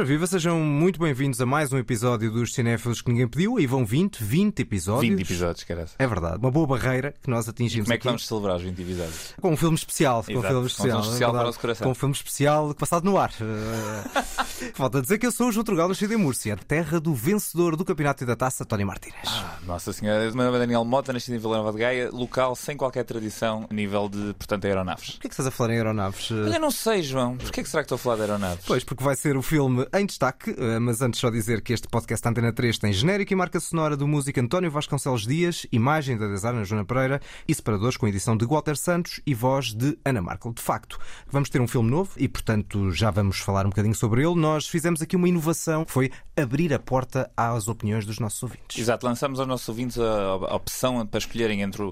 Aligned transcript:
Ora 0.00 0.06
viva, 0.06 0.26
sejam 0.26 0.58
muito 0.60 0.98
bem-vindos 0.98 1.42
a 1.42 1.44
mais 1.44 1.74
um 1.74 1.76
episódio 1.76 2.30
dos 2.30 2.54
Cinéfilos 2.54 3.02
que 3.02 3.10
ninguém 3.10 3.28
pediu. 3.28 3.60
E 3.60 3.66
vão 3.66 3.84
20, 3.84 4.24
20 4.24 4.60
episódios. 4.60 5.14
20 5.14 5.20
episódios, 5.26 5.62
caralho. 5.62 5.88
É 5.98 6.06
verdade, 6.06 6.38
uma 6.38 6.50
boa 6.50 6.66
barreira 6.66 7.14
que 7.22 7.28
nós 7.28 7.46
atingimos 7.46 7.84
Como 7.84 7.92
é 7.92 7.96
que 7.98 8.00
aqui. 8.00 8.08
vamos 8.08 8.26
celebrar 8.26 8.56
os 8.56 8.62
20 8.62 8.80
episódios? 8.80 9.34
Com 9.38 9.52
um 9.52 9.56
filme 9.58 9.76
especial. 9.76 10.24
Com 10.24 10.32
um 10.32 10.38
Exato, 10.38 10.46
filme 10.46 10.54
com 10.54 10.62
um 10.62 10.66
especial. 10.66 11.02
filme 11.02 11.04
é 11.04 11.06
especial 11.06 11.32
para 11.32 11.42
o 11.42 11.44
nosso 11.44 11.60
coração. 11.60 11.84
Com 11.84 11.90
um 11.90 11.94
filme 11.94 12.14
especial 12.14 12.74
passado 12.74 13.04
no 13.04 13.18
ar. 13.18 13.30
Falta 14.72 15.02
dizer 15.02 15.18
que 15.18 15.26
eu 15.26 15.32
sou 15.32 15.48
o 15.48 15.52
João 15.52 15.64
Trugal, 15.64 15.88
nascido 15.88 16.14
em 16.14 16.16
Múrcia, 16.16 16.56
terra 16.56 16.98
do 16.98 17.14
vencedor 17.14 17.76
do 17.76 17.84
campeonato 17.84 18.24
e 18.24 18.26
da 18.26 18.34
taça, 18.36 18.64
Tony 18.64 18.86
Martínez. 18.86 19.20
Ah, 19.26 19.58
Nossa 19.66 19.92
Senhora, 19.92 20.24
meu 20.32 20.44
nome 20.46 20.56
é 20.56 20.60
Daniel 20.60 20.84
Mota, 20.84 21.12
nascido 21.12 21.34
em 21.34 21.38
Vila 21.38 21.58
Nova 21.58 21.72
de 21.72 21.78
Gaia, 21.78 22.08
local 22.10 22.56
sem 22.56 22.74
qualquer 22.74 23.04
tradição 23.04 23.66
a 23.70 23.74
nível 23.74 24.08
de, 24.08 24.32
portanto, 24.32 24.64
aeronaves. 24.64 25.10
Porquê 25.10 25.26
é 25.26 25.28
que 25.28 25.34
estás 25.34 25.46
a 25.46 25.50
falar 25.50 25.74
em 25.74 25.76
aeronaves? 25.76 26.30
Olha, 26.30 26.58
não 26.58 26.70
sei, 26.70 27.02
João, 27.02 27.36
porquê 27.36 27.62
que 27.62 27.68
será 27.68 27.82
que 27.82 27.86
estou 27.86 27.96
a 27.96 27.98
falar 27.98 28.16
de 28.16 28.22
aeronaves? 28.22 28.64
Pois, 28.66 28.82
porque 28.82 29.04
vai 29.04 29.14
ser 29.14 29.36
o 29.36 29.42
filme 29.42 29.86
em 29.92 30.06
destaque, 30.06 30.54
eh, 30.56 30.78
mas 30.78 31.02
antes 31.02 31.20
só 31.20 31.30
dizer 31.30 31.60
que 31.60 31.72
este 31.72 31.88
podcast 31.88 32.26
Antena 32.28 32.52
3 32.52 32.78
tem 32.78 32.92
genérico 32.92 33.32
e 33.32 33.36
marca 33.36 33.58
sonora 33.58 33.96
do 33.96 34.06
músico 34.06 34.38
António 34.40 34.70
Vasconcelos 34.70 35.26
Dias, 35.26 35.66
imagem 35.72 36.16
da 36.16 36.28
designer 36.28 36.64
Joana 36.64 36.84
Pereira 36.84 37.20
e 37.48 37.54
separadores 37.54 37.96
com 37.96 38.06
edição 38.06 38.36
de 38.36 38.46
Walter 38.46 38.76
Santos 38.76 39.20
e 39.26 39.34
voz 39.34 39.74
de 39.74 39.98
Ana 40.04 40.22
Markel. 40.22 40.52
De 40.52 40.62
facto, 40.62 40.98
vamos 41.28 41.48
ter 41.48 41.60
um 41.60 41.68
filme 41.68 41.90
novo 41.90 42.10
e, 42.16 42.28
portanto, 42.28 42.90
já 42.92 43.10
vamos 43.10 43.38
falar 43.38 43.66
um 43.66 43.70
bocadinho 43.70 43.94
sobre 43.94 44.22
ele. 44.22 44.34
Nós 44.34 44.66
fizemos 44.68 45.02
aqui 45.02 45.16
uma 45.16 45.28
inovação, 45.28 45.84
foi 45.88 46.10
abrir 46.40 46.72
a 46.72 46.78
porta 46.78 47.30
às 47.36 47.68
opiniões 47.68 48.04
dos 48.04 48.18
nossos 48.18 48.42
ouvintes. 48.42 48.78
Exato, 48.78 49.06
lançamos 49.06 49.38
aos 49.38 49.48
nossos 49.48 49.68
ouvintes 49.68 49.98
a, 49.98 50.54
opção 50.54 51.06
para 51.06 51.18
escolherem 51.18 51.62
entre 51.62 51.82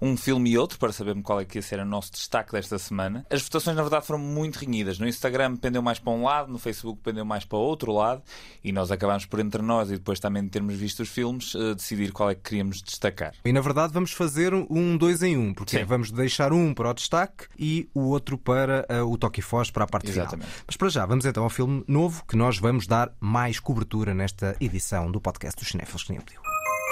um 0.00 0.16
filme 0.16 0.50
e 0.50 0.58
outro, 0.58 0.78
para 0.78 0.92
sabermos 0.92 1.24
qual 1.24 1.40
é 1.40 1.44
que 1.44 1.58
ia 1.58 1.62
ser 1.62 1.78
o 1.80 1.84
nosso 1.84 2.12
destaque 2.12 2.52
desta 2.52 2.78
semana. 2.78 3.26
As 3.30 3.42
votações, 3.42 3.76
na 3.76 3.82
verdade, 3.82 4.06
foram 4.06 4.20
muito 4.20 4.56
renhidas. 4.56 4.98
No 4.98 5.06
Instagram 5.06 5.56
pendeu 5.56 5.82
mais 5.82 5.98
para 5.98 6.12
um 6.12 6.24
lado, 6.24 6.50
no 6.50 6.58
Facebook 6.58 7.00
pendeu 7.02 7.24
mais 7.24 7.44
para 7.44 7.58
o 7.58 7.62
outro 7.62 7.92
lado, 7.92 8.22
e 8.62 8.72
nós 8.72 8.90
acabámos 8.90 9.26
por, 9.26 9.40
entre 9.40 9.62
nós 9.62 9.90
e 9.90 9.94
depois 9.94 10.20
também 10.20 10.42
de 10.42 10.50
termos 10.50 10.74
visto 10.74 11.00
os 11.00 11.08
filmes, 11.08 11.54
eh, 11.54 11.74
decidir 11.74 12.12
qual 12.12 12.30
é 12.30 12.34
que 12.34 12.42
queríamos 12.42 12.82
destacar. 12.82 13.34
E 13.44 13.52
na 13.52 13.60
verdade 13.60 13.92
vamos 13.92 14.12
fazer 14.12 14.52
um 14.54 14.96
dois 14.96 15.22
em 15.22 15.36
um, 15.36 15.54
porque 15.54 15.78
Sim. 15.78 15.84
vamos 15.84 16.10
deixar 16.10 16.52
um 16.52 16.74
para 16.74 16.90
o 16.90 16.94
destaque 16.94 17.46
e 17.58 17.88
o 17.94 18.08
outro 18.08 18.38
para 18.38 18.86
eh, 18.88 19.02
o 19.02 19.16
toque 19.16 19.40
e 19.40 19.42
foz 19.42 19.70
para 19.70 19.84
a 19.84 19.86
parte 19.86 20.10
Exatamente. 20.10 20.46
final. 20.46 20.64
Mas 20.66 20.76
para 20.76 20.88
já, 20.88 21.06
vamos 21.06 21.24
então 21.24 21.42
ao 21.44 21.50
filme 21.50 21.84
novo 21.86 22.24
que 22.26 22.36
nós 22.36 22.58
vamos 22.58 22.86
dar 22.86 23.12
mais 23.20 23.58
cobertura 23.58 23.97
nesta 24.06 24.56
edição 24.60 25.10
do 25.10 25.20
podcast 25.20 25.58
dos 25.58 25.68
Cinéfilos 25.68 26.04
que 26.04 26.12
ninguém 26.12 26.24
pediu. 26.24 26.40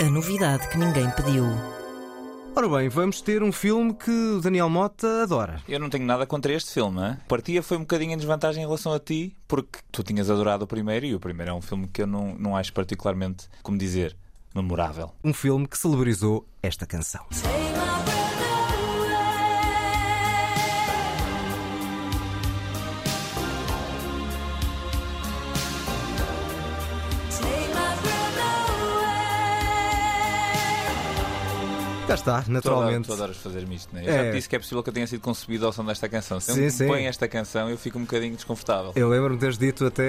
A 0.01 0.11
novidade 0.11 0.69
que 0.69 0.77
ninguém 0.77 1.11
pediu. 1.12 1.45
Ora 2.55 2.69
bem, 2.69 2.89
vamos 2.89 3.21
ter 3.21 3.43
um 3.43 3.53
filme 3.53 3.95
que 3.95 4.11
o 4.11 4.41
Daniel 4.41 4.69
Mota 4.69 5.23
adora. 5.23 5.62
Eu 5.69 5.79
não 5.79 5.91
tenho 5.91 6.07
nada 6.07 6.27
contra 6.27 6.53
este 6.53 6.73
filme. 6.73 7.01
Hein? 7.01 7.19
Partia 7.29 7.62
foi 7.62 7.77
um 7.77 7.81
bocadinho 7.81 8.12
em 8.12 8.17
desvantagem 8.17 8.62
em 8.62 8.67
relação 8.67 8.93
a 8.93 8.99
ti, 8.99 9.37
porque 9.47 9.79
tu 9.93 10.03
tinhas 10.03 10.31
adorado 10.31 10.65
o 10.65 10.67
primeiro 10.67 11.07
e 11.07 11.15
o 11.15 11.21
primeiro 11.21 11.53
é 11.53 11.55
um 11.55 11.61
filme 11.61 11.87
que 11.87 12.03
eu 12.03 12.07
não, 12.07 12.34
não 12.34 12.57
acho 12.57 12.72
particularmente, 12.72 13.47
como 13.62 13.77
dizer, 13.77 14.16
memorável. 14.55 15.12
Um 15.22 15.34
filme 15.34 15.69
que 15.69 15.77
celebrizou 15.77 16.47
esta 16.62 16.87
canção. 16.87 17.27
Cá 32.06 32.15
está, 32.15 32.41
Tu, 32.43 32.53
naturalmente. 32.53 33.06
tu 33.09 33.12
adoras 33.15 33.37
fazer-me 33.39 33.75
isto, 33.75 33.93
não 33.93 34.00
é? 34.00 34.05
Eu 34.05 34.12
É. 34.12 34.17
já 34.17 34.31
te 34.31 34.37
disse 34.37 34.49
que 34.49 34.55
é 34.55 34.59
possível 34.61 34.81
que 34.81 34.89
eu 34.91 34.94
tenha 34.94 35.06
sido 35.09 35.21
concebido 35.21 35.67
ao 35.67 35.72
som 35.72 35.84
desta 35.84 36.09
canção. 36.09 36.39
Se 36.39 36.71
Sim, 36.71 36.84
me 36.84 36.89
põe 36.89 37.06
esta 37.06 37.27
canção, 37.27 37.69
eu 37.69 37.77
fico 37.77 37.99
um 37.99 38.03
bocadinho 38.03 38.37
desconfortável. 38.37 38.93
Eu 38.94 39.09
lembro-me 39.09 39.34
de 39.34 39.41
teres 39.41 39.59
dito 39.59 39.84
até 39.84 40.05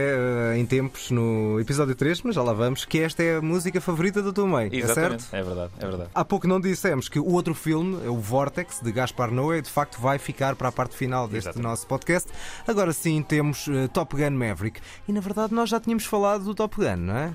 eh, 0.53 0.57
em 0.59 0.66
tempos 0.68 1.09
no 1.09 1.59
episódio 1.59 1.96
3, 1.96 2.22
mas 2.22 2.36
já 2.36 2.44
lá 2.44 2.53
vamos, 2.53 2.86
que 2.86 3.00
esta 3.00 3.24
é 3.24 3.38
a 3.38 3.41
música 3.41 3.81
favorita 3.81 4.22
da 4.22 4.31
tua 4.31 4.46
mãe. 4.46 4.69
É 4.72 4.75
Exatamente, 4.75 5.24
certo? 5.24 5.34
é 5.34 5.44
verdade, 5.44 5.72
é 5.80 5.86
verdade. 5.88 6.09
Há 6.13 6.24
pouco 6.24 6.47
não 6.47 6.62
dissemos 6.62 7.09
que 7.09 7.18
o 7.19 7.31
outro 7.31 7.56
filme, 7.56 7.96
o 8.07 8.18
Vortex, 8.19 8.80
de 8.80 8.91
Gaspar 8.91 9.31
Noé, 9.31 9.62
de 9.62 9.69
facto 9.72 10.00
vai 10.00 10.19
ficar 10.19 10.56
para 10.56 10.68
a 10.69 10.72
parte 10.72 10.96
final 10.96 11.28
deste 11.28 11.50
Exatamente. 11.50 11.68
nosso 11.68 11.88
podcast. 11.88 12.30
Agora 12.68 12.94
sim 12.94 13.24
temos 13.24 13.68
eh, 13.69 13.88
Top 13.88 14.16
Gun 14.16 14.38
Maverick. 14.38 14.80
E 15.07 15.12
na 15.12 15.19
verdade 15.19 15.52
nós 15.52 15.68
já 15.68 15.80
tínhamos 15.80 16.06
falado 16.06 16.44
do 16.44 16.53
Top 16.53 16.75
Gun, 16.75 16.96
não 16.97 17.18
é? 17.18 17.34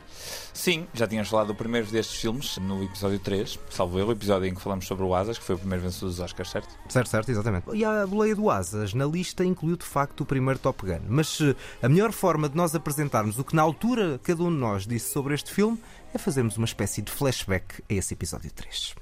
Sim, 0.55 0.87
já 0.95 1.09
tínhamos 1.09 1.29
falado 1.31 1.49
do 1.49 1.55
primeiro 1.57 1.89
destes 1.89 2.21
filmes 2.21 2.59
no 2.59 2.85
episódio 2.85 3.19
3, 3.19 3.59
salvo 3.71 3.99
eu, 3.99 4.07
o 4.07 4.13
episódio 4.13 4.52
em 4.53 4.55
que 4.55 4.63
falamos 4.63 4.87
sobre 4.87 5.05
o 5.05 5.15
Asas, 5.15 5.39
que 5.39 5.45
foi 5.45 5.57
o 5.57 5.59
primeiro 5.59 5.83
vencedor 5.83 6.07
dos 6.07 6.21
Oscars, 6.21 6.51
certo? 6.51 6.69
Certo, 6.89 7.09
certo, 7.09 7.31
exatamente. 7.31 7.71
E 7.75 7.85
a 7.85 8.07
boleia 8.07 8.37
do 8.37 8.51
Asas 8.51 8.95
na 8.95 9.05
lista 9.05 9.45
incluiu 9.45 9.77
de 9.77 9.85
facto 9.85 10.21
o 10.21 10.27
primeiro 10.27 10.59
Top 10.59 10.85
Gun. 10.85 11.01
Mas 11.09 11.41
eh, 11.41 11.57
a 11.83 11.89
melhor 11.89 12.13
forma 12.13 12.49
de 12.49 12.57
nós 12.57 12.75
apresentarmos 12.75 13.39
o 13.39 13.45
que 13.45 13.57
na 13.57 13.63
altura 13.63 14.21
cada 14.23 14.43
um 14.43 14.51
de 14.51 14.59
nós 14.59 14.87
disse 14.87 15.13
sobre 15.13 15.35
este 15.35 15.51
filme 15.51 15.79
é 16.15 16.19
fazermos 16.19 16.57
uma 16.57 16.67
espécie 16.67 17.03
de 17.03 17.11
flashback 17.11 17.83
a 17.91 17.95
esse 17.95 18.15
episódio 18.15 18.51
3. 18.53 18.95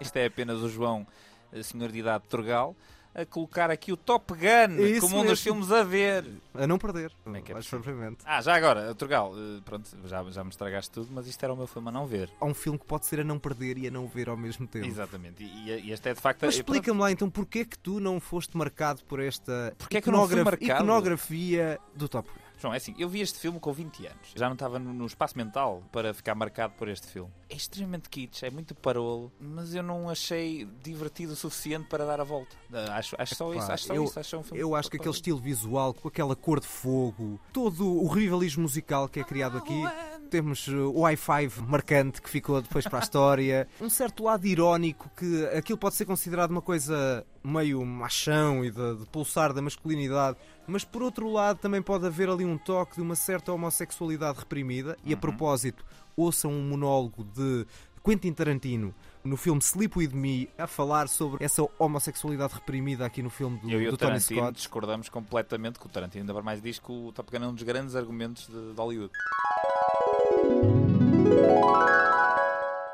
Isto 0.00 0.16
é 0.16 0.26
apenas 0.26 0.60
o 0.60 0.68
João, 0.68 1.06
eh, 1.52 1.62
senhor 1.62 1.92
de 1.92 1.98
idade 1.98 2.24
Torgal, 2.28 2.74
a 3.14 3.24
colocar 3.24 3.70
aqui 3.70 3.92
o 3.92 3.96
Top 3.96 4.32
Gun 4.34 4.82
Isso 4.84 5.02
como 5.02 5.20
um 5.20 5.24
dos 5.26 5.40
filmes 5.40 5.70
a 5.70 5.82
ver. 5.84 6.24
A 6.52 6.66
não 6.66 6.78
perder. 6.78 7.12
Como 7.22 7.36
é 7.36 7.40
que 7.40 7.52
é 7.52 7.54
mais 7.54 7.66
propriamente. 7.66 8.18
Ah, 8.24 8.40
já 8.42 8.54
agora, 8.54 8.94
Torgal, 8.94 9.32
eh, 9.36 9.60
pronto, 9.64 9.88
já, 10.04 10.22
já 10.30 10.42
me 10.42 10.50
estragaste 10.50 10.90
tudo, 10.90 11.08
mas 11.12 11.26
isto 11.26 11.42
era 11.42 11.52
o 11.52 11.56
meu 11.56 11.66
filme 11.66 11.88
a 11.88 11.92
não 11.92 12.06
ver. 12.06 12.28
Há 12.40 12.44
um 12.44 12.54
filme 12.54 12.78
que 12.78 12.84
pode 12.86 13.06
ser 13.06 13.20
a 13.20 13.24
não 13.24 13.38
perder 13.38 13.78
e 13.78 13.86
a 13.86 13.90
não 13.90 14.06
ver 14.08 14.28
ao 14.28 14.36
mesmo 14.36 14.66
tempo. 14.66 14.86
Exatamente, 14.86 15.42
e, 15.44 15.70
e 15.70 15.92
este 15.92 16.08
é 16.08 16.14
de 16.14 16.20
facto. 16.20 16.42
Mas 16.44 16.56
pronto, 16.56 16.60
explica-me 16.74 17.00
lá 17.00 17.10
então 17.12 17.30
porquê 17.30 17.60
é 17.60 17.64
que 17.64 17.78
tu 17.78 18.00
não 18.00 18.18
foste 18.20 18.56
marcado 18.56 19.02
por 19.04 19.20
esta 19.20 19.72
Porquê 19.78 19.98
é 19.98 20.00
que 20.00 20.08
eu 20.08 20.12
não 20.12 20.20
fui 20.26 20.34
iconograf- 20.34 20.60
marcado? 20.60 20.84
iconografia 20.84 21.78
do 21.94 22.08
Top 22.08 22.28
Gun? 22.28 22.43
João, 22.58 22.72
é 22.72 22.76
assim, 22.76 22.94
eu 22.98 23.08
vi 23.08 23.20
este 23.20 23.38
filme 23.38 23.58
com 23.58 23.72
20 23.72 24.06
anos. 24.06 24.28
Já 24.34 24.46
não 24.46 24.54
estava 24.54 24.78
no, 24.78 25.06
espaço 25.06 25.36
mental 25.36 25.82
para 25.92 26.14
ficar 26.14 26.34
marcado 26.34 26.74
por 26.74 26.88
este 26.88 27.06
filme. 27.06 27.30
É 27.48 27.54
extremamente 27.54 28.08
kitsch, 28.08 28.42
é 28.42 28.50
muito 28.50 28.74
parolo, 28.74 29.32
mas 29.40 29.74
eu 29.74 29.82
não 29.82 30.08
achei 30.08 30.64
divertido 30.82 31.32
o 31.32 31.36
suficiente 31.36 31.88
para 31.88 32.04
dar 32.04 32.20
a 32.20 32.24
volta. 32.24 32.56
Ah, 32.72 32.96
Acho, 32.98 33.16
acho 33.18 33.34
só 33.34 33.52
Epá, 33.52 33.62
isso, 33.62 33.72
acho 33.72 33.86
só 33.86 33.94
eu- 33.94 34.04
isso. 34.04 34.20
Acho 34.20 34.36
um 34.38 34.42
filme 34.42 34.60
Eu 34.60 34.74
acho 34.74 34.90
que 34.90 34.96
aquele 34.96 35.14
estilo 35.14 35.38
visual, 35.38 35.92
com 35.92 36.08
aquela 36.08 36.34
cor 36.36 36.60
de 36.60 36.66
fogo, 36.66 37.40
todo 37.52 37.86
o 37.86 38.06
rivalismo 38.08 38.62
musical 38.62 39.08
que 39.08 39.20
é 39.20 39.24
criado 39.24 39.58
aqui, 39.58 39.82
temos 40.34 40.66
uh, 40.66 40.90
o 40.90 41.02
Wi-Fi 41.02 41.48
marcante 41.68 42.20
que 42.20 42.28
ficou 42.28 42.60
depois 42.60 42.84
para 42.88 42.98
a 42.98 43.02
história, 43.02 43.68
um 43.80 43.88
certo 43.88 44.24
lado 44.24 44.44
irónico 44.44 45.08
que 45.16 45.46
aquilo 45.56 45.78
pode 45.78 45.94
ser 45.94 46.06
considerado 46.06 46.50
uma 46.50 46.60
coisa 46.60 47.24
meio 47.44 47.86
machão 47.86 48.64
e 48.64 48.70
de, 48.72 48.96
de 48.96 49.06
pulsar 49.06 49.52
da 49.52 49.62
masculinidade, 49.62 50.36
mas 50.66 50.84
por 50.84 51.04
outro 51.04 51.30
lado 51.30 51.60
também 51.60 51.80
pode 51.80 52.04
haver 52.04 52.28
ali 52.28 52.44
um 52.44 52.58
toque 52.58 52.96
de 52.96 53.00
uma 53.00 53.14
certa 53.14 53.52
homossexualidade 53.52 54.40
reprimida. 54.40 54.96
E 55.04 55.14
a 55.14 55.16
propósito, 55.16 55.84
ouçam 56.16 56.50
um 56.50 56.62
monólogo 56.62 57.22
de 57.22 57.64
Quentin 58.04 58.32
Tarantino 58.32 58.92
no 59.22 59.36
filme 59.36 59.60
Sleep 59.62 59.96
With 59.96 60.14
Me 60.14 60.50
a 60.58 60.66
falar 60.66 61.06
sobre 61.06 61.44
essa 61.44 61.62
homossexualidade 61.78 62.54
reprimida 62.54 63.06
aqui 63.06 63.22
no 63.22 63.30
filme 63.30 63.56
do, 63.60 63.70
Eu 63.70 63.80
e 63.80 63.86
do 63.86 63.94
o 63.94 63.96
Tony 63.96 64.10
Tarantino 64.10 64.40
Scott. 64.40 64.52
discordamos 64.54 65.08
completamente 65.08 65.78
que 65.78 65.86
o 65.86 65.88
Tarantino 65.88 66.28
ainda 66.28 66.42
mais 66.42 66.60
diz 66.60 66.80
que 66.80 66.90
o 66.90 67.12
Top 67.12 67.30
Gun 67.30 67.44
é 67.44 67.48
um 67.48 67.54
dos 67.54 67.62
grandes 67.62 67.94
argumentos 67.94 68.48
de, 68.48 68.72
de 68.72 68.76
Hollywood. 68.76 69.12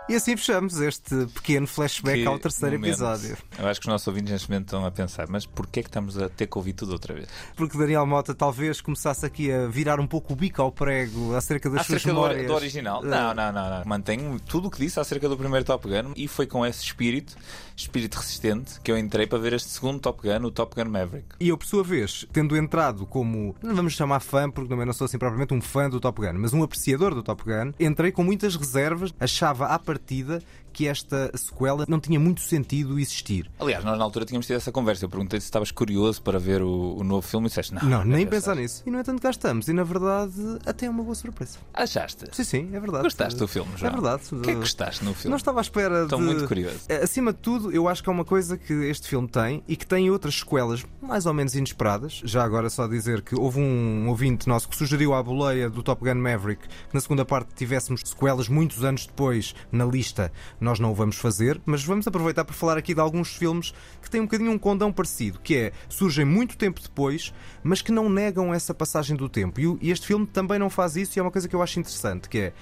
E 0.09 0.15
assim 0.17 0.37
fechamos 0.37 0.81
este 0.81 1.15
pequeno 1.27 1.69
flashback 1.69 2.23
Que 2.23 2.27
ao 2.27 2.37
terceiro 2.37 2.75
momento. 2.75 2.91
episódio. 2.95 3.37
Eu 3.57 3.69
acho 3.69 3.79
que 3.81 3.87
os 3.87 3.93
nossos 3.93 4.09
ouvintes 4.09 4.33
neste 4.33 4.51
momento 4.51 4.65
estão 4.65 4.85
a 4.85 4.91
pensar, 4.91 5.29
mas 5.29 5.47
porquê 5.47 5.79
é 5.79 5.83
que 5.85 5.89
estamos 5.89 6.19
a 6.19 6.29
ter 6.29 6.49
que 6.49 6.59
ouvir 6.59 6.73
tudo 6.73 6.91
outra 6.95 7.15
vez? 7.15 7.29
Porque 7.55 7.79
Daniel 7.79 8.05
Mota 8.07 8.35
talvez 8.35 8.81
começasse 8.81 9.25
aqui 9.25 9.53
a 9.53 9.69
virar 9.69 10.01
um 10.01 10.09
pouco 10.09 10.33
o 10.33 10.37
bico 10.37 10.61
ao 10.61 10.73
prego 10.73 11.37
acerca 11.37 11.71
das 11.71 11.87
suas 11.87 11.99
Acerca 11.99 12.09
do, 12.13 12.15
memórias. 12.23 12.47
do 12.49 12.55
original? 12.55 13.05
Eh, 13.05 13.07
Não, 13.09 13.33
não, 13.33 13.53
não, 13.53 13.71
não. 13.71 13.83
Mantenho 13.87 14.41
tudo 14.41 14.67
o 14.67 14.71
que 14.71 14.81
disse 14.81 14.99
acerca 14.99 15.29
do 15.29 15.37
primeiro 15.37 15.65
Top 15.65 15.87
Gun 15.89 16.13
e 16.17 16.27
foi 16.27 16.45
com 16.45 16.67
esse 16.67 16.83
espírito, 16.83 17.37
espírito 17.83 18.17
resistente, 18.17 18.81
que 18.81 18.91
eu 18.91 18.99
entrei 18.99 19.27
para 19.27 19.39
ver 19.39 19.53
este 19.53 19.69
segundo 19.69 20.01
Top 20.01 20.21
Gun, 20.23 20.47
o 20.47 20.51
Top 20.51 20.75
Gun 20.75 20.91
Maverick. 20.91 21.29
E 21.39 21.49
eu, 21.49 21.59
por 21.59 21.67
sua 21.67 21.83
vez, 21.83 22.27
tendo 22.33 22.57
entrado 22.57 23.07
como, 23.07 23.55
não 23.63 23.75
vamos 23.75 23.93
chamar 23.93 24.21
fã, 24.21 24.51
porque 24.51 24.69
também 24.69 24.87
não 24.87 24.93
sou 24.93 25.05
assim 25.05 25.19
propriamente 25.19 25.55
um 25.55 25.61
fã 25.61 25.89
do 25.89 26.01
Top 26.01 26.21
Gun, 26.21 26.39
mas 26.39 26.53
um 26.53 26.63
apreciador 26.63 27.15
do 27.15 27.23
Top 27.23 27.43
Gun, 27.45 27.73
entrei 27.79 28.13
com 28.13 28.23
muitas 28.23 28.57
reservas, 28.57 29.15
achava 29.19 29.67
à 29.67 29.79
partida 29.79 30.43
que 30.81 30.89
esta 30.89 31.31
sequela 31.37 31.85
não 31.87 32.01
tinha 32.01 32.19
muito 32.19 32.41
sentido 32.41 32.99
existir. 32.99 33.51
Aliás, 33.59 33.85
nós 33.85 33.99
na 33.99 34.05
altura 34.05 34.25
tínhamos 34.25 34.47
tido 34.47 34.57
essa 34.57 34.73
conversa. 34.73 35.05
Eu 35.05 35.11
perguntei 35.11 35.39
se 35.39 35.45
estavas 35.45 35.71
curioso 35.71 36.23
para 36.23 36.39
ver 36.39 36.63
o, 36.63 36.97
o 36.97 37.05
novo 37.05 37.21
filme 37.21 37.49
e 37.49 37.51
disseste 37.51 37.75
não. 37.75 37.83
Não, 37.83 38.03
nem 38.03 38.21
quero 38.21 38.31
pensar 38.31 38.53
saber." 38.53 38.63
nisso. 38.63 38.83
E 38.87 38.91
no 38.91 38.99
entanto 38.99 39.21
cá 39.21 39.29
estamos. 39.29 39.69
E 39.69 39.75
na 39.75 39.85
verdade, 39.85 40.33
até 40.65 40.87
é 40.87 40.91
uma 40.91 41.03
boa 41.03 41.15
surpresa. 41.15 41.59
Achaste? 41.75 42.25
Sim, 42.33 42.45
sim, 42.45 42.71
é 42.73 42.81
verdade. 42.81 43.05
Gostaste 43.05 43.39
do 43.39 43.47
filme, 43.47 43.71
João? 43.77 43.91
É 43.91 43.93
verdade. 43.93 44.23
O 44.33 44.41
que 44.41 44.51
é 44.51 44.55
que 44.55 44.61
gostaste 44.61 45.05
no 45.05 45.13
filme? 45.13 45.29
Não 45.29 45.37
estava 45.37 45.61
à 45.61 45.63
espera 45.63 46.05
Estou 46.05 46.19
de... 46.19 46.25
muito 46.25 46.49
curioso. 46.49 46.79
Acima 47.03 47.35
de 47.35 47.41
tudo, 47.41 47.71
eu 47.71 47.87
acho 47.87 48.03
que 48.03 48.09
há 48.09 48.13
uma 48.13 48.25
coisa 48.25 48.57
que 48.57 48.73
este 48.73 49.07
filme 49.07 49.29
tem 49.29 49.63
e 49.69 49.77
que 49.77 49.87
tem 49.87 50.11
outras 50.11 50.37
sequelas 50.37 50.83
mais 51.03 51.27
ou 51.27 51.35
menos 51.35 51.55
inesperadas. 51.55 52.23
Já 52.25 52.43
agora 52.43 52.71
só 52.71 52.87
dizer 52.87 53.21
que 53.21 53.35
houve 53.39 53.61
um 53.61 54.09
ouvinte 54.09 54.49
nosso 54.49 54.67
que 54.67 54.77
sugeriu 54.77 55.13
à 55.13 55.23
boleia 55.23 55.69
do 55.69 55.83
Top 55.83 56.03
Gun 56.03 56.15
Maverick 56.15 56.67
que 56.67 56.95
na 56.95 57.01
segunda 57.01 57.27
parte 57.27 57.53
tivéssemos 57.55 58.01
sequelas 58.03 58.49
muitos 58.49 58.83
anos 58.83 59.07
depois 59.07 59.55
na 59.71 59.85
lista. 59.85 60.33
Nós 60.59 60.70
nós 60.71 60.79
não 60.79 60.93
o 60.93 60.95
vamos 60.95 61.17
fazer, 61.17 61.61
mas 61.67 61.83
vamos 61.83 62.07
aproveitar 62.07 62.45
para 62.45 62.55
falar 62.55 62.79
aqui 62.79 62.95
de 62.95 63.01
alguns 63.01 63.35
filmes 63.35 63.75
que 64.01 64.09
têm 64.09 64.21
um 64.21 64.25
bocadinho 64.25 64.53
um 64.53 64.59
condão 64.59 64.93
parecido, 64.93 65.41
que 65.41 65.57
é 65.57 65.73
surgem 65.89 66.25
muito 66.25 66.57
tempo 66.57 66.81
depois, 66.81 67.35
mas 67.63 67.83
que 67.83 67.91
não 67.91 68.09
negam 68.09 68.55
essa 68.55 68.73
passagem 68.73 69.17
do 69.17 69.29
tempo. 69.29 69.61
E 69.81 69.91
este 69.91 70.07
filme 70.07 70.27
também 70.27 70.59
não 70.61 70.71
faz 70.71 70.95
isso 70.95 71.19
e 71.19 71.21
é 71.21 71.23
uma 71.23 71.31
coisa 71.31 71.49
que 71.49 71.57
eu 71.57 71.63
acho 71.63 71.81
interessante, 71.81 72.29
que 72.29 72.39
é 72.39 72.53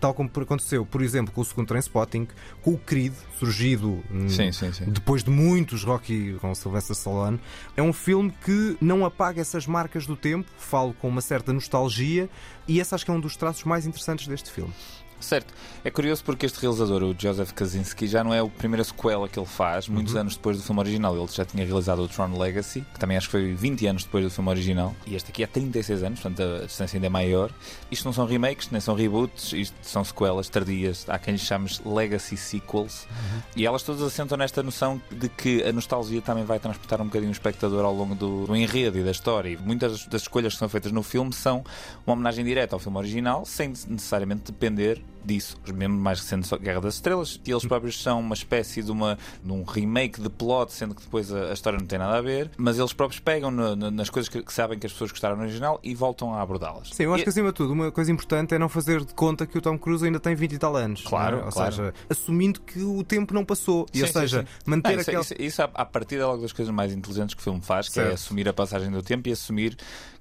tal 0.00 0.14
como 0.14 0.30
aconteceu, 0.34 0.86
por 0.86 1.02
exemplo, 1.02 1.34
com 1.34 1.40
o 1.40 1.44
segundo 1.44 1.66
Trainspotting, 1.66 2.28
com 2.62 2.72
o 2.72 2.78
Creed, 2.78 3.12
surgido 3.38 4.02
hum, 4.10 4.28
sim, 4.28 4.50
sim, 4.52 4.72
sim. 4.72 4.84
depois 4.86 5.24
de 5.24 5.30
muitos 5.30 5.82
Rocky 5.82 6.36
com 6.40 6.54
Sylvester 6.54 6.96
Stallone. 6.96 7.38
É 7.76 7.82
um 7.82 7.92
filme 7.92 8.32
que 8.44 8.78
não 8.80 9.04
apaga 9.04 9.40
essas 9.40 9.66
marcas 9.66 10.06
do 10.06 10.16
tempo, 10.16 10.48
falo 10.56 10.94
com 10.94 11.08
uma 11.08 11.20
certa 11.20 11.52
nostalgia, 11.52 12.30
e 12.66 12.80
esse 12.80 12.94
acho 12.94 13.04
que 13.04 13.10
é 13.10 13.14
um 13.14 13.20
dos 13.20 13.36
traços 13.36 13.64
mais 13.64 13.86
interessantes 13.86 14.26
deste 14.26 14.50
filme. 14.50 14.72
Certo. 15.20 15.52
É 15.84 15.90
curioso 15.90 16.22
porque 16.24 16.46
este 16.46 16.60
realizador, 16.60 17.02
o 17.02 17.14
Joseph 17.16 17.52
Kaczynski, 17.52 18.06
já 18.06 18.22
não 18.22 18.32
é 18.32 18.40
a 18.40 18.46
primeira 18.46 18.84
sequela 18.84 19.28
que 19.28 19.38
ele 19.38 19.46
faz, 19.46 19.88
muitos 19.88 20.14
uhum. 20.14 20.20
anos 20.20 20.36
depois 20.36 20.56
do 20.56 20.62
filme 20.62 20.80
original. 20.80 21.16
Ele 21.16 21.26
já 21.28 21.44
tinha 21.44 21.64
realizado 21.64 22.02
o 22.02 22.08
Tron 22.08 22.36
Legacy, 22.38 22.84
que 22.92 22.98
também 22.98 23.16
acho 23.16 23.28
que 23.28 23.32
foi 23.32 23.54
20 23.54 23.86
anos 23.86 24.04
depois 24.04 24.24
do 24.24 24.30
filme 24.30 24.50
original. 24.50 24.94
E 25.06 25.14
este 25.14 25.30
aqui 25.30 25.42
há 25.42 25.48
36 25.48 26.02
anos, 26.02 26.20
portanto 26.20 26.42
a 26.42 26.66
distância 26.66 26.96
ainda 26.96 27.06
é 27.06 27.10
maior. 27.10 27.50
Isto 27.90 28.04
não 28.04 28.12
são 28.12 28.26
remakes, 28.26 28.70
nem 28.70 28.80
são 28.80 28.94
reboots, 28.94 29.52
isto 29.52 29.76
são 29.82 30.04
sequelas 30.04 30.48
tardias. 30.48 31.04
Há 31.08 31.18
quem 31.18 31.32
lhes 31.32 31.42
chame 31.42 31.68
Legacy 31.84 32.36
Sequels. 32.36 33.04
Uhum. 33.04 33.42
E 33.56 33.66
elas 33.66 33.82
todas 33.82 34.02
assentam 34.02 34.36
nesta 34.38 34.62
noção 34.62 35.00
de 35.10 35.28
que 35.28 35.62
a 35.62 35.72
nostalgia 35.72 36.20
também 36.20 36.44
vai 36.44 36.58
transportar 36.58 37.00
um 37.00 37.06
bocadinho 37.06 37.30
o 37.30 37.32
espectador 37.32 37.84
ao 37.84 37.94
longo 37.94 38.14
do, 38.14 38.46
do 38.46 38.56
enredo 38.56 38.98
e 38.98 39.02
da 39.02 39.10
história. 39.10 39.50
E 39.50 39.56
muitas 39.56 40.06
das 40.06 40.22
escolhas 40.22 40.54
que 40.54 40.58
são 40.58 40.68
feitas 40.68 40.92
no 40.92 41.02
filme 41.02 41.32
são 41.32 41.64
uma 42.06 42.14
homenagem 42.14 42.44
direta 42.44 42.76
ao 42.76 42.78
filme 42.78 42.98
original, 42.98 43.44
sem 43.44 43.68
necessariamente 43.68 44.52
depender 44.52 45.02
disso. 45.24 45.56
Os 45.64 45.72
membros 45.72 46.00
mais 46.00 46.20
recentes 46.20 46.50
Guerra 46.60 46.80
das 46.80 46.94
Estrelas, 46.94 47.40
e 47.44 47.50
eles 47.50 47.64
próprios 47.64 48.02
são 48.02 48.20
uma 48.20 48.34
espécie 48.34 48.82
de, 48.82 48.90
uma, 48.90 49.18
de 49.42 49.52
um 49.52 49.62
remake 49.62 50.20
de 50.20 50.28
plot, 50.28 50.72
sendo 50.72 50.94
que 50.94 51.02
depois 51.02 51.32
a, 51.32 51.50
a 51.50 51.52
história 51.52 51.78
não 51.78 51.86
tem 51.86 51.98
nada 51.98 52.16
a 52.16 52.20
ver, 52.20 52.50
mas 52.56 52.78
eles 52.78 52.92
próprios 52.92 53.20
pegam 53.20 53.50
no, 53.50 53.76
no, 53.76 53.90
nas 53.90 54.10
coisas 54.10 54.28
que, 54.28 54.42
que, 54.42 54.52
sabem 54.52 54.78
que 54.78 54.86
as 54.86 54.92
pessoas 54.92 55.10
gostaram 55.10 55.36
no 55.36 55.42
original 55.42 55.80
e 55.82 55.94
voltam 55.94 56.34
a 56.34 56.40
abordá-las. 56.40 56.90
Sim, 56.90 57.04
eu 57.04 57.14
acho 57.14 57.22
e... 57.22 57.24
que 57.24 57.30
acima 57.30 57.48
de 57.48 57.54
tudo, 57.54 57.72
uma 57.72 57.90
coisa 57.90 58.10
importante 58.10 58.54
é 58.54 58.58
não 58.58 58.68
fazer 58.68 59.04
de 59.04 59.14
conta 59.14 59.46
que 59.46 59.56
o 59.56 59.60
Tom 59.60 59.78
Cruise 59.78 60.04
ainda 60.04 60.20
tem 60.20 60.34
20 60.34 60.52
e 60.52 60.58
tal 60.58 60.76
anos. 60.76 61.02
É? 61.04 61.08
Claro, 61.08 61.38
é? 61.38 61.44
ou 61.44 61.50
claro. 61.50 61.72
seja, 61.72 61.94
assumindo 62.08 62.60
que 62.60 62.80
o 62.82 63.02
tempo 63.04 63.34
não 63.34 63.44
passou. 63.44 63.86
Sim, 63.92 64.00
e, 64.00 64.02
ou 64.02 64.08
seja, 64.08 64.40
sim, 64.40 64.46
sim. 64.46 64.70
manter 64.70 64.92
não, 64.92 65.00
isso, 65.00 65.10
aquela... 65.10 65.22
Isso, 65.22 65.34
isso, 65.38 65.62
a 65.62 65.84
partir 65.84 66.16
é 66.16 66.24
logo 66.24 66.42
das 66.42 66.52
coisas 66.52 66.74
mais 66.74 66.92
inteligentes 66.92 67.34
que 67.34 67.40
o 67.40 67.44
filme 67.44 67.60
faz, 67.60 67.88
que 67.88 67.98
é 67.98 68.02
certo. 68.02 68.10
é 68.10 68.14
assumir 68.14 68.48
a 68.48 68.52
passagem 68.52 68.90
do 68.90 69.02
tempo 69.02 69.28
e 69.28 69.32
assumir 69.32 69.76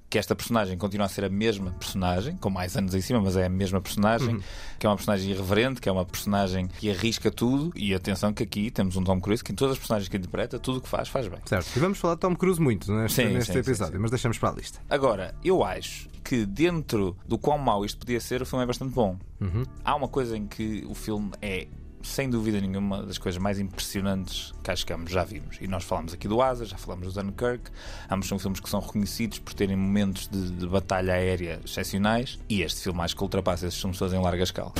que 0.09 0.17
esta 0.17 0.35
personagem 0.35 0.77
continua 0.77 1.05
a 1.05 1.09
ser 1.09 1.25
a 1.25 1.29
mesma 1.29 1.71
personagem, 1.71 2.37
com 2.37 2.49
mais 2.49 2.77
anos 2.77 2.95
em 2.95 3.01
cima, 3.01 3.19
mas 3.19 3.35
é 3.35 3.45
a 3.45 3.49
mesma 3.49 3.81
personagem, 3.81 4.35
uhum. 4.35 4.41
que 4.79 4.85
é 4.85 4.89
uma 4.89 4.95
personagem 4.95 5.31
irreverente, 5.31 5.81
que 5.81 5.89
é 5.89 5.91
uma 5.91 6.05
personagem 6.05 6.67
que 6.67 6.89
arrisca 6.89 7.29
tudo. 7.29 7.71
E 7.75 7.93
atenção 7.93 8.33
que 8.33 8.43
aqui 8.43 8.71
temos 8.71 8.95
um 8.95 9.03
Tom 9.03 9.19
Cruise 9.19 9.43
que 9.43 9.51
em 9.51 9.55
todas 9.55 9.73
as 9.73 9.77
personagens 9.77 10.07
que 10.07 10.15
interpreta, 10.15 10.57
tudo 10.57 10.79
o 10.79 10.81
que 10.81 10.87
faz, 10.87 11.09
faz 11.09 11.27
bem. 11.27 11.39
Certo. 11.45 11.75
E 11.75 11.79
vamos 11.79 11.97
falar 11.97 12.15
de 12.15 12.21
Tom 12.21 12.35
Cruise 12.35 12.61
muito 12.61 12.91
neste, 12.91 13.21
sim, 13.21 13.33
neste 13.33 13.51
sim, 13.51 13.59
episódio, 13.59 13.93
sim, 13.95 13.99
mas 13.99 14.11
deixamos 14.11 14.37
para 14.37 14.49
a 14.49 14.53
lista. 14.53 14.79
Agora, 14.89 15.35
eu 15.43 15.63
acho 15.63 16.07
que 16.23 16.45
dentro 16.45 17.17
do 17.27 17.37
quão 17.37 17.57
mau 17.57 17.83
isto 17.85 17.97
podia 17.99 18.19
ser, 18.19 18.41
o 18.41 18.45
filme 18.45 18.63
é 18.63 18.67
bastante 18.67 18.93
bom. 18.93 19.17
Uhum. 19.41 19.63
Há 19.83 19.95
uma 19.95 20.07
coisa 20.07 20.37
em 20.37 20.45
que 20.47 20.85
o 20.87 20.93
filme 20.93 21.31
é 21.41 21.67
sem 22.07 22.29
dúvida 22.29 22.59
nenhuma, 22.59 23.03
das 23.03 23.17
coisas 23.17 23.39
mais 23.39 23.59
impressionantes 23.59 24.53
que 24.63 24.71
acho 24.71 24.85
que 24.85 24.93
ambos 24.93 25.11
já 25.11 25.23
vimos. 25.23 25.57
E 25.61 25.67
nós 25.67 25.83
falamos 25.83 26.13
aqui 26.13 26.27
do 26.27 26.41
Asa, 26.41 26.65
já 26.65 26.77
falamos 26.77 27.13
do 27.13 27.21
Dunkirk. 27.21 27.69
Ambos 28.09 28.27
são 28.27 28.39
filmes 28.39 28.59
que 28.59 28.69
são 28.69 28.79
reconhecidos 28.79 29.39
por 29.39 29.53
terem 29.53 29.75
momentos 29.75 30.27
de, 30.27 30.51
de 30.51 30.67
batalha 30.67 31.13
aérea 31.13 31.59
excepcionais. 31.63 32.39
E 32.49 32.61
este 32.61 32.81
filme 32.81 33.01
acho 33.01 33.15
que 33.15 33.21
ultrapassa 33.21 33.67
esses 33.67 33.79
filmes 33.79 34.01
em 34.01 34.19
larga 34.19 34.43
escala. 34.43 34.73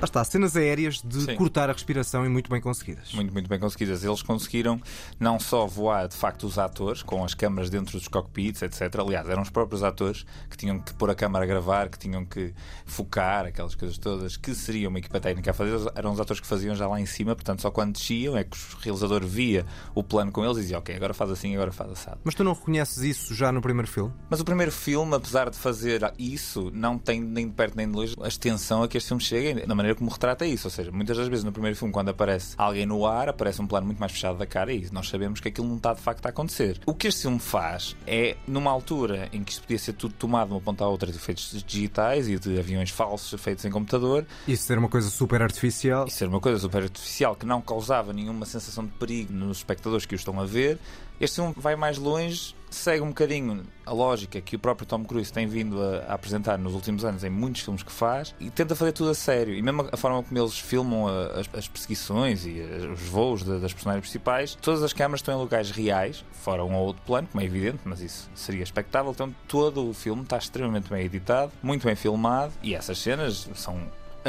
Lá 0.00 0.04
está, 0.04 0.22
cenas 0.22 0.54
aéreas 0.54 1.02
de 1.02 1.22
Sim. 1.22 1.34
cortar 1.34 1.68
a 1.68 1.72
respiração 1.72 2.24
e 2.24 2.28
muito 2.28 2.48
bem 2.48 2.60
conseguidas. 2.60 3.12
Muito, 3.12 3.32
muito 3.32 3.48
bem 3.48 3.58
conseguidas. 3.58 4.04
Eles 4.04 4.22
conseguiram 4.22 4.80
não 5.18 5.40
só 5.40 5.66
voar 5.66 6.06
de 6.06 6.14
facto 6.14 6.44
os 6.44 6.56
atores, 6.56 7.02
com 7.02 7.24
as 7.24 7.34
câmaras 7.34 7.68
dentro 7.68 7.98
dos 7.98 8.06
cockpits, 8.06 8.62
etc. 8.62 8.82
Aliás, 9.00 9.28
eram 9.28 9.42
os 9.42 9.50
próprios 9.50 9.82
atores 9.82 10.24
que 10.48 10.56
tinham 10.56 10.78
que 10.78 10.94
pôr 10.94 11.10
a 11.10 11.16
câmara 11.16 11.44
a 11.44 11.48
gravar, 11.48 11.88
que 11.88 11.98
tinham 11.98 12.24
que 12.24 12.54
focar, 12.86 13.46
aquelas 13.46 13.74
coisas 13.74 13.98
todas, 13.98 14.36
que 14.36 14.54
seria 14.54 14.88
uma 14.88 15.00
equipa 15.00 15.18
técnica 15.18 15.50
a 15.50 15.54
fazer. 15.54 15.90
Eram 15.96 16.12
os 16.12 16.20
atores 16.20 16.38
que 16.38 16.46
faziam 16.46 16.76
já 16.76 16.86
lá 16.86 17.00
em 17.00 17.06
cima, 17.06 17.34
portanto, 17.34 17.60
só 17.60 17.68
quando 17.68 17.94
desciam 17.94 18.36
é 18.36 18.44
que 18.44 18.56
o 18.56 18.78
realizador 18.80 19.26
via 19.26 19.66
o 19.96 20.04
plano 20.04 20.30
com 20.30 20.44
eles 20.44 20.58
e 20.58 20.60
dizia, 20.60 20.78
ok, 20.78 20.94
agora 20.94 21.12
faz 21.12 21.32
assim, 21.32 21.56
agora 21.56 21.72
faz 21.72 21.90
assado. 21.90 22.20
Mas 22.22 22.36
tu 22.36 22.44
não 22.44 22.52
reconheces 22.52 22.98
isso 22.98 23.34
já 23.34 23.50
no 23.50 23.60
primeiro 23.60 23.90
filme? 23.90 24.14
Mas 24.30 24.38
o 24.38 24.44
primeiro 24.44 24.70
filme, 24.70 25.12
apesar 25.16 25.50
de 25.50 25.58
fazer 25.58 26.12
isso, 26.16 26.70
não 26.72 26.96
tem 26.96 27.20
nem 27.20 27.48
de 27.48 27.54
perto 27.54 27.76
nem 27.76 27.90
de 27.90 27.96
longe 27.96 28.14
a 28.22 28.28
extensão 28.28 28.84
a 28.84 28.86
que 28.86 28.96
este 28.96 29.08
filme 29.08 29.22
chega, 29.24 29.66
na 29.66 29.74
maneira 29.74 29.87
maneira 29.88 29.94
como 29.94 30.10
retrata 30.10 30.46
isso. 30.46 30.66
Ou 30.66 30.70
seja, 30.70 30.90
muitas 30.92 31.16
das 31.16 31.28
vezes 31.28 31.44
no 31.44 31.52
primeiro 31.52 31.76
filme, 31.76 31.92
quando 31.92 32.10
aparece 32.10 32.54
alguém 32.56 32.86
no 32.86 33.06
ar, 33.06 33.28
aparece 33.28 33.60
um 33.60 33.66
plano 33.66 33.86
muito 33.86 33.98
mais 33.98 34.12
fechado 34.12 34.38
da 34.38 34.46
cara 34.46 34.72
e 34.72 34.88
nós 34.92 35.08
sabemos 35.08 35.40
que 35.40 35.48
aquilo 35.48 35.66
não 35.66 35.76
está 35.76 35.94
de 35.94 36.00
facto 36.00 36.24
a 36.26 36.28
acontecer. 36.28 36.80
O 36.86 36.94
que 36.94 37.08
este 37.08 37.22
filme 37.22 37.38
faz 37.38 37.96
é, 38.06 38.36
numa 38.46 38.70
altura 38.70 39.28
em 39.32 39.42
que 39.42 39.52
isto 39.52 39.62
podia 39.62 39.78
ser 39.78 39.94
tudo 39.94 40.14
tomado 40.14 40.48
de 40.48 40.54
uma 40.54 40.60
ponta 40.60 40.84
a 40.84 40.88
outra 40.88 41.10
de 41.10 41.16
efeitos 41.16 41.64
digitais 41.66 42.28
e 42.28 42.38
de 42.38 42.58
aviões 42.58 42.90
falsos 42.90 43.40
feitos 43.40 43.64
em 43.64 43.70
computador. 43.70 44.26
Isso 44.46 44.64
ser 44.64 44.78
uma 44.78 44.88
coisa 44.88 45.08
super 45.10 45.42
artificial. 45.42 46.06
Isso 46.06 46.16
ser 46.16 46.28
uma 46.28 46.40
coisa 46.40 46.58
super 46.58 46.82
artificial 46.82 47.34
que 47.34 47.46
não 47.46 47.60
causava 47.60 48.12
nenhuma 48.12 48.46
sensação 48.46 48.84
de 48.84 48.92
perigo 48.92 49.32
nos 49.32 49.58
espectadores 49.58 50.06
que 50.06 50.14
o 50.14 50.16
estão 50.16 50.38
a 50.40 50.44
ver. 50.44 50.78
Este 51.20 51.36
filme 51.36 51.52
vai 51.56 51.74
mais 51.74 51.98
longe, 51.98 52.54
segue 52.70 53.02
um 53.02 53.08
bocadinho 53.08 53.64
a 53.84 53.92
lógica 53.92 54.40
que 54.40 54.54
o 54.54 54.58
próprio 54.58 54.86
Tom 54.86 55.04
Cruise 55.04 55.32
tem 55.32 55.48
vindo 55.48 55.82
a, 55.82 55.98
a, 56.10 56.14
apresentar 56.14 56.56
nos 56.56 56.74
últimos 56.74 57.04
anos 57.04 57.24
em 57.24 57.30
muitos 57.30 57.62
filmes 57.62 57.82
que 57.82 57.90
faz 57.90 58.34
e 58.38 58.50
tenta 58.50 58.76
fazer 58.76 58.92
tudo 58.92 59.10
a 59.10 59.14
sério. 59.14 59.52
E 59.52 59.60
mesmo 59.60 59.88
a 59.90 59.96
forma 59.96 60.22
como 60.22 60.38
eles 60.38 60.58
filmam 60.58 61.08
a, 61.08 61.40
as, 61.40 61.48
as, 61.54 61.66
perseguições 61.66 62.46
e 62.46 62.60
os 62.92 63.00
voos 63.00 63.42
de, 63.42 63.58
das 63.58 63.72
personagens 63.72 64.02
principais, 64.02 64.54
todas 64.54 64.82
as 64.82 64.92
câmaras 64.92 65.20
estão 65.20 65.34
em 65.34 65.38
locais 65.38 65.70
reais, 65.72 66.24
fora 66.32 66.64
um 66.64 66.74
ou 66.74 66.86
outro 66.86 67.02
plano, 67.04 67.26
como 67.32 67.42
é 67.42 67.44
evidente, 67.44 67.80
mas 67.84 68.00
isso 68.00 68.30
seria 68.34 68.62
expectável. 68.62 69.10
Então 69.10 69.34
todo 69.48 69.88
o 69.88 69.94
filme 69.94 70.22
está 70.22 70.38
extremamente 70.38 70.88
bem 70.88 71.04
editado, 71.04 71.50
muito 71.60 71.84
bem 71.84 71.96
filmado 71.96 72.52
e 72.62 72.76
essas 72.76 72.98
cenas 72.98 73.48
são 73.54 73.80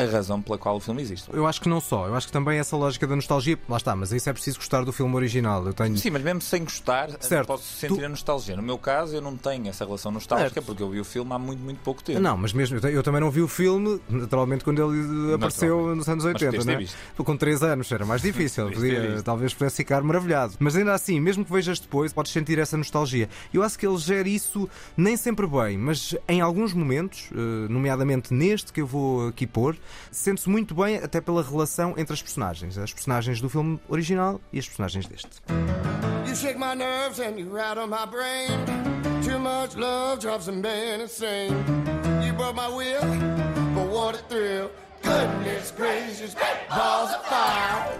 a 0.04 0.12
razão 0.12 0.42
pela 0.42 0.58
qual 0.58 0.78
o 0.78 0.80
filme 0.80 1.02
existe. 1.02 1.30
Eu 1.32 1.46
acho 1.48 1.62
que 1.62 1.70
não 1.70 1.82
só, 1.82 2.08
eu 2.08 2.16
acho 2.16 2.28
que 2.28 2.34
também 2.34 2.60
essa 2.60 2.76
lógica 2.76 3.06
da 3.08 3.16
nostalgia, 3.16 3.58
lá 3.68 3.78
está, 3.78 3.96
mas 3.96 4.12
isso 4.12 4.30
é 4.30 4.34
preciso 4.34 4.58
gostar 4.58 4.84
do 4.84 4.92
filme 4.92 5.16
original. 5.16 5.66
Eu 5.66 5.74
tenho... 5.74 5.98
Sim, 5.98 6.12
mas 6.12 6.24
mesmo 6.24 6.42
sem 6.42 6.64
gostar, 6.64 7.10
certo. 7.20 7.48
posso 7.48 7.64
sentir 7.64 8.00
tu... 8.00 8.06
a 8.06 8.10
nostalgia. 8.10 8.56
No 8.56 8.64
meu 8.64 8.78
caso, 8.78 9.16
eu 9.16 9.22
não 9.22 9.36
tenho 9.36 9.68
essa 9.68 9.86
relação 9.86 10.12
nostálgica 10.12 10.54
certo. 10.54 10.66
porque 10.66 10.82
eu 10.82 10.90
vi 10.90 11.00
o 11.00 11.06
filme 11.06 11.32
há 11.34 11.40
muito, 11.40 11.62
muito 11.62 11.80
pouco 11.80 12.04
tempo. 12.04 12.20
Não, 12.20 12.38
mas 12.38 12.54
mesmo 12.54 12.78
eu 12.88 13.04
também 13.04 13.22
não 13.22 13.32
vi 13.32 13.42
o 13.42 13.48
filme, 13.48 14.02
naturalmente, 14.10 14.64
quando 14.64 14.82
ele 14.82 15.34
apareceu 15.34 15.96
nos 15.96 16.08
anos 16.08 16.26
80, 16.26 16.64
né? 16.64 16.86
Com 17.18 17.38
3 17.38 17.64
anos 17.64 17.92
era 17.92 18.06
mais 18.06 18.22
difícil, 18.22 18.70
podia, 18.72 19.22
talvez 19.24 19.54
pudesse 19.54 19.78
ficar 19.78 20.02
maravilhado. 20.04 20.56
Mas 20.60 20.76
ainda 20.76 20.94
assim, 20.94 21.20
mesmo 21.20 21.46
que 21.46 21.52
vejas 21.52 21.80
depois, 21.80 22.14
podes 22.14 22.32
sentir 22.32 22.60
essa 22.60 22.78
nostalgia. 22.78 23.30
Eu 23.54 23.64
acho 23.64 23.78
que 23.78 23.86
ele 23.86 23.98
gera 23.98 24.28
isso 24.28 24.70
nem 24.96 25.16
sempre 25.18 25.46
bem, 25.48 25.78
mas 25.78 26.16
em 26.28 26.42
alguns 26.42 26.74
momentos, 26.74 27.30
eh, 27.32 27.68
nomeadamente 27.70 28.34
neste 28.34 28.72
que 28.72 28.82
eu 28.82 28.88
vou 28.88 29.28
aqui 29.28 29.46
pôr, 29.46 29.78
sente-se 30.12 30.50
muito 30.50 30.74
bem, 30.74 30.98
até 30.98 31.22
pela 31.22 31.44
relação 31.44 31.94
entre 31.98 32.14
as 32.14 32.22
personagens, 32.22 32.78
as 32.78 32.94
personagens 32.94 33.42
do 33.42 33.50
filme 33.50 33.80
original 33.88 34.40
e 34.52 34.60
as 34.60 34.68
personagens 34.68 35.08
deste. 35.08 35.30
You 36.28 36.36
shake 36.36 36.60
my 36.60 36.76
nerves 36.76 37.20
and 37.20 37.40
you 37.40 37.52
rattle 37.52 37.88
my 37.88 38.06
brain. 38.06 38.50
Too 39.24 39.40
much 39.40 39.76
love 39.76 40.20
drops 40.20 40.46
them 40.46 40.64
insane. 40.64 41.52
You 42.24 42.34
broke 42.34 42.56
my 42.56 42.68
will, 42.68 43.02
but 43.74 43.88
what 43.90 44.16
a 44.16 44.24
thrill. 44.30 44.70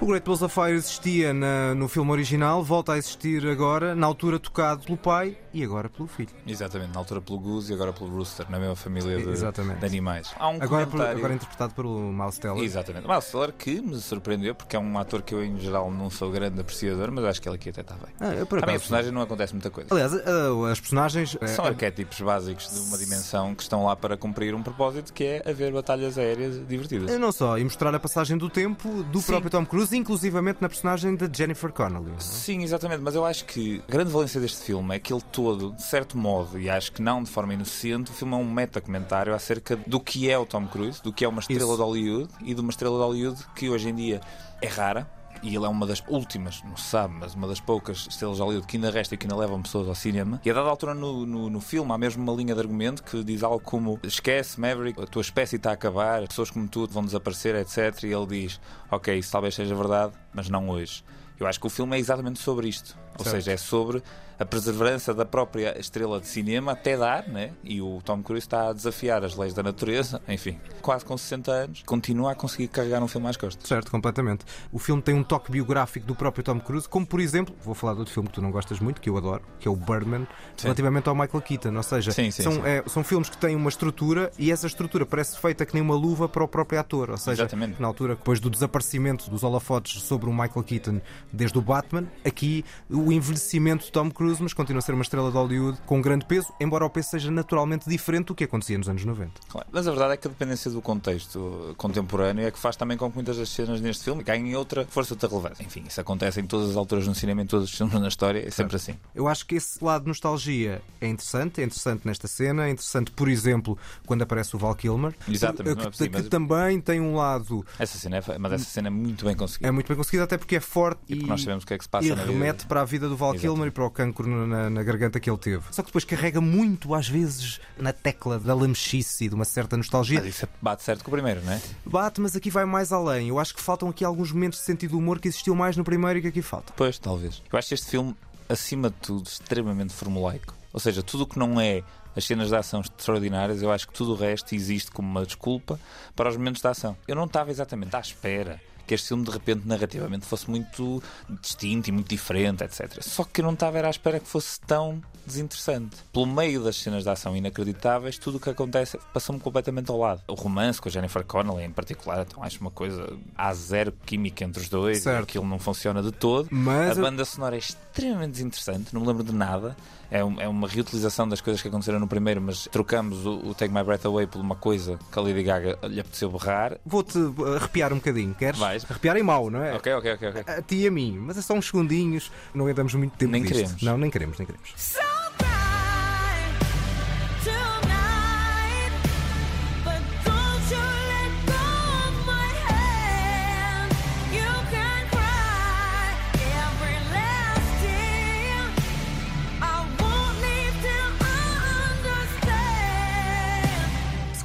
O 0.02 0.06
Great 0.06 0.26
Balls 0.26 0.42
of 0.42 0.54
Fire 0.54 0.76
existia 0.76 1.34
na, 1.34 1.76
no 1.76 1.88
filme 1.88 2.12
original, 2.12 2.64
volta 2.64 2.94
a 2.94 2.98
existir 2.98 3.46
agora, 3.48 3.94
na 3.94 4.08
altura 4.08 4.40
tocado 4.40 4.84
pelo 4.84 4.98
pai 4.98 5.38
e 5.54 5.64
agora 5.64 5.90
pelo 5.90 6.08
filho. 6.08 6.30
Exatamente, 6.48 6.94
na 6.94 7.00
altura 7.00 7.20
pelo 7.20 7.38
Goose 7.38 7.72
e 7.72 7.76
agora 7.76 7.92
pelo 7.92 8.10
Rooster, 8.10 8.50
na 8.50 8.60
mesma 8.60 8.76
família 8.76 9.18
de, 9.18 9.26
de 9.26 9.86
animais. 9.86 10.34
Há 10.38 10.50
um 10.50 10.62
agora, 10.62 10.86
comentário... 10.86 11.18
agora 11.18 11.34
interpretado 11.34 11.74
pelo 11.74 12.00
Miles 12.14 12.38
Teller. 12.38 12.64
Exatamente, 12.64 13.08
Miles 13.08 13.26
Teller 13.26 13.54
que 13.54 13.82
me 13.82 13.96
surpreendeu 14.00 14.56
porque 14.56 14.76
é 14.76 14.80
um 14.80 14.98
ator 14.98 15.22
que 15.22 15.34
eu 15.34 15.44
em 15.44 15.60
geral 15.60 15.92
não 15.92 16.10
sou 16.10 16.32
grande 16.32 16.62
apreciador, 16.62 17.12
mas 17.12 17.26
acho 17.26 17.42
que 17.42 17.50
ele 17.50 17.56
aqui 17.56 17.70
até 17.70 17.82
está 17.82 17.96
bem. 17.96 18.14
Ah, 18.20 18.34
eu, 18.34 18.44
a 18.44 18.66
personagem 18.66 19.12
não 19.12 19.22
acontece 19.22 19.54
muita 19.54 19.70
coisa. 19.70 19.90
Aliás, 19.92 20.14
uh, 20.14 20.66
as 20.66 20.80
personagens... 20.80 21.38
Eh, 21.42 21.48
São 21.48 21.66
arquétipos 21.66 22.22
básicos 22.22 22.70
de 22.74 22.80
uma 22.88 22.98
dimensão 22.98 23.54
que 23.54 23.64
estão 23.64 23.84
lá 23.86 23.96
para 23.96 24.16
cumprir 24.16 24.56
um 24.56 24.64
propósito 24.64 25.12
que 25.12 25.24
é 25.24 25.50
haver 25.50 25.74
batalhas 25.74 26.18
aéreas 26.18 26.56
divertidas. 26.68 26.89
Não 26.98 27.32
só, 27.32 27.58
e 27.58 27.64
mostrar 27.64 27.94
a 27.94 28.00
passagem 28.00 28.38
do 28.38 28.50
tempo 28.50 29.04
do 29.04 29.20
Sim. 29.20 29.28
próprio 29.28 29.52
Tom 29.52 29.66
Cruise, 29.66 29.96
inclusivamente 29.96 30.60
na 30.62 30.70
personagem 30.70 31.16
de 31.16 31.30
Jennifer 31.36 31.72
Connelly. 31.72 32.12
É? 32.18 32.20
Sim, 32.20 32.64
exatamente, 32.64 33.02
mas 33.02 33.16
eu 33.16 33.26
acho 33.26 33.46
que 33.46 33.82
a 33.88 33.92
grande 33.92 34.12
valência 34.12 34.40
deste 34.40 34.64
filme 34.64 34.96
é 34.96 35.00
que 35.00 35.14
ele 35.14 35.24
todo, 35.32 35.72
de 35.74 35.84
certo 35.84 36.18
modo, 36.18 36.60
e 36.60 36.70
acho 36.70 36.92
que 36.92 37.02
não 37.02 37.24
de 37.24 37.30
forma 37.30 37.54
inocente, 37.54 38.12
o 38.12 38.14
filme 38.14 38.34
é 38.34 38.38
um 38.38 38.50
meta-comentário 38.50 39.34
acerca 39.34 39.78
do 39.86 40.00
que 40.00 40.30
é 40.30 40.38
o 40.38 40.46
Tom 40.46 40.68
Cruise, 40.68 41.02
do 41.04 41.14
que 41.14 41.26
é 41.26 41.28
uma 41.28 41.40
estrela 41.40 41.64
Isso. 41.64 41.76
de 41.76 41.82
Hollywood 41.82 42.30
e 42.42 42.54
de 42.54 42.62
uma 42.62 42.70
estrela 42.70 42.98
de 42.98 43.04
Hollywood 43.04 43.46
que 43.56 43.70
hoje 43.70 43.90
em 43.90 43.96
dia 43.96 44.22
é 44.62 44.68
rara 44.68 45.19
E 45.42 45.56
ele 45.56 45.66
é 45.66 45.70
uma 45.70 45.86
das 45.86 46.04
últimas, 46.08 46.62
não 46.64 46.76
se 46.76 46.84
sabe, 46.84 47.16
mas 47.20 47.34
uma 47.34 47.48
das 47.48 47.60
poucas 47.60 48.08
estrelas 48.10 48.38
de 48.38 48.44
Hollywood 48.44 48.68
que 48.68 48.78
ainda 48.78 48.92
resta 48.92 49.16
e 49.16 49.18
que 49.18 49.26
ainda 49.26 49.36
levam 49.36 49.62
pessoas 49.62 49.88
ao 49.88 49.96
cinema. 49.96 50.42
E 50.44 50.50
a 50.50 50.54
dada 50.54 50.70
altura 50.70 50.94
no, 50.94 51.26
no, 51.26 51.50
no 51.50 51.62
filme 51.62 51.92
há 51.92 51.98
mesmo 51.98 52.22
uma 52.22 52.34
linha 52.34 52.54
de 52.54 52.60
argumento 52.60 53.04
que 53.04 53.24
diz 53.24 53.44
algo 53.44 53.60
como: 53.60 54.00
Esquece, 54.04 54.60
Maverick, 54.60 55.02
a 55.02 55.06
tua 55.06 55.22
espécie 55.22 55.56
está 55.56 55.72
a 55.72 55.74
acabar, 55.74 56.28
pessoas 56.28 56.52
como 56.52 56.68
tu 56.68 56.88
vão 56.88 57.04
desaparecer, 57.04 57.56
etc. 57.56 58.04
E 58.04 58.08
ele 58.08 58.26
diz: 58.28 58.60
Ok, 58.92 59.18
isso 59.18 59.32
talvez 59.32 59.56
seja 59.56 59.74
verdade, 59.76 60.14
mas 60.34 60.50
não 60.50 60.70
hoje. 60.70 61.04
Eu 61.40 61.48
acho 61.48 61.60
que 61.60 61.68
o 61.68 61.70
filme 61.70 61.96
é 61.96 62.00
exatamente 62.00 62.40
sobre 62.40 62.68
isto. 62.68 62.98
Ou 63.18 63.24
Certo. 63.24 63.36
seja, 63.36 63.54
é 63.54 63.58
sobre 63.58 64.04
a 64.40 64.46
perseverança 64.46 65.14
da 65.14 65.26
própria 65.26 65.78
estrela 65.80 66.20
de 66.20 66.28
cinema 66.28 66.72
até 66.72 66.98
dar, 66.98 67.28
né? 67.28 67.52
E 67.64 67.82
o 67.82 68.00
Tom 68.04 68.24
Cruise 68.24 68.46
está 68.46 68.70
a 68.70 68.74
desafiar 68.74 69.24
as 69.24 69.36
leis 69.36 69.54
da 69.54 69.62
natureza, 69.62 70.22
enfim, 70.28 70.58
quase 70.82 71.04
com 71.04 71.18
60 71.18 71.52
anos, 71.52 71.84
continua 71.86 72.32
a 72.32 72.36
conseguir 72.36 72.70
carregar 72.70 73.04
um 73.04 73.08
filme 73.08 73.28
às 73.28 73.38
costas. 73.38 73.68
Certo, 73.68 73.92
completamente. 73.92 74.46
O 74.72 74.80
filme 74.80 75.02
tem 75.02 75.14
um 75.14 75.24
toque 75.24 75.52
biográfico 75.52 76.06
do 76.06 76.16
próprio 76.16 76.44
Tom 76.44 76.60
Cruise, 76.60 76.88
como 76.88 77.06
por 77.06 77.20
exemplo, 77.20 77.54
vou 77.64 77.76
falar 77.76 77.94
de 77.94 78.00
outro 78.00 78.14
filme 78.14 78.30
que 78.30 78.36
tu 78.36 78.42
não 78.42 78.52
gostas 78.52 78.80
muito, 78.80 79.02
que 79.02 79.10
eu 79.10 79.18
adoro, 79.18 79.42
que 79.60 79.68
é 79.68 79.72
o 79.72 79.76
Birdman, 79.76 80.28
relativamente 80.62 81.10
ao 81.10 81.16
Michael 81.16 81.42
Keaton. 81.42 81.76
Ou 81.76 81.84
seja, 81.84 82.12
Sim, 82.12 82.32
sim, 82.32 82.44
são, 82.44 82.54
sim. 82.54 82.62
é, 82.64 82.84
são 82.88 83.04
filmes 83.04 83.30
que 83.30 83.38
têm 83.38 83.56
uma 83.56 83.70
estrutura 83.70 84.32
e 84.38 84.52
essa 84.52 84.68
estrutura 84.68 85.06
parece 85.06 85.38
feita 85.38 85.66
que 85.66 85.74
nem 85.74 85.84
uma 85.84 85.96
luva 85.96 86.30
para 86.30 86.44
o 86.44 86.48
próprio 86.48 86.80
ator. 86.80 87.10
Ou 87.10 87.18
seja, 87.18 87.44
Exatamente. 87.44 87.82
na 87.82 87.88
altura, 87.88 88.16
depois 88.16 88.40
do 88.40 88.50
desaparecimento 88.50 89.30
dos 89.30 89.44
holofotes 89.44 90.02
sobre 90.04 90.30
o 90.30 90.32
Michael 90.32 90.64
Keaton 90.64 91.02
desde 91.32 91.58
o 91.58 91.62
Batman, 91.62 92.06
aqui 92.24 92.64
o 92.90 93.12
envelhecimento 93.12 93.86
de 93.86 93.92
Tom 93.92 94.10
Cruise, 94.12 94.29
mas 94.40 94.54
continua 94.54 94.80
a 94.80 94.82
ser 94.82 94.94
uma 94.94 95.02
estrela 95.02 95.30
de 95.32 95.38
Hollywood 95.38 95.80
com 95.86 96.02
grande 96.02 96.26
peso, 96.26 96.54
embora 96.60 96.86
o 96.86 96.90
peso 96.90 97.10
seja 97.10 97.32
naturalmente 97.32 97.90
diferente 97.90 98.28
do 98.28 98.36
que 98.36 98.44
acontecia 98.44 98.78
nos 98.78 98.88
anos 98.90 99.04
90. 99.04 99.32
Claro. 99.50 99.68
Mas 99.72 99.88
a 99.88 99.92
verdade 99.92 100.14
é 100.14 100.18
que 100.18 100.28
a 100.28 100.30
dependência 100.30 100.70
do 100.70 100.82
contexto 100.82 101.74
contemporâneo 101.78 102.46
é 102.46 102.52
que 102.52 102.60
faz 102.60 102.76
também 102.76 102.98
com 102.98 103.10
que 103.10 103.16
muitas 103.16 103.38
das 103.38 103.50
cenas 103.50 103.82
neste 103.82 104.04
filme 104.04 104.24
ganhem 104.24 104.56
outra 104.56 104.86
força 104.86 105.16
de 105.16 105.26
relevância. 105.26 105.64
Enfim, 105.64 105.84
isso 105.88 106.00
acontece 106.00 106.40
em 106.42 106.46
todas 106.46 106.70
as 106.72 106.76
alturas 106.76 107.08
no 107.08 107.16
cinema, 107.16 107.42
em 107.42 107.46
todos 107.46 107.70
os 107.72 107.76
filmes 107.78 108.00
na 108.00 108.08
história, 108.08 108.46
é 108.46 108.52
sempre 108.52 108.76
assim. 108.76 108.96
Eu 109.16 109.28
acho 109.28 109.46
que 109.46 109.56
esse 109.56 109.84
lado 109.84 110.04
de 110.04 110.08
nostalgia 110.10 110.82
é 111.02 111.08
interessante, 111.08 111.62
é 111.62 111.64
interessante 111.64 112.06
nesta 112.06 112.28
cena, 112.28 112.68
é 112.68 112.72
interessante, 112.72 113.12
por 113.12 113.30
exemplo, 113.30 113.78
quando 114.06 114.22
aparece 114.22 114.56
o 114.56 114.60
Val 114.60 114.76
Kilmer, 114.76 115.16
Exatamente, 115.28 115.76
que, 115.76 115.82
não 115.82 115.88
é 115.88 115.92
possível, 115.92 116.12
que 116.12 116.18
mas- 116.20 116.30
também 116.30 116.82
tem 116.82 117.00
um 117.00 117.16
lado 117.16 117.66
Essa 117.78 117.98
cena 117.98 118.18
é, 118.18 118.38
mas 118.38 118.52
essa 118.54 118.66
cena 118.66 118.88
é 118.88 118.92
muito 118.92 119.26
bem 119.26 119.36
conseguida. 119.36 119.68
é 119.68 119.72
muito 119.72 119.88
bem 119.88 119.98
conseguido, 119.98 120.24
até 120.24 120.38
porque 120.38 120.56
é 120.58 120.60
forte 120.60 121.00
E 121.08 121.16
e, 121.20 121.24
nós 121.26 121.42
sabemos 121.42 121.64
o 121.64 121.68
que 121.68 121.74
é 121.74 121.78
que 121.78 121.84
se 121.84 121.90
passa 121.90 122.06
e 122.08 122.10
vida 122.10 122.26
remete 122.26 122.66
para 122.66 122.82
a 122.82 122.86
vida 122.86 123.08
do 123.08 123.16
Val 123.16 123.30
Exatamente. 123.34 123.54
Kilmer 123.54 123.68
e 123.68 123.72
para 123.72 123.86
o 123.86 123.90
cancro 123.90 124.19
na, 124.28 124.46
na- 124.48 124.70
na 124.70 124.84
garganta 124.84 125.20
que 125.20 125.30
ele 125.30 125.38
teve. 125.38 125.64
Só 125.72 125.82
que 125.82 125.88
depois 125.90 126.04
carrega 126.04 126.40
muito, 126.42 126.94
às 126.94 127.08
vezes, 127.08 127.60
na 127.78 127.92
tecla 127.94 128.40
da 128.40 128.54
lamechice 128.54 129.26
e 129.26 129.30
de 129.30 129.36
uma 129.36 129.46
certa 129.46 129.76
nostalgia. 129.78 130.20
Mas 130.22 130.30
isso 130.36 130.48
bate 130.62 130.84
certo 130.84 131.04
com 131.04 131.10
o 131.10 131.14
primeiro, 131.14 131.42
não 131.44 131.54
é? 131.54 131.62
Bate, 131.86 132.20
mas 132.22 132.36
aqui 132.36 132.50
vai 132.50 132.66
mais 132.66 132.92
além. 132.92 133.30
Eu 133.30 133.40
acho 133.40 133.54
que 133.56 133.62
faltam 133.62 133.90
aqui 133.90 134.04
alguns 134.04 134.32
momentos 134.32 134.60
de 134.60 134.66
sentido 134.66 134.92
de 134.92 134.96
humor 134.98 135.20
que 135.20 135.28
existiu 135.28 135.56
mais 135.56 135.76
no 135.78 135.84
primeiro 135.84 136.20
e 136.20 136.22
que 136.22 136.28
aqui 136.28 136.42
faltam. 136.42 136.74
Pois, 136.76 136.98
talvez. 137.00 137.42
Eu 137.52 137.58
acho 137.60 137.74
este 137.74 137.90
filme, 137.90 138.16
acima 138.48 138.90
de 138.90 138.96
tudo, 138.98 139.28
extremamente 139.28 139.94
formulaico. 139.94 140.54
Ou 140.74 140.80
seja, 140.80 141.02
tudo 141.04 141.24
o 141.24 141.28
que 141.28 141.38
não 141.40 141.60
é 141.60 141.84
as 142.16 142.26
cenas 142.26 142.50
de 142.50 142.56
ação 142.56 142.82
extraordinárias, 142.82 143.62
eu 143.62 143.72
acho 143.72 143.88
que 143.88 143.94
tudo 143.94 144.12
o 144.12 144.16
resto 144.16 144.54
existe 144.54 144.92
como 144.92 145.08
uma 145.10 145.26
desculpa 145.26 145.80
para 146.16 146.30
os 146.30 146.36
momentos 146.38 146.62
de 146.62 146.68
ação. 146.68 146.96
Eu 147.08 147.16
não 147.16 147.26
estava 147.26 147.50
exatamente 147.52 147.96
à 147.96 148.00
espera 148.00 148.60
que 148.90 148.96
este 148.96 149.10
filme, 149.10 149.24
de 149.24 149.30
repente, 149.30 149.68
narrativamente 149.68 150.26
fosse 150.26 150.50
muito 150.50 151.00
distinto 151.42 151.90
e 151.90 151.92
muito 151.92 152.10
diferente, 152.10 152.64
etc. 152.64 152.98
Só 153.02 153.24
que 153.24 153.40
eu 153.42 153.46
não 153.46 153.54
estava 153.54 153.80
à 153.86 153.88
espera 153.90 154.20
que 154.20 154.28
fosse 154.28 154.60
tão 154.62 155.00
desinteressante. 155.28 155.96
Pelo 156.12 156.26
meio 156.26 156.64
das 156.64 156.76
cenas 156.78 157.04
de 157.04 157.10
ação 157.12 157.38
inacreditáveis, 157.38 158.18
tudo 158.18 158.38
o 158.38 158.40
que 158.40 158.50
acontece 158.50 158.98
passou-me 159.14 159.40
completamente 159.40 159.92
ao 159.92 159.98
lado. 160.00 160.24
O 160.28 160.34
romance 160.34 160.82
com 160.82 160.90
a 160.90 160.92
Jennifer 160.92 161.24
Connelly, 161.24 161.64
em 161.66 161.72
particular, 161.72 162.26
então 162.28 162.44
acho 162.44 162.60
uma 162.62 162.72
coisa. 162.72 163.16
Há 163.38 163.54
zero 163.54 163.94
química 164.08 164.44
entre 164.44 164.60
os 164.64 164.70
dois, 164.70 165.04
Certo. 165.04 165.24
aquilo 165.24 165.46
não 165.46 165.60
funciona 165.60 166.02
de 166.02 166.12
todo. 166.12 166.48
Mas 166.50 166.98
a 166.98 167.02
banda 167.02 167.24
sonora 167.26 167.56
é 167.56 167.60
extremamente 167.60 168.32
desinteressante, 168.32 168.92
não 168.92 169.02
me 169.02 169.08
lembro 169.08 169.24
de 169.24 169.32
nada. 169.34 169.78
É, 170.12 170.24
um- 170.24 170.40
é 170.42 170.48
uma 170.48 170.68
reutilização 170.68 171.28
das 171.28 171.40
coisas 171.42 171.62
que 171.62 171.68
aconteceram 171.68 172.00
no 172.00 172.08
primeiro, 172.08 172.42
mas 172.42 172.68
trocamos 172.72 173.26
o, 173.26 173.50
o 173.50 173.54
Take 173.54 173.74
My 173.74 173.84
Breath 173.84 174.06
Away 174.06 174.26
por 174.28 174.42
uma 174.42 174.56
coisa 174.56 174.98
que 175.12 175.20
a 175.20 175.22
Lady 175.22 175.44
Gaga 175.44 175.78
lhe 175.84 176.00
apeteceu 176.00 176.30
berrar. 176.32 176.78
Vou-te 176.86 177.18
arrepiar 177.58 177.94
um 177.94 177.98
bocadinho, 177.98 178.34
queres? 178.34 178.60
Vais. 178.60 178.86
Arrepiar 178.90 179.18
em 179.18 179.24
mau, 179.24 179.50
não 179.50 179.64
é? 179.64 179.76
Ok, 179.76 179.94
ok, 179.94 180.14
ok, 180.14 180.30
ok. 180.30 180.44
A 180.48 180.62
ti 180.62 180.78
e 180.78 180.88
a 180.88 180.92
mim, 180.92 181.18
mas 181.20 181.38
é 181.38 181.42
só 181.42 181.54
uns 181.54 181.68
segundinhos, 181.68 182.32
não 182.54 182.66
andamos 182.68 182.94
muito 182.96 183.16
tempo 183.18 183.32
Nem 183.32 183.44
disto. 183.44 183.56
queremos. 183.56 183.82
Não, 183.84 183.98
nem 183.98 184.10
queremos, 184.10 184.38
nem 184.40 184.46
queremos. 184.48 184.74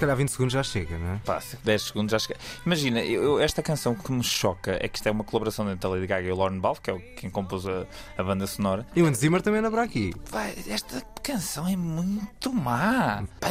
Calhar 0.05 0.17
20 0.17 0.29
segundos 0.29 0.53
já 0.53 0.63
chega, 0.63 0.99
não 0.99 1.15
é? 1.15 1.21
Passa, 1.25 1.59
10 1.65 1.83
segundos 1.83 2.13
já 2.13 2.19
chega. 2.19 2.39
Imagina, 2.65 3.01
eu- 3.03 3.41
esta 3.41 3.63
canção 3.63 3.95
que 3.95 4.13
me 4.13 4.23
choca 4.23 4.77
é 4.81 4.89
que 4.89 4.99
isto 4.99 5.07
é 5.07 5.11
uma 5.11 5.25
colaboração 5.25 5.71
entre 5.71 5.87
a 5.87 5.91
Lady 5.91 6.07
Gaga 6.07 6.29
e 6.29 6.33
o 6.33 6.37
Lauren 6.37 6.59
Balfe, 6.59 6.81
que 6.83 6.91
é 6.91 6.93
o- 6.95 7.01
quem 7.17 7.31
compôs 7.31 7.67
a, 7.67 7.87
a 8.19 8.23
banda 8.23 8.47
sonora. 8.47 8.87
E 8.95 9.03
o 9.03 9.07
Hans 9.07 9.19
Zimmer 9.19 9.41
também 9.43 9.61
anda 9.61 9.71
para 9.71 9.83
aqui. 9.83 10.13
Vai, 10.31 10.55
esta 10.69 11.01
canção 11.23 11.67
é 11.67 11.77
muito 11.77 12.53
má. 12.53 13.25
Pã! 13.41 13.49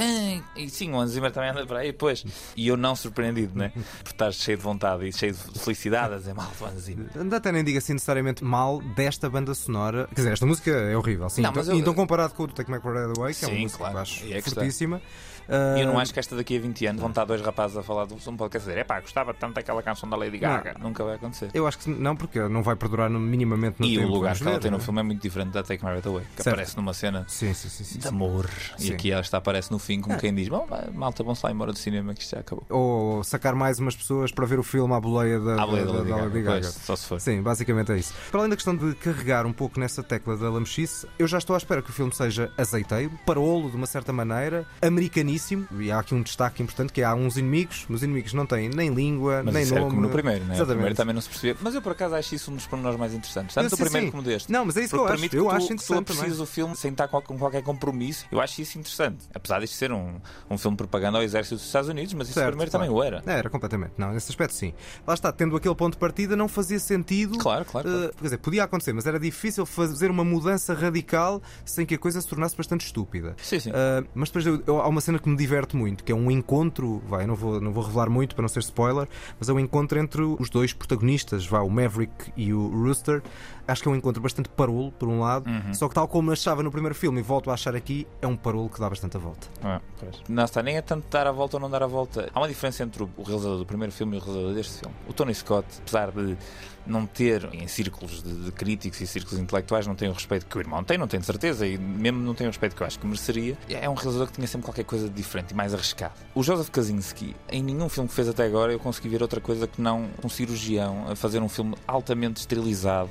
E 0.56 0.70
sim, 0.70 0.92
o 0.92 1.00
Hans 1.00 1.12
Zimmer 1.12 1.32
também 1.32 1.50
anda 1.50 1.66
por 1.66 1.78
aí, 1.78 1.92
pois. 1.92 2.24
E 2.56 2.68
eu 2.68 2.78
não 2.78 2.96
surpreendido, 2.96 3.58
né? 3.58 3.72
Por 4.04 4.12
estar 4.12 4.32
cheio 4.32 4.58
de 4.58 4.64
vontade 4.64 5.08
e 5.08 5.12
cheio 5.14 5.34
de 5.34 5.60
felicidade 5.60 6.14
a 6.14 6.18
dizer 6.18 6.34
mal 6.34 6.52
do 6.58 6.66
Hans 6.66 6.82
Zimmer. 6.84 7.08
Ainda 7.16 7.38
até 7.38 7.52
nem 7.52 7.64
diga 7.64 7.80
assim 7.80 7.94
necessariamente 7.94 8.44
mal 8.44 8.80
desta 8.96 9.30
banda 9.30 9.54
sonora. 9.56 10.08
Quer 10.10 10.16
dizer, 10.16 10.34
esta 10.34 10.46
música 10.46 10.72
é 10.72 10.96
horrível, 10.96 11.30
sim. 11.30 11.42
Não, 11.42 11.50
então, 11.52 11.64
eu- 11.64 11.76
então 11.80 11.94
comparado 11.94 12.34
com 12.34 12.44
o 12.44 12.48
Take 12.48 12.72
My 12.72 12.80
Breath 12.80 13.18
Away, 13.18 13.34
que 13.34 13.46
é 13.46 13.48
uma 13.48 13.56
Sim, 13.56 13.62
música 13.64 13.78
claro. 13.80 13.94
que 13.94 13.98
eu 13.98 14.02
acho 14.02 14.26
é 14.34 14.42
que 14.42 14.50
está. 14.50 14.62
E 15.50 15.82
eu 15.82 15.88
não 15.88 15.98
ah, 15.98 16.02
acho 16.02 16.14
que 16.14 16.20
esta 16.20 16.36
daqui 16.36 16.58
a 16.58 16.60
20 16.60 16.86
anos 16.88 17.02
vão 17.02 17.10
estar 17.10 17.26
dois 17.26 17.42
rapazes 17.42 17.78
a 17.78 17.84
falar 17.84 18.06
de 18.06 18.14
um 18.14 18.38
podcast 18.38 18.68
dizer: 18.68 18.80
é 18.80 18.84
pá, 18.84 19.00
gostava 19.02 19.34
tanto 19.34 19.56
daquela 19.56 19.82
canção 19.84 20.10
da 20.10 20.16
Lady 20.16 20.38
Gaga. 20.38 20.76
Nunca 20.80 21.04
vai 21.04 21.16
acontecer. 21.16 21.50
Eu 21.54 21.68
acho 21.68 21.78
que 21.80 21.90
não, 21.90 22.16
porque 22.16 22.40
não 22.48 22.64
vai 22.64 22.76
perdurar 22.76 23.10
minimamente 23.10 23.80
no 23.80 23.86
E 23.86 23.96
tempo. 23.98 24.08
o 24.08 24.12
lugar 24.14 24.36
que 24.36 24.44
ela 24.44 24.52
ver, 24.54 24.60
tem 24.60 24.72
no 24.72 24.78
não 24.78 24.82
é? 24.82 24.86
filme 24.86 25.00
é 25.00 25.04
muito 25.04 25.22
diferente 25.22 25.52
da 25.52 25.64
Take 25.64 25.84
My 25.84 25.92
Breath 25.92 26.08
Away, 26.08 26.24
que 26.36 26.44
Certo. 26.44 26.54
aparece 26.56 26.78
numa 26.78 26.94
cena 26.94 27.26
Sim, 27.28 27.54
sim, 27.54 27.70
sim. 27.70 28.00
de 28.00 28.08
amor. 28.08 28.50
E 28.80 28.92
aqui 28.94 29.12
ela 29.12 29.22
está 29.22 29.38
aparece 29.38 29.72
no 29.72 29.80
fim, 29.80 30.02
como 30.02 30.18
quem 30.18 30.34
diz: 30.34 30.48
Bom, 30.48 30.66
vai, 30.70 30.90
malta, 30.92 31.24
vão-se 31.24 31.46
lá 31.46 31.52
embora 31.52 31.72
do 31.72 31.78
cinema, 31.78 32.14
que 32.14 32.22
isto 32.22 32.32
já 32.32 32.40
acabou. 32.42 32.66
Ou 32.70 33.24
sacar 33.24 33.56
mais 33.56 33.80
umas 33.80 33.96
pessoas 33.96 34.32
para 34.32 34.46
ver 34.46 34.60
o 34.60 34.64
filme 34.64 34.94
à 34.94 35.00
boleia 35.00 35.40
da, 35.40 35.62
À 35.62 35.66
boleia 35.66 35.86
da, 35.86 35.92
da 35.92 35.98
Lady 36.00 36.10
da 36.10 36.16
Gaga, 36.16 36.26
Lady 36.28 36.42
Gaga. 36.42 36.62
pois, 36.62 36.74
só 36.74 36.96
se 36.96 37.08
for. 37.08 37.20
Sim, 37.20 37.42
basicamente 37.42 37.92
é 37.92 37.98
isso. 37.98 38.14
Para 38.32 38.40
além 38.42 38.50
da 38.50 38.56
questão 38.56 38.76
de 38.76 38.94
carregar 38.96 39.46
um 39.46 39.54
pouco 39.54 39.80
nessa 39.80 40.02
tecla 40.04 40.38
da 40.38 40.50
lamechice, 40.50 41.08
eu 41.20 41.28
já 41.28 41.38
estou 41.38 41.54
à 41.54 41.58
espera 41.58 41.82
que 41.82 41.90
o 41.90 41.94
filme 41.94 42.14
seja 42.14 42.52
azeiteiro, 42.58 43.12
parolo 43.26 43.70
de 43.70 43.76
uma 43.76 43.86
certa 43.88 44.14
maneira, 44.14 44.66
americaníssimo, 45.34 45.68
e 45.80 45.92
há 45.92 46.00
aqui 46.00 46.14
um 46.16 46.22
destaque 46.22 46.62
importante 46.62 46.94
que 46.94 47.02
é, 47.02 47.04
há 47.06 47.14
uns 47.16 47.38
inimigos, 47.38 47.86
os 47.90 48.04
inimigos 48.04 48.34
não 48.34 48.46
têm 48.46 48.70
nem 48.70 48.94
língua, 48.94 49.42
Mas 49.44 49.54
nem 49.54 49.64
isso 49.64 49.74
nome. 49.74 49.86
era 49.86 49.90
como 49.96 50.02
no 50.08 50.10
primeiro, 50.10 50.44
né? 50.46 50.52
O 50.52 50.54
Exatamente. 50.54 50.74
primeiro 50.76 50.96
também 50.96 51.14
não 51.16 51.22
se 51.22 51.30
percebia. 51.30 51.58
Mas 51.62 51.76
eu 51.76 51.82
por 51.82 51.92
acaso 51.92 52.16
acho 52.16 52.36
isso 52.36 52.52
um 52.52 52.56
dos 52.56 52.66
pormenores 52.68 53.00
mais 53.00 53.14
interessantes. 53.14 53.56
Tanto 53.56 53.66
Eu 53.66 53.70
do 53.72 53.78
primeiro 53.78 54.08
sim. 54.08 54.12
como 54.12 54.24
deste. 54.24 54.52
Não, 54.52 54.66
mas 54.66 54.78
é 54.78 54.82
isso 54.82 54.90
que 54.96 55.00
eu 55.00 55.06
acho. 55.08 55.24
Eu 55.26 55.30
tu, 55.30 55.50
acho 55.50 55.60
que 55.60 55.68
tu 55.68 55.74
interessante 55.74 56.12
aprecias 56.12 56.40
o 56.40 56.46
filme 56.46 56.76
sem 56.76 56.92
estar 56.92 57.08
com, 57.08 57.22
qualquer 57.38 57.64
compromisso. 57.64 58.26
Eu 58.32 58.40
acho 58.42 58.62
isso 58.62 58.78
interessante. 58.78 59.26
Apesar 59.34 59.60
disto 59.60 59.74
ser 59.76 59.92
um, 59.92 60.16
um 60.50 60.58
filme 60.58 60.76
de 60.76 60.84
propaganda 60.84 61.18
ao 61.18 61.24
exército 61.24 61.56
dos 61.56 61.66
Estados 61.66 61.90
Unidos, 61.90 62.14
mas 62.14 62.28
isso 62.28 62.36
Certo, 62.36 62.48
o 62.48 62.52
primeiro 62.52 62.72
claro. 62.72 62.86
também 62.86 62.98
o 63.00 63.04
era. 63.04 63.24
É, 63.26 63.40
Era 63.40 63.50
completamente. 63.50 63.94
Não, 63.98 64.12
nesse 64.14 64.32
aspecto 64.32 64.54
sim. 64.54 64.74
Lá 65.06 65.14
está, 65.14 65.32
tendo 65.32 65.56
aquele 65.56 65.76
ponto 65.76 65.94
de 65.94 66.00
partida, 66.00 66.36
não 66.36 66.48
fazia 66.48 66.80
sentido. 66.80 67.38
Claro, 67.38 67.66
claro, 67.66 67.88
claro. 67.90 68.06
eh, 68.06 68.12
quer 68.18 68.24
dizer, 68.24 68.38
podia 68.38 68.64
acontecer, 68.64 68.94
mas 68.94 69.06
era 69.06 69.20
difícil 69.20 69.66
fazer 69.66 70.10
uma 70.12 70.24
mudança 70.24 70.74
radical 70.74 71.42
sem 71.66 71.86
que 71.86 71.96
a 71.96 71.98
coisa 71.98 72.22
se 72.22 72.28
tornasse 72.28 72.56
bastante 72.56 72.86
estúpida. 72.86 73.36
Sim, 73.42 73.60
sim. 73.60 73.70
Uh, 73.72 74.08
mas 74.14 74.30
depois 74.30 74.46
eu- 74.46 74.62
eu- 74.66 74.82
há 74.82 74.88
uma 74.88 75.02
cena 75.02 75.20
que 75.24 75.30
me 75.30 75.36
diverte 75.36 75.76
muito, 75.76 76.04
que 76.04 76.12
é 76.12 76.16
um 76.16 76.30
encontro, 76.30 77.02
vai, 77.08 77.26
não 77.26 77.36
vou, 77.36 77.60
não 77.60 77.72
vou 77.72 77.84
revelar 77.84 78.10
muito 78.10 78.36
para 78.36 78.44
não 78.44 78.50
ser 78.50 78.60
spoiler, 78.60 79.08
mas 79.40 79.50
é 79.50 79.54
um 79.54 79.60
encontro 79.60 79.98
entre 80.00 80.22
os 80.22 80.50
dois 80.50 80.74
protagonistas, 80.74 81.46
vá, 81.48 81.62
o 81.62 81.70
Maverick 81.70 82.32
e 82.36 82.54
o 82.54 82.68
Rooster. 82.68 83.24
Acho 83.68 83.82
que 83.82 83.88
é 83.88 83.92
um 83.92 83.96
encontro 83.96 84.22
bastante 84.22 84.50
parolo, 84.50 84.92
por 84.94 85.08
um 85.08 85.20
lado, 85.22 85.50
Uhum. 85.50 85.74
só 85.74 85.88
que 85.88 85.96
tal 85.96 86.08
como 86.08 86.32
achava 86.32 86.62
no 86.64 86.72
primeiro 86.72 86.94
filme 86.96 87.20
e 87.20 87.24
volto 87.24 87.50
a 87.50 87.54
achar 87.54 87.76
aqui, 87.76 88.08
é 88.22 88.28
um 88.28 88.36
parolo 88.36 88.70
que 88.70 88.80
dá 88.80 88.90
bastante 88.90 89.16
a 89.18 89.20
volta. 89.20 89.48
Ah, 89.64 89.80
pois. 90.00 90.22
Não 90.28 90.44
está 90.44 90.62
nem 90.62 90.78
é 90.78 90.82
tanto 90.82 91.06
dar 91.10 91.28
a 91.28 91.32
volta 91.32 91.58
ou 91.58 91.62
não 91.62 91.70
dar 91.70 91.84
a 91.84 91.88
volta. 91.88 92.30
Há 92.34 92.40
uma 92.40 92.48
diferença 92.48 92.84
entre 92.84 93.04
o 93.04 93.10
realizador 93.24 93.58
do 93.58 93.66
primeiro 93.66 93.92
filme 93.94 94.18
e 94.18 94.20
o 94.20 94.24
realizador 94.24 94.54
deste 94.54 94.80
filme. 94.80 94.96
O 95.08 95.14
Tony 95.14 95.34
Scott, 95.34 95.68
apesar 95.82 96.12
de 96.12 96.36
não 96.86 97.06
ter, 97.06 97.48
em 97.54 97.66
círculos 97.66 98.22
de, 98.22 98.34
de 98.46 98.52
críticos 98.52 99.00
e 99.00 99.08
círculos 99.08 99.40
intelectuais, 99.40 99.88
não 99.88 99.96
tem 99.96 100.10
o 100.10 100.12
respeito 100.12 100.46
que 100.46 100.58
o 100.58 100.60
irmão 100.60 100.84
tem, 100.84 100.98
não 100.98 101.08
tem 101.08 101.18
de 101.20 101.26
certeza, 101.26 101.66
e 101.66 101.78
mesmo 101.78 102.20
não 102.20 102.34
tem 102.36 102.46
o 102.46 102.50
respeito 102.50 102.76
que 102.76 102.84
eu 102.84 102.88
acho 102.88 103.00
que 103.00 103.06
mereceria. 103.08 103.58
É 103.70 103.90
um 103.90 103.94
realizador 103.94 104.28
que 104.28 104.34
tinha 104.34 104.48
sempre 104.48 104.66
qualquer 104.68 104.84
coisa 104.84 105.08
de 105.08 105.14
diferente 105.16 105.52
e 105.52 105.56
mais 105.56 105.74
arriscado. 105.74 106.14
O 106.36 106.44
Joseph 106.44 106.70
Kaczynski, 106.70 107.34
em 107.50 107.64
nenhum 107.64 107.88
filme 107.88 108.10
que 108.10 108.14
fez 108.16 108.28
até 108.28 108.44
agora, 108.46 108.74
eu 108.74 108.80
consegui 108.80 109.08
ver 109.08 109.22
outra 109.22 109.40
coisa 109.40 109.66
que 109.66 109.82
não 109.82 110.10
um 110.22 110.28
cirurgião 110.28 111.06
a 111.10 111.16
fazer 111.16 111.42
um 111.42 111.48
filme 111.48 111.74
altamente 111.88 112.42
esterilizado, 112.42 113.10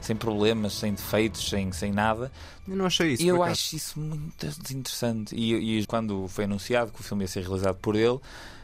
sem 0.00 0.14
problemas, 0.16 0.74
sem 0.74 0.92
defeitos, 0.94 1.48
sem, 1.48 1.72
sem 1.72 1.92
nada. 1.92 2.30
Eu 2.68 2.76
não 2.76 2.86
achei 2.86 3.12
isso. 3.12 3.22
E 3.22 3.28
eu 3.28 3.42
acho 3.42 3.76
isso 3.76 3.98
muito 3.98 4.46
desinteressante. 4.46 5.34
E, 5.34 5.78
e 5.80 5.86
quando 5.86 6.26
foi 6.28 6.44
anunciado 6.44 6.92
que 6.92 7.00
o 7.00 7.04
filme 7.04 7.24
ia 7.24 7.28
ser 7.28 7.42
realizado 7.42 7.76
por 7.76 7.94
ele, 7.96 8.18